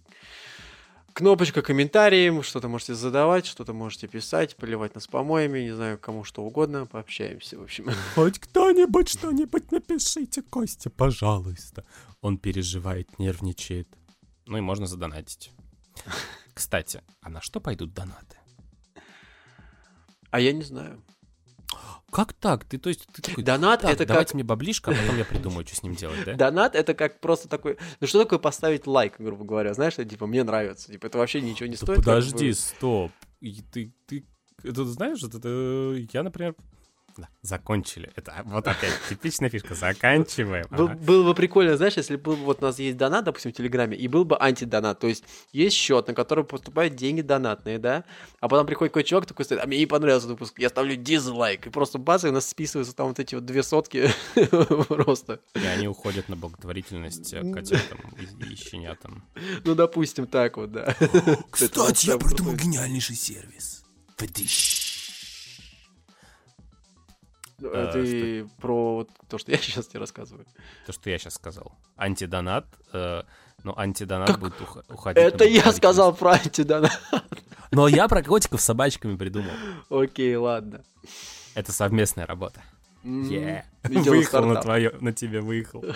кнопочка 1.13 1.63
комментарии, 1.63 2.43
что-то 2.43 2.69
можете 2.69 2.95
задавать, 2.95 3.47
что-то 3.47 3.73
можете 3.73 4.09
писать, 4.09 4.57
поливать 4.57 4.95
нас 4.95 5.07
помоями, 5.07 5.61
не 5.61 5.75
знаю, 5.75 5.99
кому 5.99 6.25
что 6.25 6.43
угодно, 6.43 6.87
пообщаемся, 6.87 7.59
в 7.59 7.63
общем. 7.63 7.91
Хоть 8.15 8.39
кто-нибудь 8.39 9.09
что-нибудь 9.09 9.71
напишите, 9.73 10.43
Костя, 10.43 10.91
пожалуйста. 10.91 11.85
Он 12.21 12.39
переживает, 12.39 13.19
нервничает. 13.19 13.89
Ну 14.47 14.59
и 14.59 14.61
можно 14.61 14.87
задонатить. 14.87 15.51
Кстати, 16.55 17.03
а 17.21 17.31
на 17.31 17.41
что 17.41 17.61
пойдут 17.61 17.95
донаты? 17.95 18.37
А 20.31 20.41
я 20.41 20.53
не 20.53 20.63
знаю. 20.63 21.03
Как 22.11 22.35
так? 22.35 22.65
Ты, 22.65 22.79
то 22.79 22.91
есть, 22.91 23.07
ты 23.13 23.23
такой, 23.23 23.43
Донат 23.43 23.81
«Так, 23.83 23.91
это 23.91 24.05
давайте 24.05 24.29
как... 24.29 24.35
мне 24.35 24.45
баблишко, 24.45 24.91
а 24.91 24.95
потом 24.95 25.17
я 25.17 25.25
придумаю, 25.25 25.67
что 25.67 25.77
с 25.77 25.83
ним 25.83 25.95
делать, 25.95 26.25
да? 26.27 26.35
Донат 26.35 26.75
это 26.75 26.93
как 26.95 27.21
просто 27.21 27.49
такой... 27.49 27.79
Ну 28.01 28.07
что 28.07 28.23
такое 28.23 28.39
поставить 28.39 28.87
лайк, 28.87 29.15
грубо 29.19 29.45
говоря? 29.45 29.73
Знаешь, 29.73 29.95
это, 29.95 30.05
типа, 30.05 30.27
мне 30.27 30.45
нравится. 30.45 30.93
Типа, 30.93 31.07
это 31.07 31.19
вообще 31.19 31.41
ничего 31.41 31.69
не 31.69 31.77
стоит. 31.77 31.99
подожди, 31.99 32.53
стоп. 32.53 33.13
Ты, 33.41 33.93
ты, 34.07 34.27
это 34.63 34.85
знаешь, 34.85 35.23
это- 35.23 35.97
я, 36.13 36.23
например, 36.23 36.55
Да, 37.17 37.29
закончили. 37.43 38.11
Это 38.17 38.43
вот 38.45 38.67
опять 38.67 38.93
типичная 39.09 39.51
фишка. 39.51 39.75
Заканчиваем. 39.75 40.67
Был- 40.71 40.87
Ага. 40.89 40.95
Было 40.99 41.25
бы 41.25 41.35
прикольно, 41.35 41.77
знаешь, 41.77 41.97
если 41.97 42.17
был 42.17 42.37
бы 42.37 42.45
вот 42.45 42.63
у 42.63 42.67
нас 42.67 42.79
есть 42.79 42.97
донат, 42.97 43.25
допустим, 43.25 43.53
в 43.53 43.57
Телеграме, 43.57 43.97
и 43.97 44.09
был 44.09 44.25
бы 44.25 44.37
антидонат. 44.41 44.99
То 45.01 45.09
есть 45.09 45.25
есть 45.53 45.77
счет, 45.77 46.07
на 46.09 46.15
который 46.15 46.45
поступают 46.45 46.95
деньги 46.95 47.21
донатные, 47.21 47.79
да? 47.79 48.05
А 48.41 48.49
потом 48.49 48.67
приходит 48.67 48.93
какой 48.93 49.05
чувак 49.05 49.27
такой 49.27 49.45
стоит, 49.45 49.61
а 49.63 49.67
мне 49.67 49.79
не 49.79 49.87
понравился 49.87 50.27
выпуск, 50.29 50.59
я 50.59 50.69
ставлю 50.71 50.97
дизлайк. 50.97 51.67
И 51.67 51.71
просто 51.71 51.99
бац, 51.99 52.25
и 52.25 52.29
у 52.29 52.33
нас 52.33 52.49
списываются 52.49 52.95
там 52.95 53.09
вот 53.09 53.19
эти 53.19 53.35
вот 53.35 53.45
две 53.45 53.63
сотки 53.63 54.09
просто. 54.89 55.41
И 55.55 55.65
они 55.67 55.89
уходят 55.89 56.29
на 56.29 56.37
благотворительность 56.37 57.33
э, 57.35 57.53
котятам 57.53 57.99
и, 58.41 58.55
щенятам. 58.57 59.25
Ну, 59.65 59.75
допустим, 59.75 60.27
так 60.27 60.57
вот, 60.57 60.73
да. 60.73 60.95
Кстати, 61.51 62.07
я 62.07 62.19
придумал 62.19 62.55
гениальнейший 62.55 63.17
сервис. 63.17 63.85
Фетиш. 64.19 64.82
А, 67.65 67.93
Ты 67.93 68.49
про 68.61 68.95
вот 68.97 69.11
то, 69.29 69.39
что 69.39 69.51
я 69.53 69.59
сейчас 69.63 69.87
тебе 69.87 70.01
рассказываю. 70.01 70.47
То, 70.87 70.93
что 70.93 71.11
я 71.11 71.19
сейчас 71.19 71.35
сказал. 71.35 71.73
Антидонат. 71.97 72.67
э, 72.93 73.23
но 73.65 73.79
антидонат 73.79 74.27
Как? 74.29 74.41
будет 74.41 74.61
ух- 74.61 74.85
уходить 74.89 75.23
Это 75.23 75.45
я 75.45 75.71
сказал 75.73 76.15
про 76.15 76.33
антидонат. 76.33 77.01
Но 77.71 77.89
я 77.89 78.07
про 78.09 78.23
котиков 78.23 78.61
с 78.61 78.65
собачками 78.65 79.17
придумал. 79.17 79.53
Окей, 79.89 80.37
ладно. 80.37 80.85
Это 81.55 81.73
совместная 81.73 82.27
работа. 82.27 82.61
Yeah. 83.03 83.63
Выехал 83.83 84.45
на 84.45 84.61
твое, 84.61 84.93
на 85.01 85.13
тебе 85.13 85.41
выехал. 85.41 85.85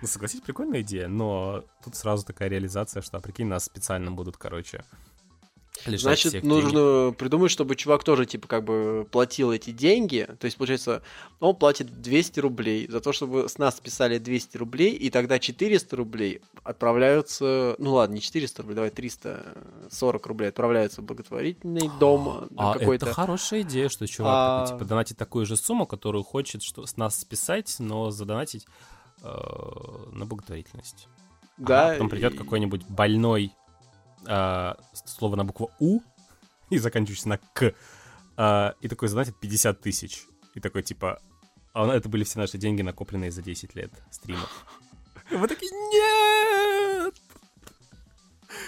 Ну, 0.00 0.06
согласись, 0.06 0.40
прикольная 0.42 0.82
идея, 0.82 1.08
но 1.08 1.64
тут 1.82 1.96
сразу 1.96 2.24
такая 2.24 2.48
реализация, 2.48 3.02
что, 3.02 3.16
а 3.16 3.20
прикинь, 3.20 3.46
нас 3.48 3.64
специально 3.64 4.12
будут, 4.12 4.36
короче, 4.36 4.84
лишать 5.84 6.00
Значит, 6.22 6.42
нужно 6.44 7.12
придумать, 7.16 7.50
чтобы 7.50 7.76
чувак 7.76 8.02
тоже, 8.04 8.24
типа, 8.26 8.48
как 8.48 8.64
бы 8.64 9.06
платил 9.10 9.52
эти 9.52 9.70
деньги. 9.70 10.26
То 10.40 10.44
есть, 10.46 10.56
получается, 10.56 11.02
он 11.40 11.54
платит 11.56 12.00
200 12.00 12.40
рублей 12.40 12.88
за 12.88 13.00
то, 13.00 13.12
чтобы 13.12 13.48
с 13.48 13.58
нас 13.58 13.76
списали 13.76 14.18
200 14.18 14.56
рублей, 14.56 14.92
и 14.92 15.10
тогда 15.10 15.38
400 15.38 15.96
рублей 15.96 16.40
отправляются... 16.64 17.74
Ну 17.78 17.94
ладно, 17.94 18.14
не 18.14 18.20
400 18.20 18.62
рублей, 18.62 18.74
давай 18.74 18.90
340 18.90 20.26
рублей 20.26 20.48
отправляются 20.48 21.02
в 21.02 21.04
благотворительный 21.04 21.90
дом 22.00 22.48
А 22.56 22.72
какой-то. 22.78 23.06
это 23.06 23.14
хорошая 23.14 23.62
идея, 23.62 23.88
что 23.88 24.06
чувак 24.06 24.32
А- 24.34 24.66
типа, 24.72 24.84
донатит 24.84 25.16
такую 25.16 25.46
же 25.46 25.56
сумму, 25.56 25.86
которую 25.86 26.24
хочет 26.24 26.62
что 26.62 26.86
с 26.86 26.96
нас 26.96 27.18
списать, 27.18 27.76
но 27.78 28.10
задонатить 28.10 28.66
э, 29.22 29.28
на 30.12 30.26
благотворительность. 30.26 31.08
Да, 31.56 31.86
Ага, 31.86 31.92
потом 31.94 32.08
придет 32.10 32.34
и- 32.34 32.36
какой-нибудь 32.38 32.84
больной 32.88 33.52
э, 34.26 34.74
слово 35.04 35.36
на 35.36 35.44
букву 35.44 35.70
У 35.78 36.00
и 36.70 36.78
заканчивающийся 36.78 37.28
на 37.28 37.38
К. 37.38 37.74
э, 38.36 38.72
и 38.80 38.88
такой 38.88 39.08
задонатит 39.08 39.38
50 39.40 39.80
тысяч. 39.80 40.24
И 40.54 40.60
такой, 40.60 40.82
типа, 40.82 41.20
а 41.74 41.86
это 41.94 42.08
были 42.08 42.24
все 42.24 42.38
наши 42.38 42.58
деньги, 42.58 42.82
накопленные 42.82 43.30
за 43.30 43.42
10 43.42 43.74
лет 43.74 43.92
стримов. 44.10 44.66
И 45.30 45.36
мы 45.36 45.48
такие, 45.48 45.70
нет! 45.92 47.14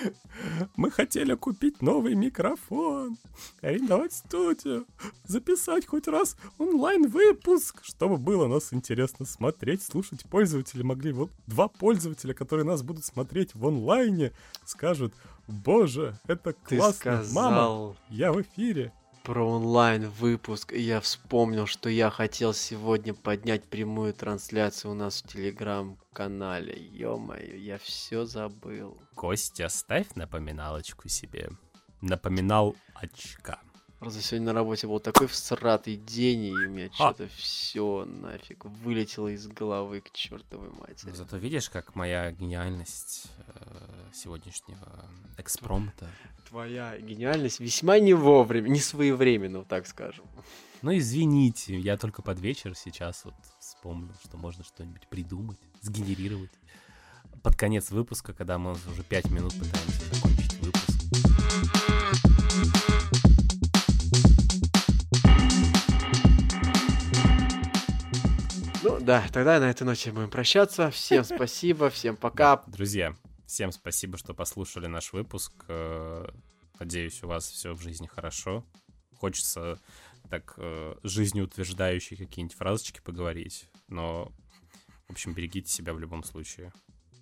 Мы 0.76 0.90
хотели 0.90 1.34
купить 1.34 1.82
новый 1.82 2.14
микрофон, 2.14 3.16
арендовать 3.60 4.12
студию, 4.12 4.86
записать 5.24 5.86
хоть 5.86 6.08
раз 6.08 6.36
онлайн-выпуск, 6.58 7.82
чтобы 7.82 8.18
было 8.18 8.46
нас 8.46 8.72
интересно 8.72 9.26
смотреть, 9.26 9.82
слушать. 9.82 10.24
Пользователи 10.28 10.82
могли, 10.82 11.12
вот 11.12 11.30
два 11.46 11.68
пользователя, 11.68 12.34
которые 12.34 12.66
нас 12.66 12.82
будут 12.82 13.04
смотреть 13.04 13.54
в 13.54 13.66
онлайне, 13.66 14.32
скажут, 14.64 15.14
боже, 15.48 16.18
это 16.26 16.52
Ты 16.52 16.76
классно, 16.76 17.12
мама, 17.12 17.24
сказал 17.24 17.96
я 18.10 18.32
в 18.32 18.40
эфире. 18.42 18.92
про 19.24 19.44
онлайн-выпуск, 19.46 20.72
и 20.72 20.80
я 20.80 21.00
вспомнил, 21.00 21.66
что 21.66 21.88
я 21.90 22.10
хотел 22.10 22.54
сегодня 22.54 23.12
поднять 23.14 23.64
прямую 23.64 24.14
трансляцию 24.14 24.92
у 24.92 24.94
нас 24.94 25.22
в 25.22 25.28
телеграм-канале. 25.28 26.74
Ё-моё, 26.92 27.56
я 27.56 27.78
все 27.78 28.24
забыл. 28.24 28.96
Костя, 29.14 29.68
ставь 29.68 30.14
напоминалочку 30.14 31.08
себе. 31.08 31.50
Напоминал 32.00 32.76
очка. 32.94 33.58
Просто 33.98 34.22
сегодня 34.22 34.46
на 34.46 34.52
работе 34.52 34.86
был 34.86 35.00
такой 35.00 35.26
всратый 35.26 35.96
день, 35.96 36.44
и 36.44 36.52
у 36.52 36.70
меня 36.70 36.88
что-то 36.92 37.26
все 37.36 38.04
нафиг 38.04 38.64
вылетело 38.64 39.26
из 39.26 39.48
головы 39.48 40.00
к 40.00 40.12
чертовой 40.12 40.70
матери. 40.70 41.10
Зато 41.10 41.36
видишь, 41.36 41.68
как 41.68 41.96
моя 41.96 42.30
гениальность 42.30 43.26
э, 43.48 44.10
сегодняшнего 44.14 45.04
экспромта. 45.36 46.06
Твоя 46.48 46.96
гениальность 46.98 47.58
весьма 47.58 47.98
не 47.98 48.14
вовремя, 48.14 48.68
не 48.68 48.80
своевременно, 48.80 49.64
так 49.64 49.86
скажем. 49.88 50.24
Ну, 50.82 50.96
извините, 50.96 51.76
я 51.76 51.96
только 51.96 52.22
под 52.22 52.38
вечер 52.38 52.76
сейчас 52.76 53.24
вот 53.24 53.34
вспомнил, 53.58 54.14
что 54.22 54.36
можно 54.36 54.62
что-нибудь 54.62 55.08
придумать, 55.08 55.58
сгенерировать. 55.80 56.52
Под 57.42 57.56
конец 57.56 57.90
выпуска, 57.90 58.32
когда 58.32 58.58
мы 58.58 58.72
уже 58.72 59.02
пять 59.02 59.28
минут 59.28 59.54
пытаемся 59.54 60.27
да, 69.08 69.26
тогда 69.32 69.58
на 69.58 69.70
этой 69.70 69.84
ноте 69.84 70.12
будем 70.12 70.28
прощаться. 70.28 70.90
Всем 70.90 71.24
спасибо, 71.24 71.88
всем 71.88 72.14
пока. 72.14 72.62
Друзья, 72.66 73.16
всем 73.46 73.72
спасибо, 73.72 74.18
что 74.18 74.34
послушали 74.34 74.86
наш 74.86 75.14
выпуск. 75.14 75.52
Э, 75.68 76.28
Надеюсь, 76.78 77.22
у 77.22 77.28
вас 77.28 77.48
все 77.48 77.72
в 77.72 77.80
жизни 77.80 78.06
хорошо. 78.06 78.66
Хочется 79.16 79.80
так 80.28 80.52
э, 80.58 80.94
жизнеутверждающие 81.04 82.18
какие-нибудь 82.18 82.54
фразочки 82.54 83.00
поговорить, 83.00 83.70
но, 83.88 84.30
в 85.08 85.12
общем, 85.12 85.32
берегите 85.32 85.72
себя 85.72 85.94
в 85.94 85.98
любом 85.98 86.22
случае. 86.22 86.70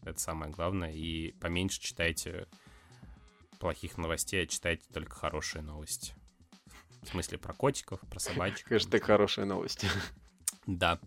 Это 0.02 0.18
самое 0.18 0.50
главное. 0.50 0.92
И 0.92 1.36
поменьше 1.40 1.80
читайте 1.80 2.48
плохих 3.60 3.96
новостей, 3.96 4.42
а 4.42 4.46
читайте 4.48 4.82
только 4.92 5.14
хорошие 5.14 5.62
новости. 5.62 6.14
В 7.02 7.10
смысле 7.10 7.38
про 7.38 7.54
котиков, 7.54 8.00
про 8.10 8.18
собачек. 8.18 8.66
Хэштег 8.66 9.04
хорошая 9.04 9.46
новость. 9.46 9.86
Да, 10.66 10.98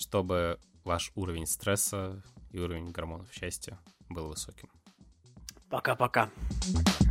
чтобы 0.00 0.58
ваш 0.82 1.12
уровень 1.14 1.46
стресса 1.46 2.22
и 2.50 2.58
уровень 2.58 2.90
гормонов 2.90 3.32
счастья 3.32 3.78
был 4.08 4.28
высоким. 4.28 4.68
Пока-пока. 5.68 6.30
Пока-пока. 6.74 7.09